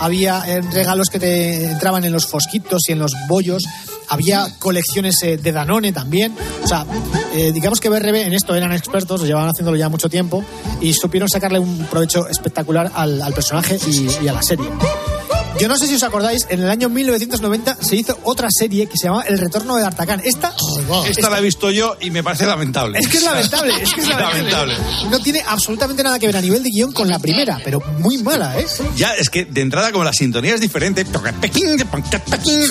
había 0.00 0.44
eh, 0.46 0.60
regalos 0.60 1.08
que 1.08 1.18
te 1.18 1.64
entraban 1.72 2.04
en 2.04 2.12
los 2.12 2.26
fosquitos 2.26 2.82
y 2.88 2.92
en 2.92 3.00
los 3.00 3.12
bollos, 3.28 3.64
había 4.08 4.46
colecciones 4.58 5.22
eh, 5.22 5.36
de 5.36 5.52
Danone 5.52 5.92
también. 5.92 6.34
O 6.62 6.66
sea, 6.66 6.84
eh, 7.34 7.52
digamos 7.52 7.80
que 7.80 7.88
BRB 7.88 8.14
en 8.26 8.34
esto 8.34 8.54
eran 8.54 8.72
expertos, 8.72 9.22
llevaban 9.22 9.48
haciéndolo 9.48 9.76
ya 9.76 9.88
mucho 9.88 10.08
tiempo 10.08 10.44
y 10.80 10.92
supieron 10.92 11.28
sacarle 11.28 11.58
un 11.58 11.86
provecho 11.86 12.28
espectacular 12.28 12.90
al, 12.94 13.22
al 13.22 13.32
personaje 13.32 13.78
y, 13.86 14.24
y 14.24 14.28
a 14.28 14.32
la 14.32 14.42
serie. 14.42 14.66
Yo 15.60 15.68
no 15.68 15.76
sé 15.76 15.86
si 15.86 15.94
os 15.94 16.02
acordáis, 16.02 16.46
en 16.48 16.62
el 16.62 16.70
año 16.70 16.88
1990 16.88 17.76
se 17.82 17.94
hizo 17.94 18.18
otra 18.24 18.48
serie 18.50 18.86
que 18.86 18.96
se 18.96 19.08
llamaba 19.08 19.24
El 19.24 19.36
Retorno 19.36 19.76
de 19.76 19.82
D'Artagnan. 19.82 20.22
Esta, 20.24 20.54
Esta 21.06 21.28
la 21.28 21.38
he 21.38 21.42
visto 21.42 21.70
yo 21.70 21.98
y 22.00 22.10
me 22.10 22.22
parece 22.22 22.46
lamentable. 22.46 22.98
es 22.98 23.08
que 23.08 23.18
es 23.18 23.24
lamentable, 23.24 23.74
es 23.82 23.92
que 23.92 24.00
es 24.00 24.08
lamentable. 24.08 24.74
No 25.10 25.20
tiene 25.20 25.42
absolutamente 25.46 26.02
nada 26.02 26.18
que 26.18 26.26
ver 26.26 26.38
a 26.38 26.40
nivel 26.40 26.62
de 26.62 26.70
guion 26.70 26.92
con 26.92 27.08
la 27.08 27.18
primera, 27.18 27.60
pero 27.62 27.82
muy 27.98 28.16
mala, 28.22 28.58
¿eh? 28.58 28.66
Ya, 28.96 29.10
es 29.12 29.28
que 29.28 29.44
de 29.44 29.60
entrada, 29.60 29.92
como 29.92 30.02
la 30.02 30.14
sintonía 30.14 30.54
es 30.54 30.62
diferente, 30.62 31.04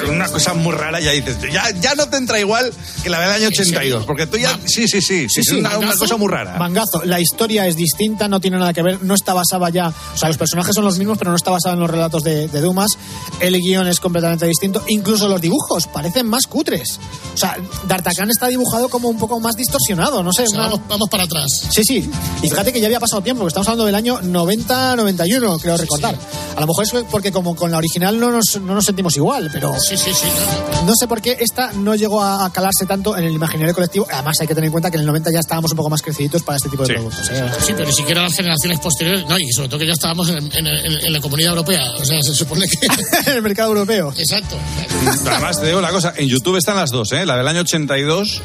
una 0.10 0.28
cosa 0.30 0.56
muy 0.56 0.74
rara, 0.74 1.00
ya 1.00 1.12
dices, 1.12 1.38
ya, 1.54 1.70
ya 1.80 1.94
no 1.94 2.10
te 2.10 2.18
entra 2.18 2.40
igual 2.40 2.74
que 3.04 3.10
la 3.12 3.22
del 3.22 3.30
año 3.30 3.50
82, 3.50 4.06
porque 4.06 4.26
tú 4.26 4.38
ya, 4.38 4.60
sí, 4.66 4.88
sí, 4.88 5.00
sí, 5.00 5.30
sí, 5.30 5.42
es 5.42 5.52
una, 5.52 5.78
una 5.78 5.96
cosa 5.96 6.18
muy 6.18 6.28
rara. 6.28 6.58
Mangazo. 6.58 7.04
La 7.06 7.20
historia 7.20 7.68
es 7.68 7.76
distinta, 7.76 8.28
no 8.28 8.40
tiene 8.40 8.58
nada 8.58 8.74
que 8.74 8.82
ver, 8.82 9.04
no 9.04 9.14
está 9.14 9.36
basada 9.36 9.70
ya. 9.70 9.90
O 9.90 10.18
sea, 10.18 10.28
los 10.30 10.40
personajes 10.40 10.74
son 10.74 10.86
los 10.86 10.98
mismos, 10.98 11.20
pero 11.20 11.30
no 11.30 11.38
está 11.38 11.52
basada 11.52 11.76
en 11.76 11.82
los 11.82 11.90
relatos 11.90 12.24
de, 12.24 12.48
de 12.48 12.62
Dumas. 12.62 12.79
El 13.40 13.60
guion 13.60 13.88
es 13.88 14.00
completamente 14.00 14.46
distinto. 14.46 14.84
Incluso 14.88 15.28
los 15.28 15.40
dibujos 15.42 15.88
parecen 15.88 16.28
más 16.28 16.46
cutres. 16.48 17.00
O 17.34 17.38
sea, 17.38 17.58
D'Artagnan 17.88 18.30
está 18.30 18.48
dibujado 18.48 18.90
como 18.90 19.08
un 19.10 19.18
poco 19.18 19.40
más 19.40 19.56
distorsionado, 19.56 20.22
no 20.24 20.34
sé. 20.34 20.46
sea, 20.48 20.60
una- 20.60 20.68
vamos, 20.70 20.82
vamos 20.90 21.10
para 21.10 21.24
atrás. 21.24 21.48
Sí, 21.72 21.84
sí. 21.84 22.10
Y 22.44 22.50
fíjate 22.50 22.74
que 22.74 22.80
ya 22.82 22.88
había 22.88 23.00
pasado 23.00 23.22
tiempo, 23.22 23.44
que 23.44 23.48
estamos 23.50 23.68
hablando 23.68 23.86
del 23.86 23.96
año 23.96 24.20
90-91, 24.22 25.60
creo 25.62 25.78
recordar. 25.78 26.16
A 26.56 26.60
lo 26.62 26.68
mejor 26.68 26.84
es 26.84 26.92
porque 27.10 27.32
como 27.32 27.56
con 27.56 27.72
la 27.72 27.78
original 27.78 28.20
no 28.20 28.32
nos, 28.32 28.60
no 28.62 28.74
nos 28.76 28.86
sentimos 28.86 29.16
igual, 29.16 29.50
pero 29.52 29.74
Sí, 29.80 29.98
sí, 29.98 30.12
sí. 30.14 30.28
no 30.86 30.94
sé 31.00 31.08
por 31.08 31.22
qué 31.22 31.38
esta 31.40 31.72
no 31.74 31.96
llegó 31.96 32.22
a 32.22 32.52
calarse 32.52 32.86
tanto 32.86 33.16
en 33.18 33.24
el 33.26 33.34
imaginario 33.34 33.74
colectivo. 33.74 34.06
Además 34.12 34.36
hay 34.42 34.48
que 34.48 34.56
tener 34.56 34.66
en 34.68 34.72
cuenta 34.72 34.92
que 34.92 34.98
en 34.98 35.02
el 35.02 35.08
90 35.08 35.32
ya 35.32 35.40
estábamos 35.40 35.72
un 35.72 35.78
poco 35.78 35.90
más 35.90 36.02
creciditos 36.02 36.44
para 36.44 36.58
este 36.58 36.70
tipo 36.70 36.84
de 36.86 36.94
productos. 36.96 37.30
¿eh? 37.30 37.46
Sí, 37.66 37.74
pero 37.76 37.88
ni 37.88 37.94
siquiera 37.96 38.24
las 38.24 38.34
generaciones 38.34 38.80
posteriores, 38.80 39.26
no, 39.28 39.38
y 39.40 39.52
sobre 39.52 39.70
todo 39.70 39.80
que 39.80 39.86
ya 39.88 39.94
estábamos 39.94 40.30
en, 40.30 40.38
en- 40.38 40.68
en- 40.68 41.06
en 41.06 41.14
la 41.14 41.22
comunidad 41.22 41.52
europea. 41.52 41.92
O 42.00 42.06
sea, 42.06 42.22
se 42.22 42.34
supone 42.34 42.66
que. 42.68 42.69
en 43.26 43.34
el 43.34 43.42
mercado 43.42 43.70
europeo. 43.70 44.14
Exacto. 44.18 44.58
Además, 45.30 45.60
te 45.60 45.68
digo 45.68 45.82
la 45.82 45.92
cosa, 45.92 46.14
en 46.16 46.28
YouTube 46.28 46.58
están 46.58 46.76
las 46.76 46.92
dos, 46.92 47.12
¿eh? 47.12 47.26
la 47.26 47.38
del 47.38 47.48
año 47.48 47.62
82 47.62 48.38
eh, 48.38 48.42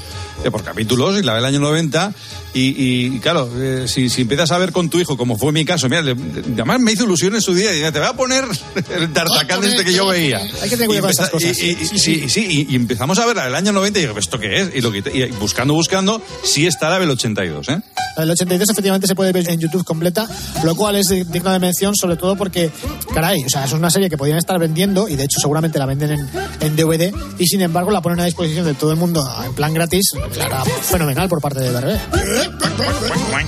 por 0.51 0.63
capítulos 0.65 1.19
y 1.19 1.23
la 1.23 1.35
del 1.35 1.45
año 1.45 1.61
90. 1.61 2.13
Y, 2.55 2.75
y, 3.17 3.19
claro, 3.19 3.51
eh, 3.57 3.87
si, 3.89 4.09
si 4.09 4.23
empiezas 4.23 4.53
a 4.53 4.59
ver 4.59 4.71
con 4.71 4.89
tu 4.89 5.01
hijo, 5.01 5.17
como 5.17 5.37
fue 5.37 5.51
mi 5.51 5.65
caso, 5.65 5.89
mira, 5.89 6.03
le- 6.03 6.13
además 6.13 6.79
me 6.81 6.93
hizo 6.93 7.03
ilusión 7.05 7.35
en 7.35 7.43
su 7.43 7.53
día, 7.53 7.73
y 7.73 7.79
dije, 7.79 7.91
te 7.91 7.99
voy 7.99 8.09
a 8.09 8.13
poner 8.13 8.45
el 8.97 9.13
D'Artagnan 9.13 9.65
este 9.65 9.85
que 9.85 9.93
yo 9.93 10.07
veía. 10.07 10.39
Hay 10.39 10.69
que 10.71 10.77
tener 10.77 10.87
cuidado 10.87 11.09
con 11.09 11.11
empeza- 11.17 11.31
cosas. 11.31 11.59
y- 11.61 11.71
y- 11.73 11.99
sí, 11.99 12.29
sí, 12.29 12.47
y, 12.69 12.73
y 12.73 12.77
empezamos 12.77 13.19
a 13.19 13.27
ver 13.27 13.35
la 13.37 13.45
del 13.47 13.55
año 13.57 13.73
90 13.73 13.99
y 13.99 14.03
digo, 14.03 14.17
¿esto 14.19 14.39
qué 14.39 14.61
es? 14.61 14.71
Y, 14.75 14.81
lo 14.83 14.93
buscando, 15.41 15.75
buscando, 15.75 16.23
sí 16.45 16.67
está 16.67 16.89
la 16.91 17.01
del 17.01 17.11
82, 17.11 17.69
¿eh? 17.71 17.81
La 18.17 18.23
del 18.23 18.31
82 18.31 18.71
efectivamente 18.71 19.09
se 19.09 19.17
puede 19.17 19.33
ver 19.33 19.51
en 19.51 19.59
YouTube 19.59 19.85
completa, 19.85 20.29
lo 20.63 20.77
cual 20.77 20.95
es 20.95 21.09
digno 21.09 21.51
de 21.51 21.59
mención, 21.59 21.97
sobre 21.97 22.17
todo 22.17 22.37
porque, 22.37 22.71
caray, 23.13 23.43
o 23.45 23.49
sea, 23.49 23.65
es 23.65 23.73
una 23.73 23.91
serie 23.91 24.09
que 24.09 24.17
podrían 24.17 24.39
estar 24.39 24.57
vendiendo 24.61 25.09
y 25.09 25.17
de 25.17 25.25
hecho 25.25 25.41
seguramente 25.41 25.81
la 25.81 25.87
venden 25.87 26.13
en, 26.13 26.29
en 26.61 26.77
DVD 26.77 27.13
y 27.41 27.47
sin 27.49 27.63
embargo 27.63 27.91
la 27.91 28.01
ponen 28.01 28.21
a 28.21 28.25
disposición 28.27 28.65
de 28.65 28.75
todo 28.75 28.93
el 28.93 28.97
mundo 28.97 29.21
en 29.45 29.53
plan 29.55 29.75
gratis. 29.75 30.13
Está 30.43 30.65
fenomenal 30.65 31.29
por 31.29 31.41
parte 31.41 31.61
de 31.61 31.71
BRB. 31.71 31.99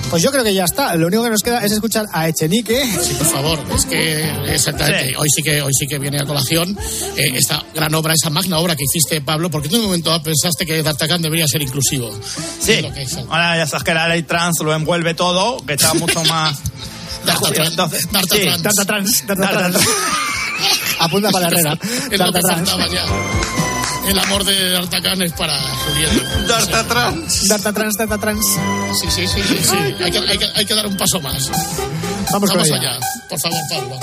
Pues 0.09 0.23
yo 0.23 0.31
creo 0.31 0.43
que 0.43 0.53
ya 0.53 0.65
está. 0.65 0.95
Lo 0.95 1.07
único 1.07 1.23
que 1.23 1.29
nos 1.29 1.41
queda 1.41 1.59
es 1.63 1.71
escuchar 1.71 2.05
a 2.13 2.27
Echenique. 2.27 2.83
Sí, 3.01 3.13
por 3.15 3.27
favor, 3.27 3.59
es 3.75 3.85
que 3.85 4.53
exactamente, 4.53 5.15
hoy 5.17 5.27
sí 5.33 5.43
que 5.43 5.61
hoy 5.61 5.73
sí 5.73 5.87
que 5.87 5.99
viene 5.99 6.19
a 6.19 6.25
colación 6.25 6.77
eh, 7.15 7.31
esta 7.33 7.63
gran 7.73 7.93
obra, 7.93 8.13
esa 8.13 8.29
magna 8.29 8.59
obra 8.59 8.75
que 8.75 8.83
hiciste, 8.83 9.21
Pablo, 9.21 9.49
porque 9.49 9.69
tú 9.69 9.75
en 9.75 9.81
un 9.81 9.87
momento 9.87 10.21
pensaste 10.23 10.65
que 10.65 10.81
D'Artagnan 10.81 11.21
debería 11.21 11.47
ser 11.47 11.61
inclusivo. 11.61 12.09
Sí. 12.59 12.81
Lo 12.81 12.93
que 12.93 13.03
es. 13.03 13.17
Ahora 13.17 13.57
ya 13.57 13.67
sabes 13.67 13.83
que 13.83 13.93
la 13.93 14.07
ley 14.07 14.23
trans 14.23 14.59
lo 14.61 14.73
envuelve 14.73 15.13
todo, 15.13 15.57
que 15.65 15.73
está 15.73 15.93
mucho 15.93 16.23
más. 16.25 16.57
Dartatrans. 17.25 17.71
Entonces, 17.71 18.11
Dartatrans. 18.11 18.51
sí. 18.51 18.63
Dartatrans, 18.63 19.27
Dartatrans. 19.27 19.77
Apunta 20.99 21.31
para 21.31 21.49
la 21.49 21.59
herrera. 21.59 21.79
Es 22.11 22.19
lo 22.19 23.66
El 24.07 24.19
amor 24.19 24.43
de 24.45 24.69
D'Artagnan 24.71 25.21
es 25.21 25.33
para 25.33 25.53
Julieta. 25.59 26.41
Dartatrans. 26.47 27.47
Dartatrans, 27.47 27.97
Dartatrans. 27.97 28.45
Sí, 29.01 29.07
sí, 29.09 29.27
sí, 29.27 29.41
sí, 29.43 29.57
sí. 29.61 29.75
Hay, 29.75 30.11
que, 30.11 30.19
hay, 30.19 30.37
que, 30.37 30.45
hay 30.55 30.65
que 30.65 30.73
dar 30.73 30.87
un 30.87 30.95
paso 30.95 31.19
más. 31.19 31.49
Vamos 32.31 32.51
con 32.51 32.65
ella. 32.65 32.75
allá. 32.75 32.99
Por 33.27 33.39
favor, 33.39 33.59
Pablo. 33.69 33.99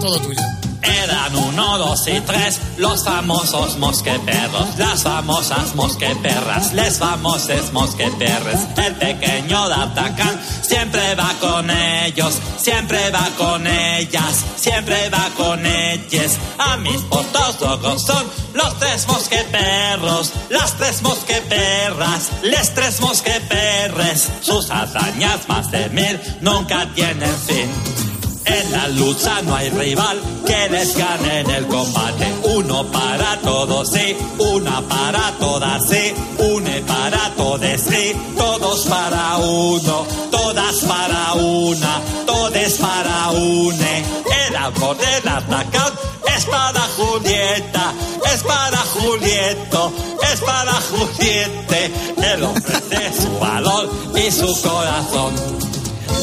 Todo 0.00 0.20
tuyo. 0.20 0.42
Eran 0.86 1.34
uno, 1.34 1.78
dos 1.78 2.06
y 2.06 2.20
tres, 2.20 2.60
los 2.76 3.04
famosos 3.04 3.76
mosqueperros, 3.78 4.78
las 4.78 5.02
famosas 5.02 5.74
mosqueperras, 5.74 6.72
les 6.72 6.98
famosos 6.98 7.72
mosqueperres. 7.72 8.60
El 8.76 8.94
pequeño 8.94 9.68
D'Artagnan 9.68 10.40
siempre 10.62 11.14
va 11.14 11.32
con 11.40 11.70
ellos, 11.70 12.38
siempre 12.56 13.10
va 13.10 13.28
con 13.36 13.66
ellas, 13.66 14.44
siempre 14.56 15.08
va 15.10 15.28
con 15.36 15.64
ellas. 15.66 16.38
A 16.58 16.76
mis 16.76 17.00
portos 17.02 17.60
locos 17.60 18.02
son 18.02 18.24
los 18.54 18.78
tres 18.78 19.06
mosqueperros, 19.08 20.32
las 20.50 20.74
tres 20.74 21.02
mosqueperras, 21.02 22.30
les 22.42 22.74
tres 22.74 23.00
mosqueperres. 23.00 24.28
Sus 24.40 24.70
hazañas 24.70 25.48
más 25.48 25.70
de 25.70 25.88
mil 25.90 26.20
nunca 26.40 26.88
tienen 26.94 27.34
fin. 27.46 28.05
En 28.46 28.70
la 28.70 28.86
lucha 28.88 29.42
no 29.42 29.56
hay 29.56 29.70
rival 29.70 30.20
que 30.46 30.68
les 30.68 30.96
gane 30.96 31.40
en 31.40 31.50
el 31.50 31.66
combate. 31.66 32.32
Uno 32.44 32.84
para 32.92 33.36
todos, 33.40 33.90
sí, 33.90 34.16
una 34.38 34.80
para 34.82 35.32
todas, 35.40 35.88
sí, 35.88 36.14
une 36.38 36.80
para 36.82 37.30
todos, 37.36 37.80
sí, 37.80 38.12
todos 38.36 38.86
para 38.86 39.38
uno, 39.38 40.06
todas 40.30 40.76
para 40.84 41.32
una, 41.34 42.00
todes 42.24 42.74
para 42.74 43.30
une. 43.30 44.04
El 44.48 44.56
amor 44.56 44.96
del 44.96 45.28
atacante 45.28 46.00
es 46.36 46.44
para 46.44 46.80
Julieta, 46.96 47.92
es 48.32 48.42
para 48.44 48.78
Julieto, 48.78 49.92
es 50.32 50.40
para 50.40 50.72
Juliete. 50.72 51.92
Él 52.32 52.44
ofrece 52.44 53.22
su 53.22 53.38
valor 53.40 53.90
y 54.14 54.30
su 54.30 54.62
corazón. 54.62 55.75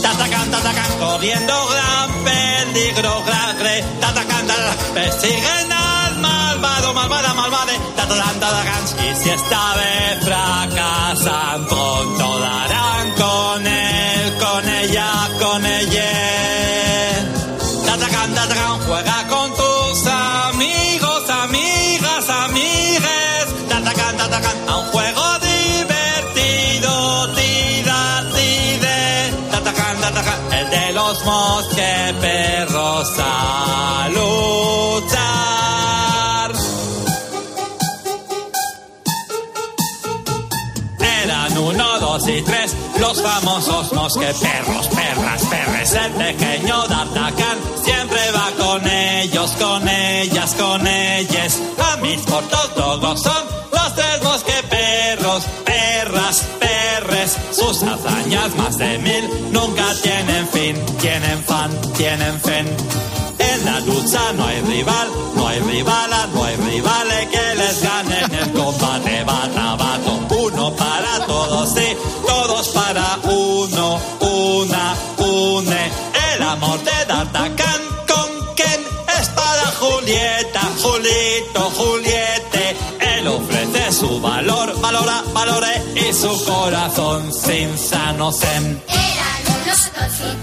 Tatacan, 0.04 0.51
tatacan, 0.51 0.91
corriendo 0.99 1.54
gran 1.72 2.10
peligro, 2.26 3.24
gran 3.24 3.58
re, 3.60 3.84
tatacan, 4.01 4.45
tatacan, 4.47 4.78
persiguen 4.93 5.72
al 5.72 6.18
malvado, 6.20 6.93
malvada, 6.93 7.34
malvade, 7.34 7.76
tatacan, 7.95 8.39
tatacan, 8.39 8.84
y 9.06 9.16
si 9.16 9.30
esta 9.30 9.76
vez 9.76 10.26
fracasan, 10.26 11.66
pronto 11.68 12.22
famosos 43.24 43.93
mosqueperros, 43.93 44.88
perras, 44.88 45.43
perres. 45.45 45.93
El 45.93 46.11
pequeño 46.11 46.88
D'Artagnan 46.88 47.57
siempre 47.84 48.19
va 48.36 48.51
con 48.57 48.88
ellos, 48.88 49.51
con 49.51 49.88
ellas, 49.88 50.53
con 50.55 50.86
ellas. 50.86 51.59
A 51.80 51.97
mis 51.97 52.21
cortos 52.21 52.71
logos 52.76 53.21
son 53.21 53.43
los 53.71 53.95
tres 53.95 54.24
mosqueperros, 54.24 55.43
perras, 55.63 56.45
perres. 56.59 57.38
Sus 57.51 57.82
hazañas 57.84 58.55
más 58.57 58.78
de 58.78 58.97
mil 58.99 59.51
nunca 59.51 59.86
tienen 60.01 60.47
fin, 60.49 60.76
tienen 60.99 61.43
fan, 61.43 61.71
tienen 61.95 62.39
fin. 62.41 62.67
En 63.39 63.65
la 63.65 63.80
lucha 63.82 64.34
no 64.34 64.45
hay 64.45 64.61
rival, 64.61 65.07
no 65.36 65.47
hay 65.47 65.59
rivala, 65.59 66.28
no 66.34 66.43
hay 66.43 66.53
y 86.10 86.14
su 86.14 86.45
corazón 86.45 87.32
sin 87.34 87.78
sano 87.78 88.32
zen. 88.32 88.82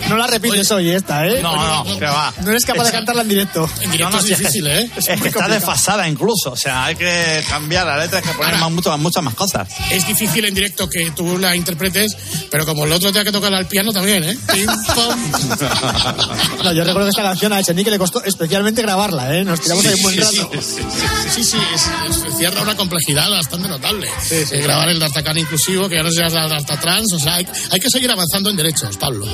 No 0.09 0.17
la 0.17 0.27
repites 0.27 0.71
hoy 0.73 0.91
esta, 0.91 1.27
¿eh? 1.27 1.41
No, 1.43 1.85
no, 1.85 1.99
que 1.99 2.05
va. 2.05 2.33
No 2.43 2.51
eres 2.51 2.65
capaz 2.65 2.85
de 2.85 2.93
cantarla 2.93 3.23
en 3.23 3.29
directo. 3.29 3.69
No, 3.99 4.11
no, 4.11 4.21
sí, 4.21 4.33
es 4.33 4.41
que- 4.41 4.59
¿eh? 4.59 4.91
Es, 4.97 5.07
que 5.21 5.29
está 5.29 5.49
desfasada 5.49 6.09
incluso. 6.09 6.51
O 6.53 6.57
sea, 6.57 6.87
hay 6.87 6.97
que 6.97 7.45
cambiar 7.49 7.87
la 7.87 7.97
letra, 7.99 8.19
hay 8.19 8.25
que 8.25 8.33
poner 8.33 8.57
más, 8.59 8.71
muchas, 8.71 8.99
muchas 8.99 9.23
más 9.23 9.35
cosas. 9.35 9.69
Es 9.91 10.07
difícil 10.07 10.45
en 10.45 10.55
directo 10.55 10.89
que 10.89 11.11
tú 11.13 11.39
la 11.39 11.55
interpretes, 11.55 12.17
pero 12.51 12.67
como 12.67 12.85
el 12.85 12.93
otro 12.93 13.13
tenga 13.13 13.25
que 13.25 13.33
tocar 13.33 13.55
al 13.55 13.67
piano 13.67 13.93
también, 13.93 14.25
¿eh? 14.25 14.39
Pim, 14.53 14.67
pam. 14.67 15.33
No, 16.65 16.73
yo 16.73 16.85
recuerdo 16.85 17.07
que 17.07 17.11
esta 17.11 17.23
canción 17.23 17.53
a 17.53 17.61
Echenique 17.61 17.91
le 17.91 17.99
costó 17.99 18.23
especialmente 18.25 18.83
grabarla, 18.83 19.35
¿eh? 19.37 19.45
Nos 19.45 19.61
tiramos 19.61 19.85
ahí 19.87 19.95
un 19.95 20.03
buen 20.03 20.15
Sí, 20.15 20.21
rato. 20.21 20.51
sí, 20.61 20.61
sí, 20.61 20.83
sí, 21.35 21.45
sí, 21.45 21.57
es- 21.75 22.27
es- 22.27 22.37
cierra 22.37 22.61
una 22.63 22.77
complejidad 22.77 23.31
bastante 23.31 23.69
notable. 23.69 24.09
Eh, 24.31 24.47
grabar 24.63 24.89
el 24.89 24.99
D'Artagnan 24.99 25.39
inclusivo, 25.39 25.89
que 25.89 25.97
ya 25.97 26.03
no 26.03 26.11
seas 26.11 26.33
la 26.33 26.49
D'Artatrans, 26.49 27.13
o 27.15 27.19
sea, 27.19 27.35
hay, 27.37 27.47
hay 27.71 27.81
que 27.81 27.91
seguir 27.91 28.11
avanzando 28.11 28.51
en 28.51 28.57
derechos, 28.57 28.97
Pablo. 28.99 29.27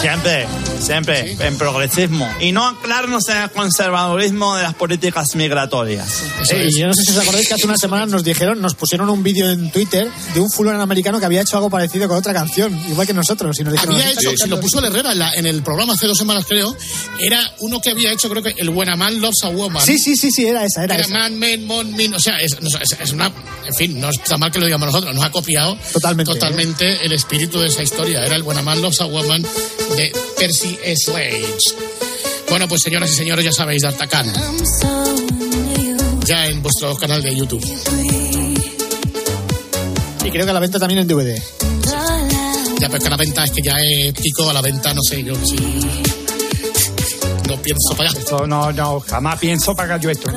Siempre, 0.00 0.46
siempre, 0.80 1.36
en 1.40 1.58
progresismo. 1.58 2.28
Y 2.40 2.52
no 2.52 2.66
anclarnos 2.66 3.28
en 3.28 3.36
el 3.38 3.50
conservadurismo 3.50 4.56
de 4.56 4.62
las 4.62 4.74
políticas 4.74 5.34
migratorias. 5.34 6.22
Eh, 6.50 6.68
y 6.70 6.80
yo 6.80 6.86
no 6.88 6.94
sé 6.94 7.04
si 7.04 7.10
os 7.12 7.18
acordáis 7.18 7.46
que 7.48 7.54
hace 7.54 7.66
unas 7.66 7.80
semanas 7.80 8.08
nos 8.08 8.24
dijeron, 8.24 8.60
nos 8.60 8.74
pusieron 8.74 9.08
un 9.10 9.22
vídeo 9.22 9.50
en 9.50 9.70
Twitter 9.70 10.08
de 10.34 10.40
un 10.40 10.50
fulano 10.50 10.82
americano 10.82 11.20
que 11.20 11.26
había 11.26 11.42
hecho 11.42 11.56
algo 11.56 11.70
parecido 11.70 12.08
con 12.08 12.16
otra 12.16 12.32
canción, 12.32 12.76
igual 12.88 13.06
que 13.06 13.14
nosotros. 13.14 13.58
Y 13.60 13.64
nos 13.64 13.72
dijeron, 13.74 13.94
Había 13.94 14.06
"Nos 14.06 14.14
hecho, 14.18 14.30
si 14.30 14.36
lo 14.48 14.56
tocando". 14.56 14.60
puso 14.60 14.78
el 14.80 14.84
Herrera 14.86 15.12
en, 15.12 15.18
la- 15.18 15.34
en 15.34 15.46
el 15.46 15.62
programa 15.62 15.94
hace 15.94 16.06
dos 16.06 16.18
semanas, 16.18 16.44
creo, 16.48 16.76
era 17.20 17.40
uno 17.60 17.80
que 17.80 17.90
había 17.90 18.12
hecho, 18.12 18.28
creo 18.28 18.42
que 18.42 18.54
el 18.56 18.70
Buenaman 18.70 19.20
Loves 19.20 19.42
a 19.44 19.48
Woman. 19.48 19.84
Sí, 19.84 19.98
sí, 19.98 20.16
sí, 20.16 20.30
sí, 20.30 20.46
era 20.46 20.64
esa, 20.64 20.84
era 20.84 20.94
Era 20.94 21.04
esa. 21.04 21.14
man, 21.14 21.38
men, 21.38 21.66
mon, 21.66 21.94
min, 21.94 22.14
o 22.14 22.20
sea, 22.20 22.40
es, 22.40 22.52
es- 22.60 22.98
es 23.00 23.12
una, 23.12 23.26
en 23.66 23.74
fin, 23.74 24.00
no 24.00 24.10
está 24.10 24.36
mal 24.38 24.50
que 24.50 24.58
lo 24.58 24.66
digamos 24.66 24.86
nosotros, 24.86 25.14
nos 25.14 25.24
ha 25.24 25.30
copiado 25.30 25.76
Totalmente, 25.92 26.32
totalmente 26.32 27.04
el 27.04 27.12
espíritu 27.12 27.60
de 27.60 27.68
esa 27.68 27.82
historia. 27.82 28.24
Era 28.24 28.36
el 28.36 28.42
Buenaman 28.42 28.80
Loves 28.82 29.00
a 29.00 29.04
Woman 29.06 29.44
de 29.96 30.12
Percy 30.36 30.78
Sledge. 30.96 31.74
Bueno, 32.48 32.68
pues 32.68 32.82
señoras 32.82 33.10
y 33.10 33.14
señores, 33.14 33.44
ya 33.44 33.52
sabéis, 33.52 33.82
D'Artagnan. 33.82 34.32
Ya 36.26 36.46
en 36.46 36.62
vuestro 36.62 36.94
canal 36.96 37.22
de 37.22 37.34
YouTube. 37.34 37.64
Y 40.24 40.30
creo 40.30 40.44
que 40.44 40.50
a 40.50 40.54
la 40.54 40.60
venta 40.60 40.78
también 40.78 41.00
en 41.00 41.08
DVD. 41.08 41.40
Ya, 42.78 42.88
pero 42.88 43.00
que 43.00 43.06
a 43.06 43.10
la 43.10 43.16
venta 43.16 43.44
es 43.44 43.50
que 43.52 43.62
ya 43.62 43.76
es 43.80 44.12
pico 44.12 44.50
a 44.50 44.52
la 44.52 44.60
venta, 44.60 44.92
no 44.92 45.02
sé, 45.02 45.22
yo 45.22 45.34
sí. 45.44 45.56
No 47.48 47.60
pienso 47.62 47.94
pagar. 47.96 48.16
Esto 48.16 48.46
no, 48.46 48.72
no, 48.72 49.00
jamás 49.00 49.38
pienso 49.38 49.74
pagar 49.74 50.00
yo 50.00 50.10
esto. 50.10 50.30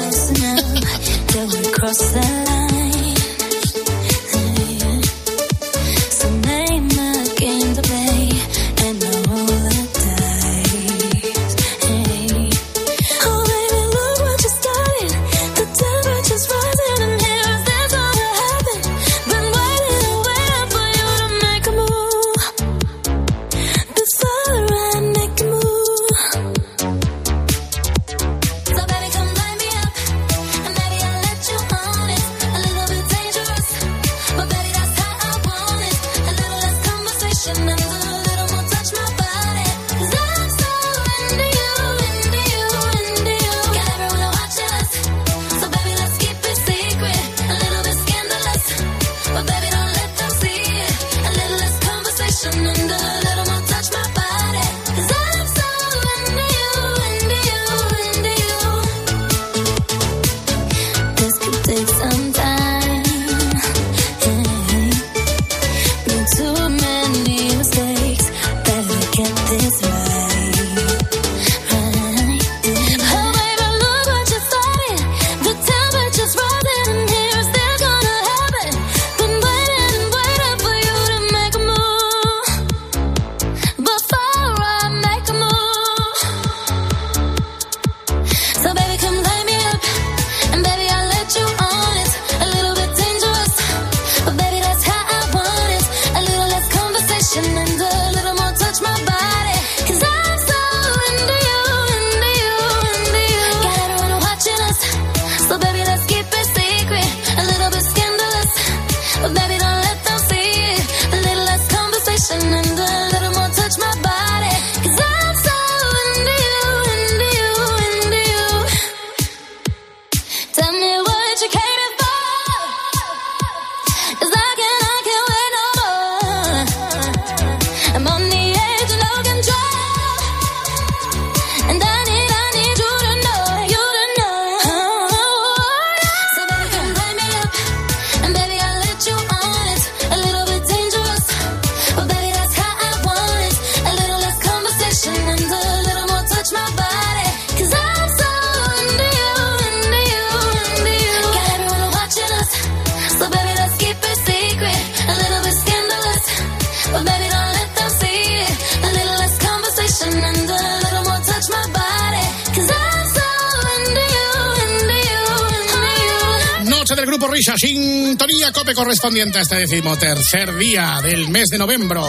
Cope 168.65 168.73
correspondiente 168.73 169.37
a 169.37 169.41
este 169.41 169.57
decimotercer 169.57 170.57
día 170.57 170.99
del 171.03 171.29
mes 171.29 171.49
de 171.49 171.59
noviembre. 171.59 171.99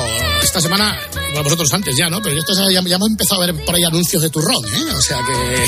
Esta 0.43 0.59
semana, 0.59 0.99
bueno, 1.13 1.43
vosotros 1.43 1.71
antes 1.75 1.95
ya, 1.95 2.09
¿no? 2.09 2.23
Pero 2.23 2.39
esto 2.39 2.55
ya, 2.55 2.81
ya 2.81 2.95
hemos 2.97 3.11
empezado 3.11 3.43
a 3.43 3.47
ver 3.47 3.63
por 3.63 3.75
ahí 3.75 3.85
anuncios 3.85 4.23
de 4.23 4.31
turrón, 4.31 4.65
¿eh? 4.65 4.93
O 4.97 5.01
sea 5.03 5.19
que... 5.19 5.65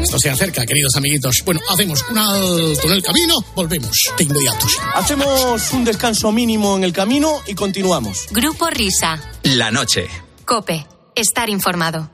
Esto 0.02 0.18
se 0.18 0.28
acerca, 0.28 0.66
queridos 0.66 0.96
amiguitos. 0.96 1.36
Bueno, 1.44 1.60
hacemos 1.70 2.04
un 2.10 2.18
alto 2.18 2.86
en 2.88 2.92
el 2.92 3.02
camino, 3.02 3.36
volvemos 3.54 3.96
de 4.18 4.24
inmediato. 4.24 4.66
Hacemos 4.94 5.70
un 5.72 5.84
descanso 5.84 6.32
mínimo 6.32 6.76
en 6.76 6.82
el 6.82 6.92
camino 6.92 7.42
y 7.46 7.54
continuamos. 7.54 8.26
Grupo 8.32 8.70
Risa. 8.70 9.20
La 9.44 9.70
noche. 9.70 10.08
Cope. 10.44 10.84
Estar 11.14 11.48
informado. 11.48 12.13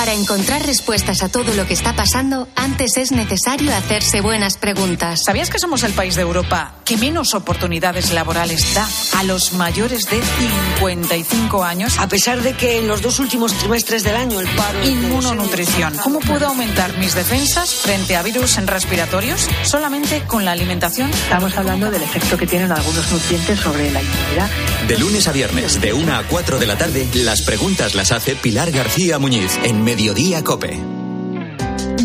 Para 0.00 0.14
encontrar 0.14 0.64
respuestas 0.64 1.22
a 1.22 1.28
todo 1.28 1.52
lo 1.52 1.66
que 1.66 1.74
está 1.74 1.94
pasando, 1.94 2.48
antes 2.56 2.96
es 2.96 3.12
necesario 3.12 3.70
hacerse 3.76 4.22
buenas 4.22 4.56
preguntas. 4.56 5.20
¿Sabías 5.26 5.50
que 5.50 5.58
somos 5.58 5.82
el 5.82 5.92
país 5.92 6.14
de 6.14 6.22
Europa 6.22 6.76
que 6.86 6.96
menos 6.96 7.34
oportunidades 7.34 8.10
laborales 8.10 8.72
da 8.72 8.88
a 9.18 9.24
los 9.24 9.52
mayores 9.52 10.08
de 10.08 10.22
55 10.78 11.62
años? 11.62 11.98
A 11.98 12.08
pesar 12.08 12.40
de 12.40 12.54
que 12.54 12.78
en 12.78 12.88
los 12.88 13.02
dos 13.02 13.18
últimos 13.18 13.52
trimestres 13.52 14.02
del 14.02 14.16
año 14.16 14.40
el 14.40 14.48
paro... 14.56 14.82
Inmunonutrición. 14.82 15.94
¿Cómo 16.02 16.20
puedo 16.20 16.46
aumentar 16.46 16.96
mis 16.96 17.14
defensas 17.14 17.74
frente 17.74 18.16
a 18.16 18.22
virus 18.22 18.56
respiratorios? 18.64 19.50
Solamente 19.64 20.22
con 20.22 20.46
la 20.46 20.52
alimentación. 20.52 21.10
Estamos 21.10 21.54
hablando 21.58 21.90
del 21.90 22.02
efecto 22.02 22.38
que 22.38 22.46
tienen 22.46 22.72
algunos 22.72 23.12
nutrientes 23.12 23.60
sobre 23.60 23.90
la 23.90 24.00
inmunidad. 24.00 24.50
De 24.88 24.96
lunes 24.96 25.28
a 25.28 25.32
viernes, 25.32 25.78
de 25.78 25.92
1 25.92 26.16
a 26.16 26.22
4 26.22 26.58
de 26.58 26.66
la 26.66 26.78
tarde, 26.78 27.06
las 27.12 27.42
preguntas 27.42 27.94
las 27.94 28.12
hace 28.12 28.34
Pilar 28.34 28.70
García 28.70 29.18
Muñiz 29.18 29.58
en 29.62 29.89
Mediodía 29.90 30.44
Cope. 30.44 30.99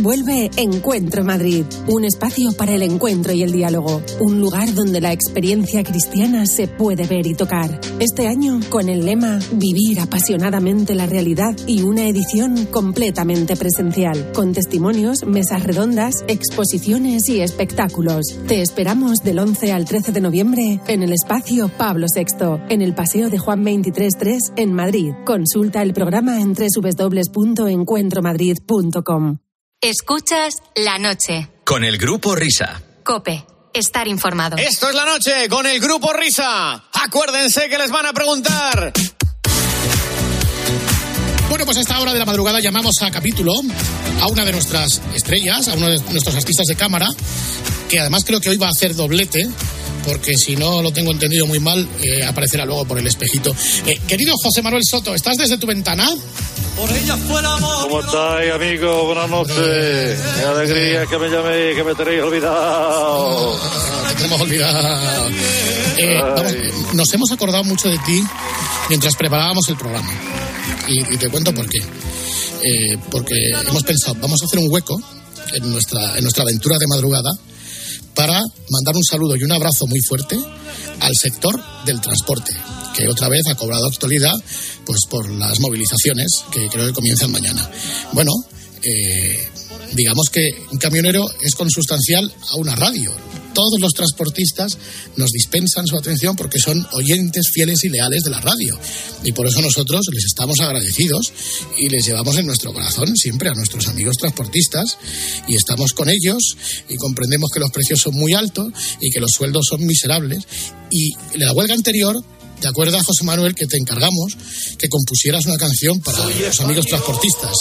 Vuelve 0.06 0.52
Encuentro 0.58 1.24
Madrid, 1.24 1.66
un 1.88 2.06
espacio 2.06 2.52
para 2.52 2.76
el 2.76 2.84
encuentro 2.84 3.34
y 3.34 3.42
el 3.42 3.52
diálogo, 3.52 4.04
un 4.20 4.40
lugar 4.40 4.72
donde 4.76 5.02
la 5.02 5.12
experiencia 5.12 5.84
cristiana 5.84 6.46
se 6.46 6.68
puede 6.68 7.08
ver 7.08 7.26
y 7.26 7.34
tocar. 7.34 7.82
Este 7.98 8.28
año 8.28 8.60
con 8.70 8.88
el 8.88 9.04
lema 9.04 9.40
Vivir 9.54 10.00
apasionadamente 10.00 10.94
la 10.94 11.08
realidad 11.08 11.56
y 11.66 11.82
una 11.82 12.08
edición 12.08 12.68
completamente 12.68 13.56
presencial, 13.56 14.32
con 14.34 14.54
testimonios, 14.54 15.26
mesas 15.26 15.64
redondas, 15.64 16.24
exposiciones 16.28 17.28
y 17.28 17.42
espectáculos. 17.42 18.38
Te 18.48 18.62
esperamos 18.62 19.24
del 19.24 19.40
11 19.40 19.74
al 19.74 19.86
13 19.86 20.12
de 20.12 20.22
noviembre 20.22 20.82
en 20.88 21.02
el 21.02 21.14
espacio 21.14 21.68
Pablo 21.80 22.06
VI, 22.16 22.26
en 22.70 22.84
el 22.84 22.94
Paseo 22.94 23.32
de 23.32 23.40
Juan 23.40 23.66
23.3 23.66 24.54
en 24.58 24.72
Madrid. 24.72 25.14
Consulta 25.26 25.82
el 25.82 25.94
programa 25.94 26.42
en 26.42 26.54
www.encuentromadrid.com. 26.54 29.45
Escuchas 29.86 30.56
la 30.74 30.98
noche. 30.98 31.48
Con 31.64 31.84
el 31.84 32.00
Grupo 32.00 32.34
Risa. 32.34 32.82
Cope. 33.04 33.46
Estar 33.72 34.08
informado. 34.08 34.58
Esto 34.58 34.90
es 34.90 34.96
la 34.96 35.06
noche 35.06 35.48
con 35.48 35.68
el 35.68 35.80
Grupo 35.80 36.12
Risa. 36.12 36.86
Acuérdense 36.92 37.70
que 37.70 37.78
les 37.78 37.92
van 37.92 38.08
a 38.08 38.12
preguntar. 38.12 38.92
Bueno, 41.50 41.66
pues 41.66 41.78
a 41.78 41.82
esta 41.82 42.00
hora 42.00 42.14
de 42.14 42.18
la 42.18 42.26
madrugada 42.26 42.60
llamamos 42.62 42.96
a 43.04 43.12
capítulo 43.12 43.54
a 44.22 44.28
una 44.28 44.44
de 44.44 44.54
nuestras 44.54 45.04
estrellas, 45.14 45.68
a 45.68 45.76
uno 45.76 45.88
de 45.88 46.00
nuestros 46.00 46.36
artistas 46.36 46.66
de 46.66 46.76
cámara, 46.76 47.08
que 47.88 48.00
además 48.00 48.24
creo 48.26 48.42
que 48.42 48.50
hoy 48.50 48.58
va 48.58 48.66
a 48.66 48.72
hacer 48.72 48.96
doblete, 48.96 49.48
porque 50.06 50.38
si 50.38 50.56
no 50.56 50.82
lo 50.82 50.92
tengo 50.92 51.12
entendido 51.12 51.46
muy 51.46 51.60
mal, 51.60 51.88
eh, 52.02 52.24
aparecerá 52.24 52.66
luego 52.66 52.86
por 52.86 53.00
el 53.00 53.08
espejito. 53.08 53.56
Eh, 53.86 54.00
querido 54.08 54.34
José 54.42 54.62
Manuel 54.62 54.84
Soto, 54.90 55.16
¿estás 55.16 55.38
desde 55.38 55.58
tu 55.58 55.68
ventana? 55.68 56.08
Por 56.76 56.92
ella 56.92 57.18
fue 57.18 57.40
el 57.40 57.46
amor. 57.46 57.90
¿Cómo 57.90 58.00
estáis, 58.02 58.52
amigos? 58.52 59.06
Buenas 59.06 59.30
noches. 59.30 60.20
Qué 60.38 60.46
alegría 60.46 61.06
que 61.06 61.18
me 61.18 61.30
llaméis, 61.30 61.76
que 61.76 61.84
me 61.84 61.96
tenéis 61.96 62.22
olvidado. 62.22 63.60
Te 64.10 64.16
tenemos 64.16 64.42
olvidado. 64.42 65.30
Eh, 65.98 66.22
vamos, 66.22 66.54
nos 66.94 67.14
hemos 67.14 67.32
acordado 67.32 67.64
mucho 67.64 67.90
de 67.90 67.98
ti 68.00 68.24
mientras 68.90 69.16
preparábamos 69.16 69.68
el 69.70 69.78
programa. 69.78 70.12
Y, 70.88 71.14
y 71.14 71.18
te 71.18 71.30
cuento 71.30 71.54
por 71.54 71.68
qué. 71.68 71.80
Eh, 71.80 72.98
porque 73.10 73.36
hemos 73.68 73.84
pensado, 73.84 74.16
vamos 74.20 74.42
a 74.42 74.46
hacer 74.46 74.60
un 74.60 74.72
hueco 74.72 75.02
en 75.54 75.72
nuestra, 75.72 76.18
en 76.18 76.24
nuestra 76.24 76.44
aventura 76.44 76.78
de 76.78 76.88
madrugada 76.88 77.32
para 78.16 78.40
mandar 78.70 78.96
un 78.96 79.04
saludo 79.04 79.36
y 79.36 79.44
un 79.44 79.52
abrazo 79.52 79.86
muy 79.88 80.00
fuerte 80.08 80.38
al 81.02 81.12
sector 81.22 81.62
del 81.86 82.02
transporte, 82.02 82.56
que 82.96 83.08
otra 83.08 83.30
vez 83.30 83.42
ha 83.50 83.56
cobrado 83.56 83.86
actualidad 83.88 84.34
pues 84.86 85.02
por 85.10 85.30
las 85.30 85.60
movilizaciones 85.60 86.44
que 86.52 86.68
creo 86.70 86.88
que 86.88 86.94
comienzan 86.94 87.32
mañana. 87.32 87.70
Bueno, 88.14 88.32
eh, 88.86 89.50
digamos 89.94 90.30
que 90.30 90.52
un 90.72 90.78
camionero 90.78 91.26
es 91.42 91.56
consustancial 91.56 92.32
a 92.52 92.56
una 92.58 92.76
radio. 92.76 93.12
Todos 93.54 93.80
los 93.80 93.94
transportistas 93.94 94.78
nos 95.16 95.32
dispensan 95.32 95.88
su 95.88 95.98
atención 95.98 96.36
porque 96.36 96.60
son 96.60 96.86
oyentes 96.92 97.50
fieles 97.54 97.84
y 97.86 97.90
leales 97.90 98.24
de 98.24 98.30
la 98.30 98.42
radio. 98.42 98.78
Y 99.24 99.32
por 99.32 99.48
eso 99.48 99.62
nosotros 99.62 100.02
les 100.12 100.26
estamos 100.26 100.60
agradecidos 100.60 101.32
y 101.78 101.90
les 101.90 102.06
llevamos 102.06 102.38
en 102.38 102.46
nuestro 102.46 102.74
corazón 102.74 103.16
siempre 103.16 103.50
a 103.50 103.54
nuestros 103.54 103.88
amigos 103.88 104.18
transportistas 104.18 104.98
y 105.48 105.56
estamos 105.56 105.94
con 105.94 106.10
ellos 106.10 106.58
y 106.90 106.98
comprendemos 106.98 107.50
que 107.52 107.62
los 107.62 107.72
precios 107.72 108.02
son 108.02 108.16
muy 108.16 108.34
altos 108.34 108.68
y 109.00 109.10
que 109.10 109.22
los 109.22 109.32
sueldos 109.32 109.66
son 109.70 109.86
miserables. 109.86 110.44
Y 110.92 111.14
la 111.38 111.54
huelga 111.54 111.74
anterior 111.74 112.22
¿Te 112.60 112.68
acuerdas, 112.70 113.06
José 113.06 113.24
Manuel, 113.26 113.54
que 113.54 113.68
te 113.68 113.78
encargamos 113.78 114.36
que 114.80 114.90
compusieras 114.90 115.46
una 115.46 115.58
canción 115.58 116.00
para 116.02 116.18
los 116.26 116.60
amigos 116.62 116.86
transportistas? 116.86 117.52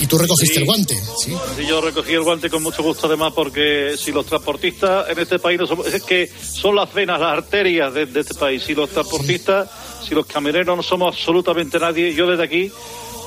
Y 0.00 0.06
tú 0.06 0.16
recogiste 0.16 0.54
Sí. 0.54 0.60
el 0.60 0.66
guante. 0.66 0.94
¿sí? 0.94 1.32
Sí, 1.56 1.66
yo 1.68 1.80
recogí 1.80 2.12
el 2.14 2.22
guante 2.22 2.48
con 2.48 2.62
mucho 2.62 2.82
gusto, 2.82 3.06
además, 3.08 3.32
porque 3.34 3.96
si 4.02 4.10
los 4.12 4.24
transportistas 4.26 5.10
en 5.10 5.18
este 5.18 5.38
país 5.38 5.58
no 5.58 5.66
somos, 5.66 5.86
es 5.88 6.02
que 6.02 6.30
son 6.54 6.76
las 6.76 6.92
venas, 6.94 7.20
las 7.20 7.32
arterias 7.32 7.92
de, 7.92 8.06
de 8.06 8.20
este 8.20 8.34
país. 8.34 8.62
Si 8.64 8.74
los 8.74 8.88
transportistas, 8.90 9.68
si 10.08 10.14
los 10.14 10.24
camioneros 10.26 10.76
no 10.76 10.82
somos 10.82 11.14
absolutamente 11.14 11.78
nadie, 11.78 12.14
yo 12.14 12.26
desde 12.26 12.44
aquí 12.44 12.70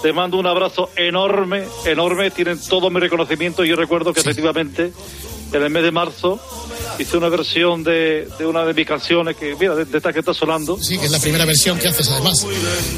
te 0.01 0.13
mando 0.13 0.37
un 0.37 0.47
abrazo 0.47 0.89
enorme, 0.95 1.65
enorme. 1.85 2.31
Tienen 2.31 2.59
todo 2.59 2.89
mi 2.89 2.99
reconocimiento. 2.99 3.63
Yo 3.63 3.75
recuerdo 3.75 4.13
que 4.13 4.21
efectivamente 4.21 4.91
en 5.53 5.63
el 5.63 5.69
mes 5.69 5.83
de 5.83 5.91
marzo 5.91 6.39
hice 6.99 7.17
una 7.17 7.29
versión 7.29 7.83
de, 7.83 8.27
de 8.37 8.45
una 8.45 8.63
de 8.65 8.73
mis 8.73 8.85
canciones 8.85 9.35
que, 9.35 9.55
mira, 9.59 9.75
de, 9.75 9.85
de 9.85 9.97
esta 9.97 10.13
que 10.13 10.19
está 10.19 10.33
sonando. 10.33 10.77
Sí, 10.81 10.97
que 10.97 11.05
es 11.05 11.11
la 11.11 11.19
primera 11.19 11.45
versión 11.45 11.77
que 11.79 11.87
haces 11.87 12.09
además 12.09 12.45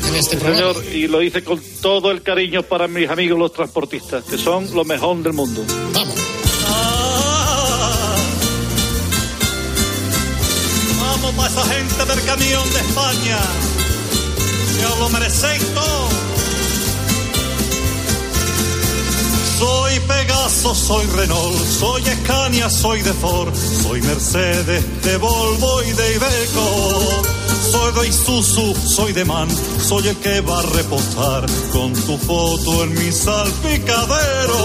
en 0.08 0.16
este 0.16 0.38
programa. 0.38 0.74
Señor, 0.74 0.96
y 0.96 1.08
lo 1.08 1.22
hice 1.22 1.44
con 1.44 1.62
todo 1.82 2.12
el 2.12 2.22
cariño 2.22 2.64
para 2.64 2.88
mis 2.88 3.10
amigos 3.10 3.40
los 3.40 3.54
transportistas, 3.54 4.24
que 4.26 4.38
son 4.38 4.74
lo 4.74 4.84
mejor 4.84 5.18
del 5.24 5.34
mundo. 5.34 5.64
Vamos. 5.94 6.16
Vamos 11.00 11.32
para 11.36 11.50
esa 11.50 11.66
gente 11.66 12.06
del 12.06 12.26
camión 12.26 12.74
de 12.74 12.80
España. 12.80 13.40
Os 14.92 15.00
lo 15.00 15.10
merecéis 15.10 15.64
todo. 15.74 16.33
Soy 19.64 19.98
Pegaso, 20.02 20.76
soy 20.76 21.06
Renault, 21.16 21.56
soy 21.80 22.02
Scania, 22.02 22.70
soy 22.70 23.02
de 23.02 23.14
Ford, 23.14 23.56
soy 23.56 24.02
Mercedes, 24.02 24.84
de 25.04 25.16
Volvo 25.16 25.82
y 25.84 25.94
de 25.94 26.16
Iveco. 26.16 27.24
Soy 27.72 27.94
de 27.94 28.10
Isuzu, 28.10 28.76
soy 28.76 29.14
de 29.14 29.24
MAN, 29.24 29.48
soy 29.80 30.10
el 30.10 30.18
que 30.18 30.42
va 30.42 30.60
a 30.60 30.64
reposar 30.64 31.46
con 31.72 31.94
tu 31.94 32.18
foto 32.18 32.84
en 32.84 32.94
mi 32.94 33.10
salpicadero. 33.10 34.60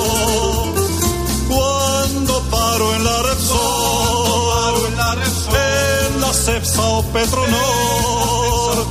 Cuando 1.49 2.41
paro 2.51 2.95
en 2.95 3.05
la 3.05 3.23
Repsol, 3.23 4.87
en 4.87 6.21
la 6.21 6.33
Cepsa 6.33 6.83
o 6.83 7.03
Petronor, 7.05 8.87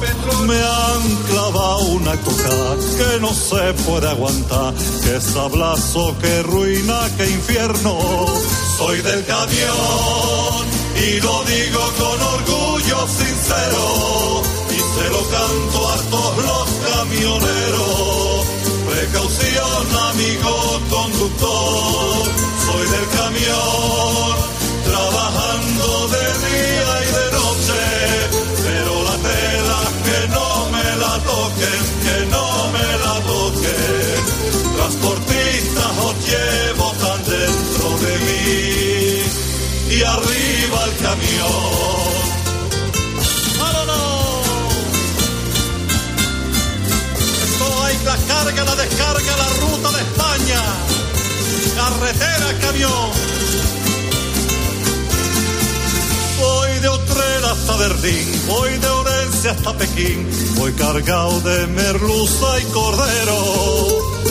me 0.47 0.55
han 0.55 1.15
clavado 1.29 1.79
una 1.85 2.15
coca 2.17 2.75
que 2.97 3.19
no 3.19 3.33
se 3.33 3.73
puede 3.85 4.09
aguantar, 4.09 4.73
que 5.03 5.21
sablazo, 5.21 6.15
que 6.19 6.43
ruina, 6.43 6.99
que 7.17 7.29
infierno. 7.29 7.97
Soy 8.77 9.01
del 9.01 9.25
camión 9.25 10.77
y 10.95 11.19
lo 11.21 11.43
digo 11.43 11.81
con 11.99 12.21
orgullo 12.21 13.07
sincero 13.07 14.41
y 14.69 14.79
se 14.95 15.09
lo 15.09 15.21
canto 15.35 15.89
a 15.89 15.97
todos 16.09 16.43
los 16.45 16.67
camioneros. 16.89 18.45
Precaución, 18.89 19.85
amigo 20.09 20.81
conductor, 20.89 21.96
camión. 52.77 53.11
Voy 56.39 56.79
de 56.79 56.89
Utrera 56.89 57.51
hasta 57.51 57.77
Berlín, 57.77 58.43
voy 58.47 58.77
de 58.77 58.87
Orense 58.87 59.49
hasta 59.49 59.73
Pekín, 59.73 60.27
voy 60.55 60.71
cargado 60.73 61.39
de 61.41 61.67
merluza 61.67 62.59
y 62.61 62.65
cordero. 62.65 63.37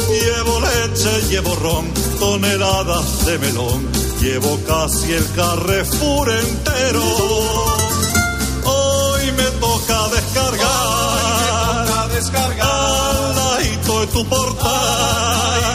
Llevo 0.09 0.61
leche, 0.61 1.23
llevo 1.31 1.57
ron, 1.57 1.93
toneladas 2.19 3.27
de 3.27 3.39
melón, 3.39 3.89
llevo 4.21 4.59
casi 4.67 5.13
el 5.13 5.33
Carrefour 5.35 6.31
entero. 6.31 7.03
Hoy 8.65 9.33
me 9.33 9.51
toca 9.61 10.09
descargar, 10.09 10.67
al 12.61 13.37
ladito 13.37 14.01
de 14.01 14.07
tu 14.09 14.27
portal, 14.27 15.67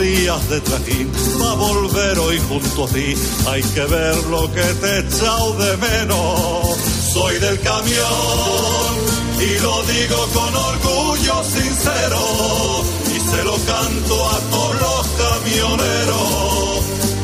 días 0.00 0.48
de 0.48 0.60
trajín, 0.62 1.12
va 1.40 1.52
a 1.52 1.54
volver 1.54 2.18
hoy 2.18 2.38
junto 2.48 2.84
a 2.84 2.88
ti, 2.88 3.14
hay 3.48 3.62
que 3.62 3.84
ver 3.84 4.16
lo 4.28 4.50
que 4.52 4.62
te 4.62 4.86
he 4.86 4.98
echado 5.00 5.52
de 5.54 5.76
menos. 5.76 6.78
Soy 7.12 7.38
del 7.38 7.60
camión 7.60 8.92
y 9.38 9.58
lo 9.60 9.82
digo 9.82 10.18
con 10.32 10.54
orgullo 10.56 11.44
sincero. 11.44 12.22
Y 13.14 13.20
se 13.30 13.44
lo 13.44 13.56
canto 13.72 14.14
a 14.30 14.38
todos 14.50 14.80
los 14.80 15.06
camioneros. 15.22 16.80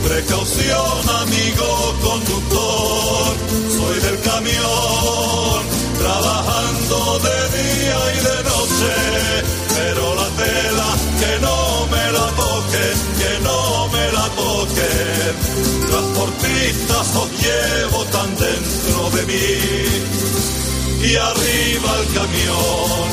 Precaución, 0.07 0.99
amigo 1.23 1.95
conductor, 2.03 3.37
soy 3.79 4.01
del 4.01 4.21
camión, 4.21 5.59
trabajando 5.99 7.19
de 7.27 7.39
día 7.59 7.99
y 8.13 8.19
de 8.29 8.39
noche, 8.51 8.95
pero 9.77 10.15
la 10.15 10.29
tela 10.43 10.89
que 11.21 11.41
no 11.41 11.56
toquen. 14.37 15.35
Transportistas 15.89 17.07
os 17.23 17.31
llevo 17.43 18.05
tan 18.07 18.31
dentro 18.37 19.11
de 19.17 19.23
mí 19.27 20.17
y 21.03 21.17
arriba 21.17 21.91
el 22.01 22.15
camión, 22.15 23.07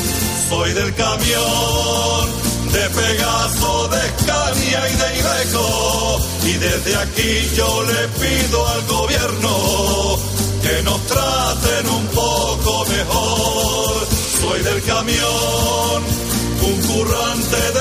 soy 0.48 0.72
del 0.72 0.94
camión 0.94 2.44
de 2.72 2.90
Pegaso, 2.90 3.88
de 3.88 4.02
Scania 4.18 4.80
y 4.90 4.96
de 4.96 5.18
Ibeco. 5.20 6.20
Y 6.44 6.52
desde 6.54 6.96
aquí 6.96 7.50
yo 7.56 7.82
le 7.84 8.08
pido 8.20 8.68
al 8.68 8.82
gobierno 8.86 10.18
que 10.62 10.82
nos 10.82 11.00
traten 11.06 11.88
un 11.88 12.06
poco 12.08 12.84
mejor. 12.86 14.06
Soy 14.40 14.62
del 14.62 14.82
camión, 14.82 16.02
un 16.62 16.82
currante 16.88 17.56
del 17.56 17.73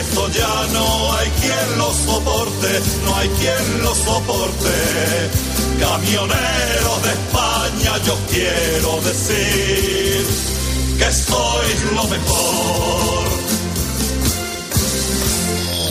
Esto 0.00 0.28
ya 0.28 0.66
no 0.72 1.12
hay 1.14 1.28
quien 1.40 1.78
lo 1.78 1.92
soporte, 1.92 2.80
no 3.04 3.16
hay 3.16 3.28
quien 3.28 3.82
lo 3.82 3.94
soporte. 3.94 4.70
Camioneros 5.80 7.02
de 7.02 7.10
España, 7.10 8.04
yo 8.04 8.18
quiero 8.30 9.00
decir 9.00 10.26
que 10.98 11.12
sois 11.12 11.92
lo 11.94 12.04
mejor. 12.08 13.26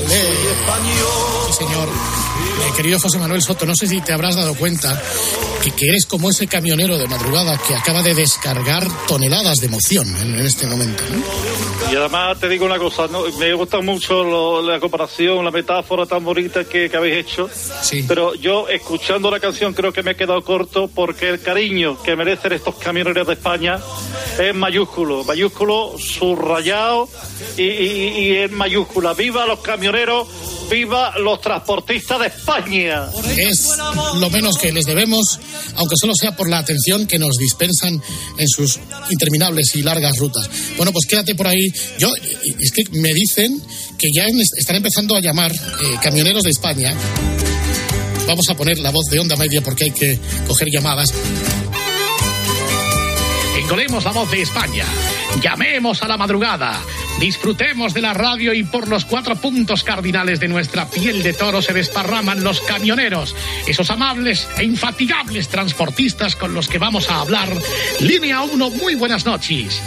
Soy 0.07 0.47
español. 0.51 1.47
Sí, 1.47 1.53
señor. 1.53 1.87
Eh, 1.87 2.71
querido 2.75 2.99
José 2.99 3.17
Manuel 3.17 3.41
Soto, 3.41 3.65
no 3.65 3.75
sé 3.75 3.87
si 3.87 4.01
te 4.01 4.13
habrás 4.13 4.35
dado 4.35 4.53
cuenta 4.55 5.01
que, 5.63 5.87
eres 5.87 6.05
como 6.05 6.29
ese 6.29 6.47
camionero 6.47 6.97
de 6.97 7.07
madrugada 7.07 7.57
que 7.57 7.75
acaba 7.75 8.03
de 8.03 8.13
descargar 8.13 8.87
toneladas 9.07 9.57
de 9.57 9.65
emoción 9.65 10.07
en, 10.17 10.39
en 10.39 10.45
este 10.45 10.67
momento. 10.67 11.03
Y 11.91 11.95
además 11.95 12.39
te 12.39 12.49
digo 12.49 12.65
una 12.65 12.77
cosa, 12.79 13.07
¿no? 13.07 13.23
me 13.39 13.53
gusta 13.53 13.79
mucho 13.79 14.23
lo- 14.23 14.61
la 14.61 14.79
comparación, 14.79 15.45
la 15.45 15.51
metáfora 15.51 16.05
tan 16.05 16.23
bonita 16.23 16.63
que, 16.65 16.89
que 16.89 16.97
habéis 16.97 17.25
hecho. 17.27 17.49
Pero 18.07 18.33
yo, 18.35 18.67
escuchando 18.67 19.29
la 19.29 19.39
canción, 19.39 19.73
creo 19.73 19.93
que 19.93 20.01
me 20.03 20.11
he 20.11 20.15
quedado 20.15 20.43
corto 20.43 20.87
porque 20.93 21.29
el 21.29 21.41
cariño 21.41 22.01
que 22.01 22.15
merecen 22.15 22.53
estos 22.53 22.75
camioneros 22.75 23.27
de 23.27 23.33
España 23.33 23.79
es 24.39 24.53
mayúsculo, 24.55 25.23
mayúsculo, 25.23 25.93
subrayado 25.97 27.07
y, 27.57 27.63
y- 27.63 28.07
y 28.19 28.35
en 28.37 28.53
mayúscula. 28.53 29.13
¡Viva 29.13 29.45
los 29.45 29.59
camioneros! 29.59 30.27
¡Viva 30.69 31.13
los 31.19 31.39
transportistas 31.41 32.19
de 32.19 32.27
España! 32.27 33.05
Es 33.37 33.77
lo 34.19 34.29
menos 34.31 34.57
que 34.57 34.71
les 34.71 34.85
debemos, 34.85 35.39
aunque 35.75 35.93
solo 36.01 36.13
sea 36.19 36.35
por 36.35 36.49
la 36.49 36.57
atención 36.57 37.05
que 37.05 37.19
nos 37.19 37.35
dispensan 37.37 38.01
en 38.37 38.47
sus 38.47 38.79
interminables 39.11 39.75
y 39.75 39.83
largas 39.83 40.17
rutas. 40.17 40.49
Bueno, 40.75 40.91
pues 40.91 41.05
quédate 41.05 41.35
por 41.35 41.47
ahí. 41.47 41.67
Yo, 41.97 42.09
es 42.59 42.71
que 42.71 42.83
me 42.91 43.13
dicen 43.13 43.61
que 43.97 44.09
ya 44.15 44.25
están 44.57 44.77
empezando 44.77 45.15
a 45.15 45.21
llamar 45.21 45.51
eh, 45.51 45.57
camioneros 46.01 46.43
de 46.43 46.51
España. 46.51 46.93
Vamos 48.27 48.49
a 48.49 48.55
poner 48.55 48.79
la 48.79 48.91
voz 48.91 49.05
de 49.11 49.19
onda 49.19 49.35
media 49.35 49.61
porque 49.61 49.85
hay 49.85 49.91
que 49.91 50.19
coger 50.47 50.69
llamadas. 50.71 51.13
Engolemos 53.57 54.03
la 54.03 54.11
voz 54.11 54.29
de 54.31 54.41
España. 54.41 54.85
Llamemos 55.41 56.01
a 56.01 56.07
la 56.07 56.17
madrugada. 56.17 56.81
Disfrutemos 57.19 57.93
de 57.93 58.01
la 58.01 58.13
radio 58.13 58.53
y 58.53 58.63
por 58.63 58.87
los 58.87 59.05
cuatro 59.05 59.35
puntos 59.37 59.83
cardinales 59.83 60.39
de 60.39 60.49
nuestra 60.49 60.89
piel 60.89 61.23
de 61.23 61.33
toro 61.33 61.61
se 61.61 61.71
desparraman 61.71 62.43
los 62.43 62.59
camioneros, 62.61 63.33
esos 63.65 63.89
amables 63.89 64.47
e 64.57 64.65
infatigables 64.65 65.47
transportistas 65.47 66.35
con 66.35 66.53
los 66.53 66.67
que 66.67 66.77
vamos 66.77 67.09
a 67.09 67.21
hablar. 67.21 67.49
Línea 68.01 68.41
1, 68.41 68.69
muy 68.71 68.95
buenas 68.95 69.25
noches. 69.25 69.81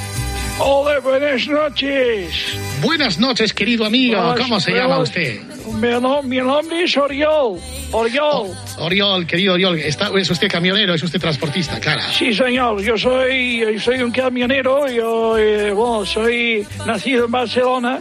Hola, 0.60 0.98
buenas 1.00 1.46
noches. 1.46 2.58
Buenas 2.82 3.18
noches, 3.18 3.52
querido 3.52 3.84
amigo. 3.84 4.16
Buenas- 4.20 4.40
¿Cómo 4.40 4.60
se 4.60 4.72
llama 4.72 4.98
usted? 4.98 5.40
Mi, 5.74 5.88
no- 6.00 6.22
mi 6.22 6.38
nombre 6.38 6.82
es 6.82 6.96
Oriol. 6.96 7.58
Oriol. 7.92 8.50
Oriol, 8.78 9.26
querido 9.26 9.54
Oriol. 9.54 9.78
Está, 9.78 10.10
es 10.18 10.28
usted 10.30 10.48
camionero, 10.48 10.94
es 10.94 11.02
usted 11.02 11.20
transportista, 11.20 11.78
claro. 11.78 12.00
Sí, 12.16 12.34
señor, 12.34 12.80
yo 12.82 12.96
soy, 12.98 13.60
yo 13.74 13.80
soy 13.80 14.02
un 14.02 14.10
camionero, 14.10 14.88
yo 14.90 15.38
eh, 15.38 15.70
bueno, 15.70 16.04
soy 16.04 16.66
nacido 16.86 17.26
en 17.26 17.30
Barcelona, 17.30 18.00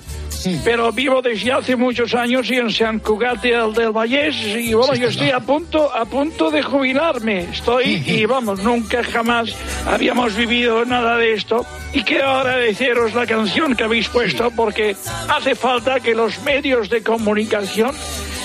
pero 0.63 0.91
vivo 0.91 1.21
desde 1.21 1.51
hace 1.51 1.75
muchos 1.75 2.13
años 2.13 2.49
en 2.49 2.69
San 2.71 2.99
Cugat 2.99 3.41
del, 3.41 3.73
del 3.73 3.91
Vallés 3.91 4.35
y 4.35 4.73
bueno, 4.73 4.93
yo 4.95 5.07
estoy 5.09 5.31
a 5.31 5.39
punto, 5.39 5.93
a 5.93 6.05
punto 6.05 6.49
de 6.51 6.61
jubilarme, 6.63 7.47
estoy 7.51 8.03
y 8.05 8.25
vamos, 8.25 8.59
nunca 8.63 9.03
jamás 9.03 9.53
habíamos 9.85 10.35
vivido 10.35 10.85
nada 10.85 11.17
de 11.17 11.33
esto. 11.33 11.65
Y 11.93 12.03
quiero 12.03 12.29
agradeceros 12.29 13.13
la 13.13 13.25
canción 13.25 13.75
que 13.75 13.83
habéis 13.83 14.07
puesto 14.09 14.51
porque 14.51 14.95
hace 15.29 15.55
falta 15.55 15.99
que 15.99 16.13
los 16.13 16.41
medios 16.43 16.89
de 16.89 17.01
comunicación 17.01 17.91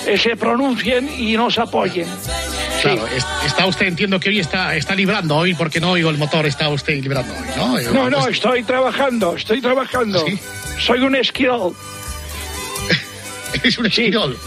eh, 0.07 0.17
se 0.17 0.35
pronuncien 0.35 1.09
y 1.17 1.35
nos 1.37 1.57
apoyen. 1.59 2.07
Claro, 2.81 3.05
es- 3.07 3.25
está 3.45 3.65
usted, 3.65 3.85
entiendo 3.87 4.19
que 4.19 4.29
hoy 4.29 4.39
está, 4.39 4.75
está 4.75 4.95
librando 4.95 5.35
hoy, 5.37 5.53
porque 5.53 5.79
no 5.79 5.91
oigo 5.91 6.09
el 6.09 6.17
motor, 6.17 6.45
está 6.45 6.67
usted 6.69 7.01
librando 7.01 7.33
hoy, 7.33 7.83
¿no? 7.85 7.93
No, 7.93 8.09
no, 8.09 8.27
estoy 8.27 8.63
trabajando, 8.63 9.35
estoy 9.37 9.61
trabajando. 9.61 10.25
Soy 10.79 10.99
un 10.99 11.15
esquirol. 11.15 11.73
¿Es 13.63 13.77
un 13.77 13.85
esquirol? 13.85 14.37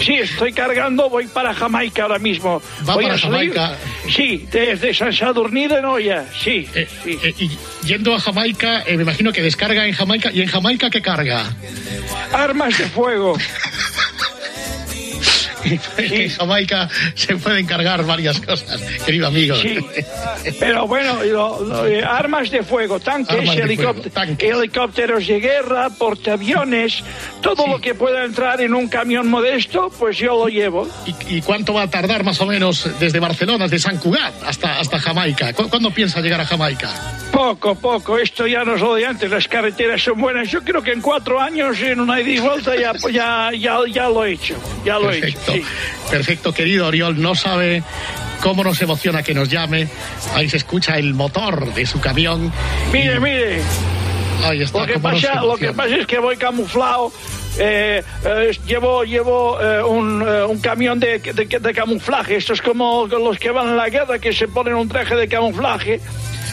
Sí, 0.00 0.14
estoy 0.14 0.52
cargando, 0.52 1.08
voy 1.10 1.26
para 1.28 1.54
Jamaica 1.54 2.04
ahora 2.04 2.18
mismo. 2.18 2.60
Va 2.88 2.94
voy 2.94 3.04
para 3.04 3.14
a 3.14 3.18
salir- 3.18 3.52
Jamaica. 3.54 3.76
Sí, 4.14 4.48
desde 4.50 4.94
San 4.94 5.12
Sadurní 5.12 5.68
de 5.68 5.80
Noya, 5.82 6.24
sí. 6.42 6.66
Eh, 6.74 6.88
eh, 7.04 7.34
y 7.38 7.50
yendo 7.86 8.14
a 8.14 8.18
Jamaica, 8.20 8.82
eh, 8.86 8.96
me 8.96 9.02
imagino 9.04 9.32
que 9.32 9.42
descarga 9.42 9.86
en 9.86 9.92
Jamaica. 9.94 10.30
¿Y 10.32 10.40
en 10.42 10.48
Jamaica 10.48 10.90
qué 10.90 11.02
carga? 11.02 11.44
Armas 12.32 12.78
de 12.78 12.86
fuego. 12.86 13.36
En 15.98 16.28
Jamaica 16.30 16.88
se 17.14 17.36
pueden 17.36 17.66
cargar 17.66 18.04
varias 18.04 18.40
cosas, 18.40 18.80
querido 19.04 19.26
amigo. 19.28 19.54
Sí. 19.56 19.78
Pero 20.58 20.86
bueno, 20.86 21.22
lo- 21.24 21.60
lo- 21.64 21.86
eh, 21.86 22.02
armas 22.04 22.50
de 22.50 22.62
fuego, 22.62 22.98
tanques, 23.00 23.36
de 23.54 23.62
helicópteros, 23.62 24.38
helicópteros 24.40 25.26
de 25.26 25.40
guerra, 25.40 25.88
portaaviones, 25.90 27.02
todo 27.40 27.66
lo 27.66 27.80
que 27.80 27.94
pueda 27.94 28.24
entrar 28.24 28.60
en 28.60 28.74
un 28.74 28.88
camión 28.88 29.28
modesto, 29.28 29.90
pues 29.98 30.18
yo 30.18 30.36
lo 30.38 30.48
llevo. 30.48 30.88
¿Y, 31.06 31.36
y 31.36 31.42
cuánto 31.42 31.74
va 31.74 31.82
a 31.82 31.90
tardar 31.90 32.24
más 32.24 32.40
o 32.40 32.46
menos 32.46 32.88
desde 33.00 33.18
Barcelona, 33.20 33.64
desde 33.64 33.78
San 33.80 33.98
Cugat 33.98 34.34
hasta, 34.44 34.78
hasta 34.80 34.98
Jamaica? 34.98 35.52
¿Cu- 35.52 35.68
¿Cuándo 35.68 35.90
piensa 35.90 36.20
llegar 36.20 36.40
a 36.40 36.44
Jamaica? 36.44 36.90
Poco, 37.32 37.74
poco, 37.74 38.18
esto 38.18 38.46
ya 38.46 38.62
no 38.64 38.74
es 38.74 38.80
lo 38.80 38.94
de 38.94 39.06
antes, 39.06 39.30
las 39.30 39.48
carreteras 39.48 40.02
son 40.02 40.20
buenas. 40.20 40.50
Yo 40.50 40.62
creo 40.62 40.82
que 40.82 40.92
en 40.92 41.00
cuatro 41.00 41.40
años, 41.40 41.80
en 41.80 42.00
una 42.00 42.20
ida 42.20 42.30
y 42.30 42.38
vuelta, 42.38 42.76
ya, 42.76 42.92
ya, 43.10 43.50
ya, 43.58 43.78
ya 43.90 44.08
lo 44.08 44.24
he 44.24 44.32
hecho, 44.32 44.54
ya 44.84 44.98
lo 44.98 45.10
he 45.10 45.28
hecho. 45.28 45.51
Perfecto, 45.52 46.10
perfecto, 46.10 46.54
querido 46.54 46.86
Oriol. 46.86 47.20
No 47.20 47.34
sabe 47.34 47.82
cómo 48.42 48.64
nos 48.64 48.80
emociona 48.82 49.22
que 49.22 49.34
nos 49.34 49.48
llame. 49.48 49.88
Ahí 50.34 50.48
se 50.48 50.56
escucha 50.56 50.96
el 50.98 51.14
motor 51.14 51.72
de 51.74 51.86
su 51.86 52.00
camión. 52.00 52.52
Mire, 52.92 53.20
mire. 53.20 53.60
Ahí 54.44 54.62
está. 54.62 54.80
Lo 54.80 54.86
que, 54.86 54.98
pasa, 54.98 55.42
lo 55.42 55.56
que 55.56 55.72
pasa 55.72 55.96
es 55.96 56.06
que 56.06 56.18
voy 56.18 56.36
camuflado. 56.36 57.12
eh, 57.58 58.02
eh, 58.24 58.58
llevo 58.66 59.04
llevo 59.04 59.60
eh, 59.60 59.82
un, 59.82 60.22
eh, 60.26 60.44
un 60.44 60.58
camión 60.60 60.98
de, 60.98 61.18
de, 61.18 61.44
de 61.60 61.74
camuflaje. 61.74 62.36
Esto 62.36 62.54
es 62.54 62.62
como 62.62 63.06
los 63.06 63.38
que 63.38 63.50
van 63.50 63.68
a 63.68 63.74
la 63.74 63.88
guerra 63.88 64.18
que 64.18 64.32
se 64.32 64.48
ponen 64.48 64.74
un 64.74 64.88
traje 64.88 65.14
de 65.14 65.28
camuflaje. 65.28 66.00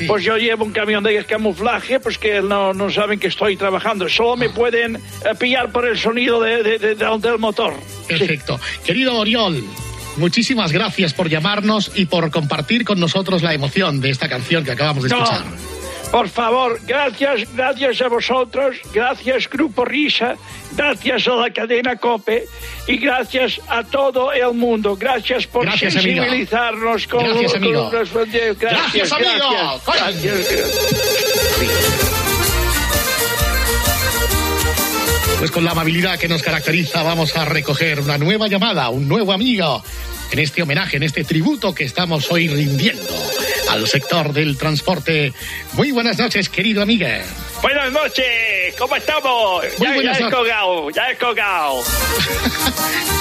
Pues 0.07 0.23
yo 0.23 0.37
llevo 0.37 0.65
un 0.65 0.71
camión 0.71 1.03
de 1.03 1.23
camuflaje, 1.25 1.99
pues 1.99 2.17
que 2.17 2.41
no, 2.41 2.73
no 2.73 2.89
saben 2.91 3.19
que 3.19 3.27
estoy 3.27 3.55
trabajando. 3.57 4.07
Solo 4.09 4.37
me 4.37 4.49
pueden 4.49 4.95
eh, 4.97 4.99
pillar 5.39 5.71
por 5.71 5.87
el 5.87 5.97
sonido 5.97 6.41
de- 6.41 6.63
de- 6.63 6.79
de- 6.79 6.95
de- 6.95 7.17
del 7.19 7.37
motor. 7.39 7.73
Perfecto. 8.07 8.59
Querido 8.85 9.15
Oriol, 9.17 9.63
muchísimas 10.17 10.71
gracias 10.71 11.13
por 11.13 11.29
llamarnos 11.29 11.91
y 11.95 12.05
por 12.05 12.29
compartir 12.31 12.83
con 12.85 12.99
nosotros 12.99 13.41
la 13.43 13.53
emoción 13.53 14.01
de 14.01 14.09
esta 14.09 14.27
canción 14.29 14.63
que 14.63 14.71
acabamos 14.71 15.03
de 15.03 15.09
No, 15.09 15.23
escuchar. 15.23 15.43
Por 16.11 16.27
favor, 16.29 16.79
gracias, 16.87 17.41
gracias 17.55 18.01
a 18.01 18.07
vosotros, 18.07 18.77
gracias 18.93 19.47
Grupo 19.49 19.85
Risa, 19.85 20.35
gracias 20.75 21.27
a 21.27 21.35
la 21.35 21.53
cadena 21.53 21.95
COPE 21.97 22.45
y 22.87 22.97
gracias 22.97 23.61
a 23.67 23.83
todo 23.83 24.31
el 24.33 24.53
mundo. 24.53 24.95
Gracias 24.95 25.45
por 25.45 25.65
Gracias, 25.65 25.95
amigo. 25.97 26.23
sensibilizarnos 26.23 27.05
con 27.07 27.23
Gracias, 27.23 27.53
con 27.53 27.63
amigo. 27.63 27.91
los- 27.91 28.11
Gracias, 28.13 28.57
Gracias, 28.57 29.11
amigo. 29.11 29.79
Pues 35.37 35.51
con 35.51 35.63
la 35.63 35.71
amabilidad 35.71 36.19
que 36.19 36.27
nos 36.27 36.41
caracteriza 36.41 37.01
vamos 37.03 37.35
a 37.37 37.45
recoger 37.45 38.01
una 38.01 38.17
nueva 38.17 38.47
llamada, 38.47 38.89
un 38.89 39.07
nuevo 39.07 39.31
amigo, 39.31 39.81
en 40.31 40.39
este 40.39 40.61
homenaje, 40.63 40.97
en 40.97 41.03
este 41.03 41.23
tributo 41.23 41.73
que 41.73 41.85
estamos 41.85 42.29
hoy 42.31 42.47
rindiendo 42.49 43.03
al 43.69 43.87
sector 43.87 44.33
del 44.33 44.57
transporte. 44.57 45.33
Muy 45.73 45.91
buenas 45.91 46.17
noches, 46.17 46.49
querido 46.49 46.81
amigo. 46.81 47.07
Buenas 47.61 47.91
noches, 47.91 48.75
¿cómo 48.77 48.95
estamos? 48.95 49.63
Muy 49.77 49.87
ya, 49.87 49.93
buenas 49.93 50.19
ya 50.19 50.27
he 50.27 50.31
colgado, 50.31 50.89
ya 50.89 51.11
he 51.11 51.17
colgado. 51.17 51.83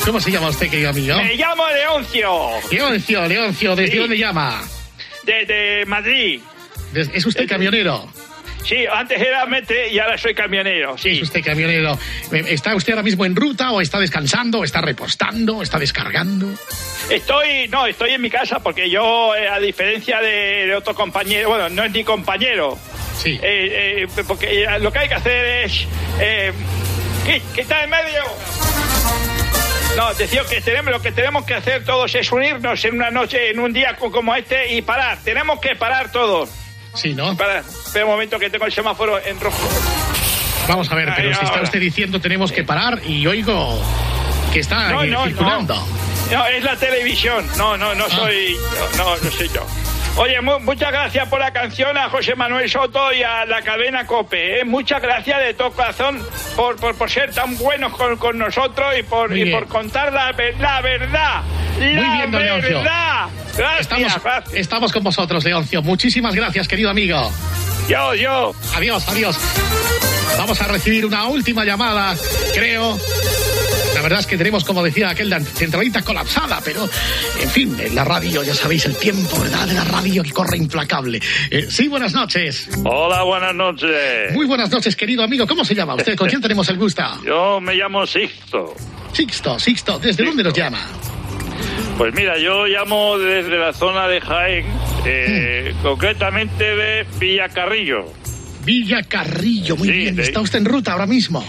¿Cómo 0.05 0.21
se 0.21 0.31
llama 0.31 0.49
usted, 0.49 0.71
querido 0.71 0.91
amigo? 0.91 1.17
Me 1.17 1.35
llamo 1.35 1.65
Leoncio, 1.69 2.51
Leoncio, 2.71 3.27
Leoncio, 3.27 3.77
¿desde 3.77 3.93
Sí. 3.93 3.99
dónde 3.99 4.19
llama? 4.19 4.63
de, 5.25 5.85
Madrid. 5.87 6.41
¿Es 6.95 7.27
usted 7.27 7.47
camionero? 7.47 8.11
Sí, 8.65 8.85
antes 8.91 9.21
era 9.21 9.47
mete 9.47 9.89
y 9.91 9.99
ahora 9.99 10.19
soy 10.19 10.35
camionero, 10.35 10.99
sí. 10.99 11.11
¿Es 11.11 11.23
usted 11.23 11.43
camionero? 11.43 11.99
Eh, 12.33 12.45
¿Está 12.49 12.75
usted 12.75 12.93
ahora 12.93 13.03
mismo 13.03 13.25
en 13.25 13.35
ruta 13.35 13.71
o 13.71 13.81
está 13.81 13.99
descansando, 13.99 14.59
o 14.59 14.65
está 14.65 14.81
repostando, 14.81 15.57
o 15.59 15.63
está 15.63 15.79
descargando? 15.79 16.47
Estoy, 17.09 17.69
no, 17.69 17.87
estoy 17.87 18.11
en 18.11 18.21
mi 18.21 18.29
casa 18.31 18.59
porque 18.61 18.91
yo, 18.91 19.35
eh, 19.35 19.49
a 19.49 19.59
diferencia 19.59 20.21
de, 20.21 20.67
de 20.67 20.75
otro 20.75 20.95
compañero, 20.95 21.49
bueno, 21.49 21.69
no 21.71 21.85
es 21.85 21.93
ni 21.93 22.05
compañero. 22.05 22.79
Sí. 23.17 23.39
Eh, 23.43 24.07
eh, 24.07 24.23
porque 24.27 24.67
lo 24.81 24.93
que 24.93 24.99
hay 24.99 25.09
que 25.09 25.15
hacer 25.15 25.65
es. 25.65 25.87
Eh, 26.21 26.53
¿qué, 27.25 27.41
qué 27.55 27.61
está 27.63 27.83
en 27.85 27.91
medio? 27.91 28.23
No, 29.97 30.15
decía 30.15 30.43
que 30.49 30.61
tenemos, 30.61 30.93
lo 30.93 31.01
que 31.03 31.11
tenemos 31.11 31.45
que 31.45 31.55
hacer 31.55 31.85
todos 31.85 32.15
es 32.15 32.31
unirnos 32.31 32.85
en 32.85 32.95
una 32.95 33.11
noche, 33.11 33.51
en 33.51 33.59
un 33.59 33.73
día 33.73 33.97
co- 33.97 34.13
como 34.13 34.35
este 34.37 34.75
y 34.75 34.83
parar. 34.83 35.19
Tenemos 35.25 35.59
que 35.61 35.75
parar 35.75 36.13
todos. 36.13 36.51
Sí, 36.99 37.15
¿no? 37.15 37.37
Para, 37.37 37.61
espera 37.61 38.05
un 38.07 38.11
momento 38.13 38.39
que 38.39 38.51
tengo 38.51 38.65
el 38.67 38.73
semáforo 38.73 39.25
en 39.25 39.39
rojo. 39.41 39.57
Vamos 40.69 40.91
a 40.91 40.95
ver, 40.97 41.13
pero 41.17 41.29
Ahí, 41.29 41.35
si 41.35 41.45
está 41.45 41.63
usted 41.63 41.81
diciendo 41.81 42.21
tenemos 42.21 42.53
que 42.53 42.65
parar 42.65 43.01
y 43.07 43.27
oigo 43.27 43.81
que 44.53 44.61
está 44.61 44.91
No, 44.91 45.05
no, 45.07 45.25
circulando. 45.25 45.87
No, 46.33 46.47
es 46.47 46.63
la 46.65 46.77
televisión. 46.77 47.47
No, 47.57 47.77
no, 47.77 47.91
Ah. 47.91 47.95
no 47.95 48.11
soy. 48.11 48.57
No, 48.97 49.05
no, 49.05 49.17
no 49.17 49.31
soy 49.31 49.49
yo. 49.49 49.65
Oye, 50.17 50.41
mu- 50.41 50.59
muchas 50.61 50.91
gracias 50.91 51.29
por 51.29 51.39
la 51.39 51.53
canción 51.53 51.97
a 51.97 52.11
José 52.11 52.35
Manuel 52.35 52.69
Soto 52.69 53.13
y 53.13 53.23
a 53.23 53.45
la 53.47 53.63
cadena 53.63 54.05
COPE. 54.05 54.61
¿eh? 54.61 54.65
Muchas 54.65 55.01
gracias 55.01 55.39
de 55.41 55.55
todo 55.55 55.71
corazón 55.71 56.21
por, 56.57 56.75
por, 56.77 56.97
por 56.97 57.09
ser 57.11 57.33
tan 57.33 57.57
buenos 57.57 57.93
con, 57.97 58.17
con 58.17 58.37
nosotros 58.37 58.95
y 58.99 59.05
por, 59.05 59.37
y 59.37 59.53
por 59.53 59.69
contar 59.69 60.13
la, 60.13 60.33
la 60.59 60.81
verdad. 60.81 61.43
Muy 61.79 61.93
la 61.95 62.15
bien, 62.17 62.31
verdad. 62.33 63.29
Gracias, 63.57 63.81
Estamos, 63.81 64.23
gracias. 64.25 64.55
estamos 64.55 64.93
con 64.93 65.05
vosotros, 65.05 65.45
Leoncio. 65.45 65.83
Muchísimas 65.83 66.35
gracias, 66.35 66.67
querido 66.67 66.91
amigo. 66.91 67.31
Yo, 67.89 68.15
yo. 68.15 68.53
Adiós, 68.75 69.09
adiós. 69.09 69.39
Vamos 70.37 70.61
a 70.61 70.67
recibir 70.67 71.07
una 71.07 71.25
última 71.27 71.65
llamada, 71.65 72.17
creo. 72.55 72.99
Verdad 74.09 74.21
es 74.21 74.27
que 74.27 74.39
tenemos, 74.39 74.65
como 74.65 74.83
decía 74.83 75.11
aquel, 75.11 75.29
la 75.29 75.39
centralita 75.39 76.01
colapsada, 76.01 76.63
pero, 76.65 76.89
en 77.43 77.51
fin, 77.51 77.77
en 77.79 77.95
la 77.95 78.05
radio, 78.05 78.43
ya 78.43 78.55
sabéis, 78.55 78.87
el 78.87 78.97
tiempo, 78.97 79.39
¿verdad? 79.39 79.67
De 79.67 79.75
la 79.75 79.85
radio 79.85 80.23
que 80.23 80.31
corre 80.31 80.57
implacable. 80.57 81.21
Eh, 81.51 81.67
sí, 81.69 81.89
buenas 81.89 82.15
noches. 82.15 82.71
Hola, 82.85 83.23
buenas 83.25 83.55
noches. 83.55 84.33
Muy 84.33 84.47
buenas 84.47 84.71
noches, 84.71 84.97
querido 84.97 85.23
amigo. 85.23 85.47
¿Cómo 85.47 85.63
se 85.63 85.75
llama 85.75 85.95
usted? 85.95 86.17
¿Con 86.17 86.27
quién 86.27 86.41
tenemos 86.41 86.67
el 86.71 86.79
gusto? 86.79 87.03
Yo 87.27 87.61
me 87.61 87.75
llamo 87.75 88.07
Sixto. 88.07 88.75
Sixto, 89.13 89.59
Sixto. 89.59 89.99
¿Desde 89.99 90.25
dónde 90.25 90.43
nos 90.43 90.55
llama? 90.55 90.79
Pues 91.99 92.15
mira, 92.15 92.39
yo 92.39 92.65
llamo 92.67 93.19
desde 93.19 93.59
la 93.59 93.75
zona 93.75 94.09
de 94.09 94.23
Jaén, 94.23 94.65
eh, 95.05 95.75
Hmm. 95.75 95.83
concretamente 95.83 96.65
de 96.65 97.07
Villacarrillo. 97.19 98.07
Villa 98.65 99.03
Carrillo, 99.03 99.77
muy 99.77 99.89
Sí, 99.89 99.95
bien. 99.95 100.17
de- 100.17 100.23
¿Está 100.23 100.41
usted 100.41 100.61
en 100.61 100.65
ruta 100.65 100.93
ahora 100.93 101.07
mismo? 101.07 101.45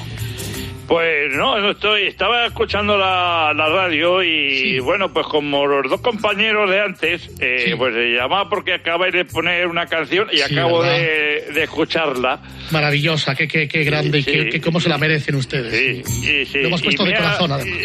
Pues 0.90 1.32
no, 1.36 1.60
no 1.60 1.70
estoy. 1.72 2.08
Estaba 2.08 2.48
escuchando 2.48 2.98
la, 2.98 3.54
la 3.56 3.70
radio 3.70 4.24
y 4.24 4.80
bueno, 4.80 5.14
pues 5.14 5.28
como 5.28 5.68
los 5.68 5.88
dos 5.88 6.02
compañeros 6.02 6.68
de 6.68 6.82
antes, 6.82 7.30
eh, 7.40 7.76
pues 7.78 7.94
se 7.94 8.10
llamaba 8.16 8.50
porque 8.50 8.74
acabáis 8.74 9.14
de 9.14 9.24
poner 9.24 9.68
una 9.68 9.86
canción 9.86 10.28
y 10.32 10.38
Sí, 10.38 10.52
acabo 10.58 10.82
de, 10.82 11.46
de 11.54 11.64
escucharla. 11.64 12.42
Maravillosa, 12.72 13.36
qué, 13.36 13.48
qué, 13.48 13.68
qué 13.68 13.84
grande 13.84 14.18
y 14.18 14.24
Sí, 14.24 14.32
qué, 14.32 14.44
sí. 14.46 14.50
qué- 14.50 14.62
cómo 14.62 14.80
se 14.80 14.90
la 14.90 14.98
merecen 14.98 15.36
ustedes. 15.36 15.74
Y, 16.10 16.46
sí, 16.46 16.58
Lo 16.60 16.70
hemos 16.70 16.82
puesto 16.82 17.04
de 17.04 17.12
me 17.12 17.16
ha- 17.18 17.20
corazón, 17.20 17.52
además. 17.52 17.78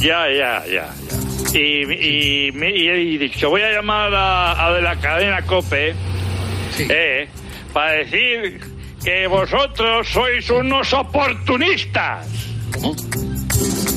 Ya, 0.00 0.30
ya, 0.30 0.62
ya. 0.66 0.90
ya. 1.52 1.58
Y, 1.58 1.90
y, 1.90 2.50
y 2.54 2.88
he 2.88 3.18
dicho, 3.18 3.48
voy 3.48 3.62
a 3.62 3.72
llamar 3.72 4.12
a, 4.14 4.66
a 4.66 4.72
de 4.74 4.82
la 4.82 4.96
cadena 5.00 5.40
COPE 5.42 5.94
eh, 6.90 7.28
para 7.72 7.92
decir 7.92 8.60
que 9.04 9.26
vosotros 9.26 10.08
sois 10.08 10.48
unos 10.50 10.92
oportunistas. 10.92 12.26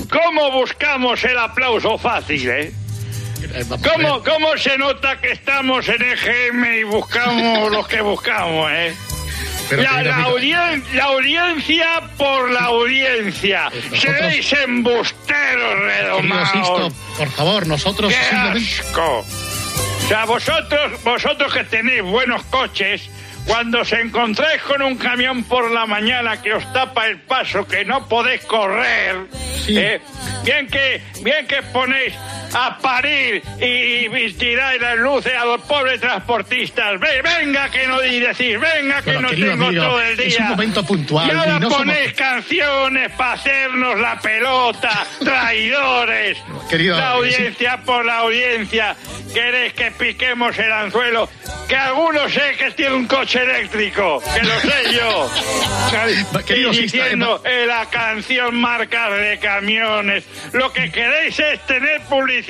¿Cómo 0.10 0.52
buscamos 0.52 1.24
el 1.24 1.38
aplauso 1.38 1.98
fácil, 1.98 2.50
eh? 2.50 2.74
¿Cómo, 3.94 4.24
¿Cómo 4.24 4.58
se 4.58 4.78
nota 4.78 5.20
que 5.22 5.32
estamos 5.32 5.88
en 5.88 6.02
EGM 6.02 6.66
y 6.80 6.84
buscamos 6.84 7.72
lo 7.72 7.86
que 7.88 8.02
buscamos, 8.02 8.72
eh? 8.72 8.94
La, 9.72 9.76
querido 9.78 10.04
la 10.04 10.16
amigo- 10.16 10.30
audien- 10.38 10.84
la 10.94 11.04
audiencia 11.06 11.88
por 12.18 12.52
la 12.52 12.66
audiencia. 12.66 13.64
nosotros- 13.70 14.00
Seréis 14.02 14.54
embusteros 14.54 15.80
redomados. 15.80 16.94
Por 17.18 17.30
favor, 17.32 17.68
nosotros 17.68 18.14
¡Qué 18.14 18.20
simplemente... 18.30 18.70
asco! 18.82 19.20
O 19.20 20.08
sea, 20.08 20.26
vosotros, 20.26 21.04
vosotros 21.04 21.52
que 21.54 21.64
tenéis 21.64 22.04
buenos 22.04 22.44
coches, 22.46 23.10
cuando 23.48 23.82
os 23.82 23.94
encontráis 23.94 24.62
con 24.64 24.82
un 24.82 24.98
camión 24.98 25.44
por 25.44 25.72
la 25.72 25.86
mañana 25.86 26.42
que 26.42 26.54
os 26.54 26.74
tapa 26.74 27.08
el 27.08 27.20
paso, 27.22 27.68
que 27.68 27.86
no 27.86 28.08
podéis 28.08 28.42
correr, 28.46 29.28
¿eh? 29.68 30.02
bien 30.44 30.68
que 30.68 31.02
bien 31.22 31.48
que 31.48 31.62
ponéis 31.74 32.14
a 32.58 32.78
parir 32.78 33.44
y, 33.60 34.08
y 34.08 34.34
tiráis 34.34 34.82
las 34.82 34.98
luces 34.98 35.34
a 35.36 35.46
los 35.46 35.62
pobres 35.62 36.00
transportistas. 36.00 37.00
Ve- 37.00 37.22
venga 37.22 37.70
que 37.70 37.86
no 37.88 38.04
y 38.04 38.20
decir, 38.20 38.58
venga 38.60 39.02
que 39.02 39.14
no 39.20 39.30
tengo 39.30 39.66
amigo, 39.66 39.84
todo 39.84 40.02
el 40.02 40.16
día. 40.18 40.28
es 40.28 40.40
un 40.40 40.48
momento 40.50 40.86
puntual, 40.86 41.28
Y 41.28 41.32
ahora 41.32 41.58
y 41.58 41.60
no 41.60 41.70
somos- 41.70 41.78
ponéis 41.78 42.14
canciones 42.14 43.12
para 43.12 43.34
hacernos 43.34 44.00
la 44.00 44.20
pelota, 44.20 45.06
traidores. 45.24 46.38
Querido, 46.70 46.98
la 46.98 47.04
eh, 47.04 47.14
audiencia 47.14 47.78
por 47.86 48.06
la 48.06 48.18
audiencia. 48.20 48.96
Queréis 49.34 49.74
que 49.74 49.92
piquemos 49.92 50.58
el 50.58 50.72
anzuelo. 50.72 51.30
Que 51.68 51.76
algunos 51.76 52.32
sé 52.32 52.56
que 52.60 52.72
tiene 52.72 52.94
un 52.94 53.08
coche 53.08 53.42
eléctrico, 53.42 54.22
que 54.34 54.44
lo 54.44 54.60
sé 54.62 54.94
yo. 54.94 55.32
Querido 56.46 56.72
y 56.74 56.78
diciendo 56.84 57.42
en 57.44 57.68
la 57.68 57.88
canción 57.90 58.56
marcas 58.56 59.12
de 59.18 59.40
camiones. 59.40 60.24
Lo 60.54 60.72
que 60.72 60.92
queréis 60.92 61.38
es 61.40 61.60
tener 61.66 62.02
publicidad, 62.02 62.45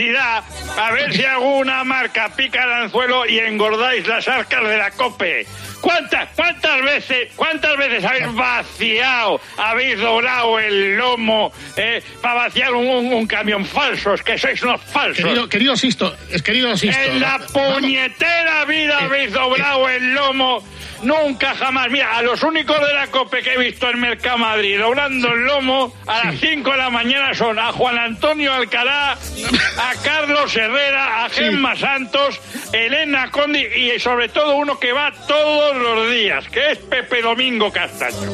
a 0.77 0.91
ver 0.91 1.13
si 1.13 1.23
alguna 1.23 1.83
marca 1.83 2.29
pica 2.35 2.63
el 2.63 2.71
anzuelo 2.83 3.25
y 3.25 3.39
engordáis 3.39 4.05
las 4.07 4.27
arcas 4.27 4.63
de 4.67 4.77
la 4.77 4.91
COPE. 4.91 5.45
¿Cuántas, 5.81 6.29
cuántas 6.35 6.81
veces, 6.81 7.29
cuántas 7.35 7.77
veces 7.77 8.03
habéis 8.03 8.33
vaciado, 8.33 9.39
habéis 9.57 9.99
doblado 9.99 10.57
el 10.59 10.95
lomo 10.97 11.51
eh, 11.77 12.01
para 12.21 12.45
vaciar 12.45 12.73
un, 12.73 12.87
un- 12.87 13.13
un 13.13 13.27
camión 13.27 13.63
falso? 13.65 14.13
Es 14.15 14.23
que 14.23 14.37
sois 14.37 14.61
unos 14.63 14.81
falsos. 14.81 15.23
Querido, 15.23 15.47
querido 15.47 15.75
Sisto, 15.77 16.15
es 16.31 16.41
querido 16.41 16.75
Sisto. 16.75 16.99
En 16.99 17.19
la 17.19 17.37
puñetera 17.53 18.65
vida 18.65 18.97
habéis 18.99 19.31
doblado 19.31 19.87
el 19.89 20.13
lomo 20.13 20.63
nunca 21.03 21.55
jamás. 21.55 21.89
Mira, 21.89 22.17
a 22.17 22.21
los 22.21 22.41
únicos 22.43 22.79
de 22.85 22.93
la 22.93 23.07
COPE 23.07 23.41
que 23.41 23.53
he 23.53 23.57
visto 23.57 23.89
en 23.89 23.99
Mercamadrid 23.99 24.79
doblando 24.79 25.29
el 25.33 25.45
lomo 25.45 25.93
a 26.07 26.25
las 26.25 26.39
5 26.39 26.71
de 26.71 26.77
la 26.77 26.89
mañana 26.89 27.33
son 27.33 27.57
a 27.59 27.71
Juan 27.71 27.97
Antonio 27.97 28.53
Alcalá, 28.53 29.11
a 29.13 29.93
Carlos 30.03 30.55
Herrera, 30.55 31.25
a 31.25 31.29
Gemma 31.29 31.75
Santos, 31.75 32.39
Elena 32.73 33.29
Condi 33.31 33.59
y 33.65 33.99
sobre 33.99 34.29
todo 34.29 34.55
uno 34.55 34.79
que 34.79 34.91
va 34.93 35.11
todos 35.27 35.75
los 35.75 36.09
días, 36.11 36.47
que 36.49 36.71
es 36.71 36.77
Pepe 36.79 37.21
Domingo 37.21 37.71
Castaño. 37.71 38.31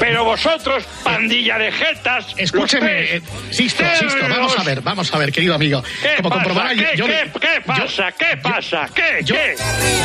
Pero 0.00 0.24
vosotros, 0.24 0.84
pandilla 1.04 1.58
de 1.58 1.70
jetas, 1.72 2.26
Escúcheme, 2.36 3.16
eh, 3.16 3.22
Sisto, 3.50 3.84
Sisto, 3.98 4.18
vamos 4.28 4.58
a 4.58 4.62
ver, 4.64 4.80
vamos 4.80 5.12
a 5.14 5.18
ver, 5.18 5.32
querido 5.32 5.54
amigo. 5.54 5.82
¿Qué 6.02 6.16
Como 6.16 6.30
pasa? 6.30 6.42
comprobará, 6.42 6.74
¿Qué, 6.74 6.96
yo, 6.96 7.06
qué- 7.06 7.12
le- 7.12 7.30
qué 7.40 7.60
pasa? 7.64 8.12
¿Qué 8.12 8.36
pasa? 8.42 8.88
¿Qué? 8.94 9.20
yo, 9.24 9.34
¿Qué? 9.34 9.54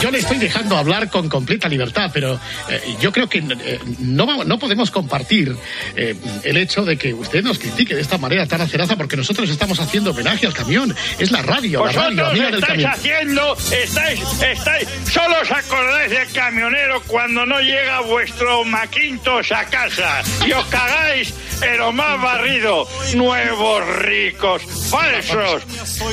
yo 0.01 0.11
le 0.11 0.19
estoy 0.19 0.37
dejando 0.37 0.77
hablar 0.77 1.09
con 1.09 1.29
completa 1.29 1.67
libertad, 1.67 1.92
pero 2.13 2.39
eh, 2.69 2.81
yo 2.99 3.11
creo 3.11 3.27
que 3.29 3.39
eh, 3.39 3.79
no, 3.99 4.43
no 4.43 4.59
podemos 4.59 4.91
compartir 4.91 5.55
eh, 5.95 6.15
el 6.43 6.57
hecho 6.57 6.83
de 6.85 6.97
que 6.97 7.13
usted 7.13 7.43
nos 7.43 7.59
critique 7.59 7.95
de 7.95 8.01
esta 8.01 8.17
manera 8.17 8.45
tan 8.47 8.61
aceraza 8.61 8.95
porque 8.95 9.15
nosotros 9.15 9.49
estamos 9.49 9.79
haciendo 9.79 10.11
homenaje 10.11 10.47
al 10.47 10.53
camión. 10.53 10.95
Es 11.19 11.31
la 11.31 11.41
radio, 11.41 11.85
la 11.85 11.91
radio, 11.91 12.25
amiga 12.27 12.45
del 12.47 12.55
estáis 12.59 12.71
camión. 12.83 12.91
haciendo, 12.91 13.57
estáis, 13.71 14.19
estáis, 14.41 14.87
solo 15.11 15.35
os 15.41 15.51
acordáis 15.51 16.09
del 16.11 16.27
camionero 16.31 17.01
cuando 17.03 17.45
no 17.45 17.59
llega 17.59 18.01
vuestro 18.01 18.63
Macintosh 18.65 19.53
a 19.53 19.65
casa 19.65 20.21
y 20.47 20.51
os 20.51 20.65
cagáis 20.65 21.33
en 21.61 21.77
lo 21.77 21.91
más 21.91 22.21
barrido. 22.21 22.87
Nuevos 23.15 23.87
ricos, 23.99 24.61
falsos. 24.89 25.63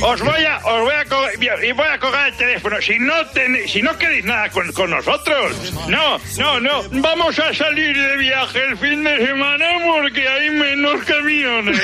Os 0.02 0.20
voy 0.20 0.44
a, 0.44 0.58
os 0.58 0.80
voy 0.82 0.94
a, 0.94 1.64
y 1.66 1.72
voy 1.72 1.86
a 1.86 1.98
colgar 1.98 2.28
el 2.28 2.36
teléfono. 2.36 2.76
Si 2.80 2.98
no 2.98 3.14
ten- 3.32 3.66
si 3.68 3.82
no 3.82 3.96
queréis 3.98 4.24
nada 4.24 4.50
con, 4.50 4.70
con 4.72 4.90
nosotros, 4.90 5.69
no, 5.88 6.18
no, 6.38 6.60
no. 6.60 6.82
Vamos 6.90 7.38
a 7.38 7.52
salir 7.54 7.96
de 7.96 8.16
viaje 8.16 8.58
el 8.70 8.76
fin 8.78 9.02
de 9.04 9.26
semana 9.26 9.66
porque 9.84 10.28
hay 10.28 10.50
menos 10.50 11.02
camiones. 11.04 11.80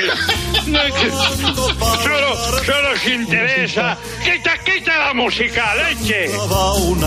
No, 0.67 0.79
que- 0.83 1.09
Solo, 2.03 2.35
solo 2.65 2.91
os 2.93 3.07
interesa. 3.07 3.97
Quita, 4.23 4.57
quita 4.59 4.97
la 4.97 5.13
música, 5.13 5.73
leche. 5.75 6.29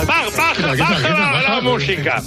Baja, 0.07 0.31
baja, 0.37 0.75
baja 0.77 1.09
la, 1.11 1.43
la 1.43 1.61
música. 1.61 2.23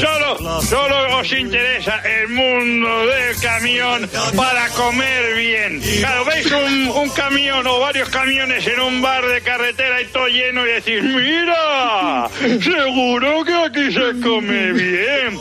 Solo, 0.00 0.62
solo 0.62 1.18
os 1.18 1.32
interesa 1.32 2.00
el 2.04 2.28
mundo 2.28 3.06
del 3.06 3.36
camión 3.40 4.08
para 4.36 4.68
comer 4.70 5.34
bien. 5.36 5.80
Claro, 6.00 6.24
veis 6.24 6.50
un, 6.50 6.88
un 6.88 7.08
camión 7.10 7.66
o 7.66 7.80
varios 7.80 8.08
camiones 8.08 8.66
en 8.66 8.80
un 8.80 9.02
bar 9.02 9.24
de 9.26 9.40
carretera 9.42 10.00
y 10.00 10.06
todo 10.06 10.26
lleno 10.28 10.64
y 10.66 10.70
decís, 10.72 11.02
mira, 11.02 12.28
seguro 12.62 13.44
que 13.44 13.54
aquí 13.66 13.92
se 13.92 14.20
come 14.20 14.72
bien. 14.72 15.38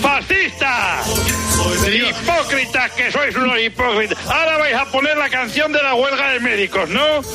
¡Fascista! 0.00 1.00
Hipócritas 1.92 2.90
que 2.92 3.10
sois 3.10 3.34
unos 3.36 3.58
hipócritas. 3.60 4.18
Ahora 4.26 4.58
vais 4.58 4.74
a 4.74 4.84
poner 4.86 5.16
la 5.16 5.28
canción 5.28 5.72
de 5.72 5.82
la 5.82 5.94
huelga 5.94 6.30
de 6.32 6.40
médicos, 6.40 6.88
¿no? 6.88 7.20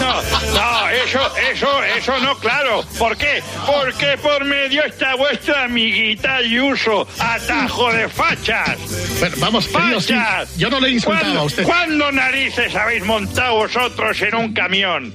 No, 0.00 0.22
no, 0.54 0.88
eso, 0.90 1.20
eso, 1.52 1.82
eso 1.84 2.18
no, 2.20 2.36
claro. 2.38 2.82
¿Por 2.98 3.16
qué? 3.16 3.42
Porque 3.66 4.16
por 4.22 4.44
medio 4.44 4.84
está 4.84 5.14
vuestra 5.14 5.64
amiguita 5.64 6.36
Ayuso, 6.36 7.06
atajo 7.18 7.92
de 7.92 8.08
fachas. 8.08 8.78
Bueno, 9.18 9.36
vamos, 9.38 9.66
querido, 9.66 10.00
¡Fachas! 10.00 10.56
yo 10.56 10.70
no 10.70 10.80
le 10.80 11.00
¿Cuándo- 11.00 11.40
a 11.40 11.44
usted. 11.44 11.64
¿Cuándo 11.64 12.12
narices 12.12 12.74
habéis 12.74 13.04
montado 13.04 13.56
vosotros 13.56 14.20
en 14.22 14.34
un 14.34 14.52
camión? 14.54 15.12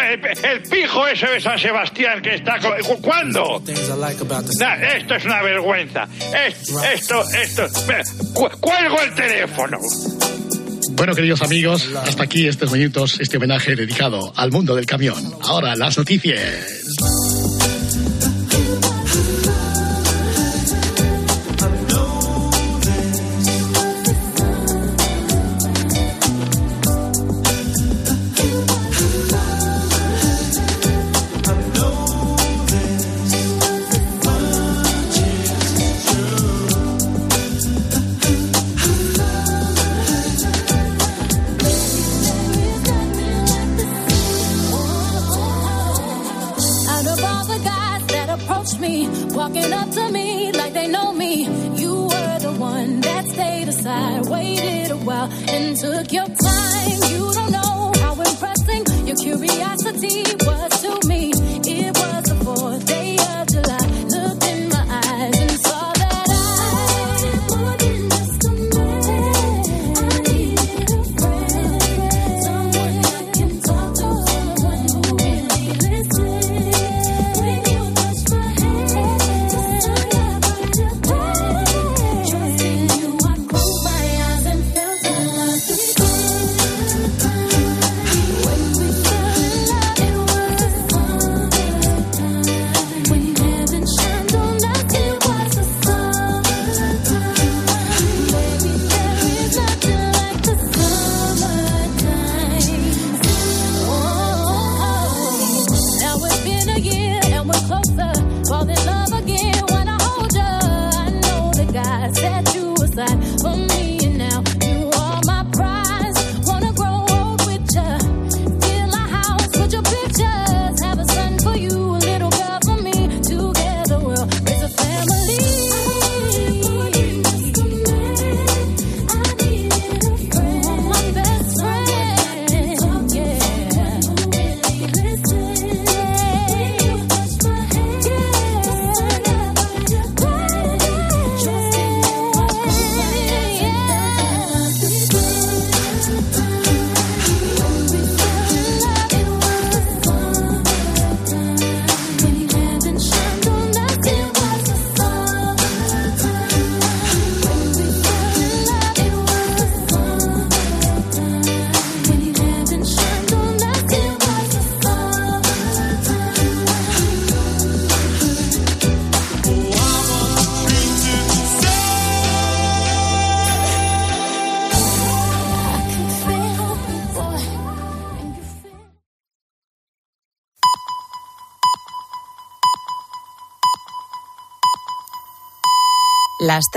El, 0.00 0.62
pijo 0.70 1.06
ese 1.06 1.26
de 1.26 1.40
San 1.40 1.58
Sebastián 1.58 2.22
que 2.22 2.34
está... 2.36 2.58
co- 2.58 2.74
¿cu- 2.86 3.00
¿Cuándo? 3.02 3.62
Esto 4.96 5.14
es 5.14 5.24
una 5.24 5.42
vergüenza. 5.42 6.08
Es- 6.46 6.72
esto, 6.94 7.22
esto... 7.30 7.66
Cuelgo 8.60 9.00
el 9.02 9.14
teléfono. 9.14 9.78
Bueno, 10.92 11.14
queridos 11.14 11.42
amigos, 11.42 11.88
hasta 11.94 12.24
aquí 12.24 12.48
estos 12.48 12.72
minutos, 12.72 13.20
este 13.20 13.36
homenaje 13.36 13.76
dedicado 13.76 14.32
al 14.36 14.50
mundo 14.50 14.74
del 14.74 14.86
camión. 14.86 15.16
Ahora, 15.42 15.76
las 15.76 15.96
noticias. 15.98 17.57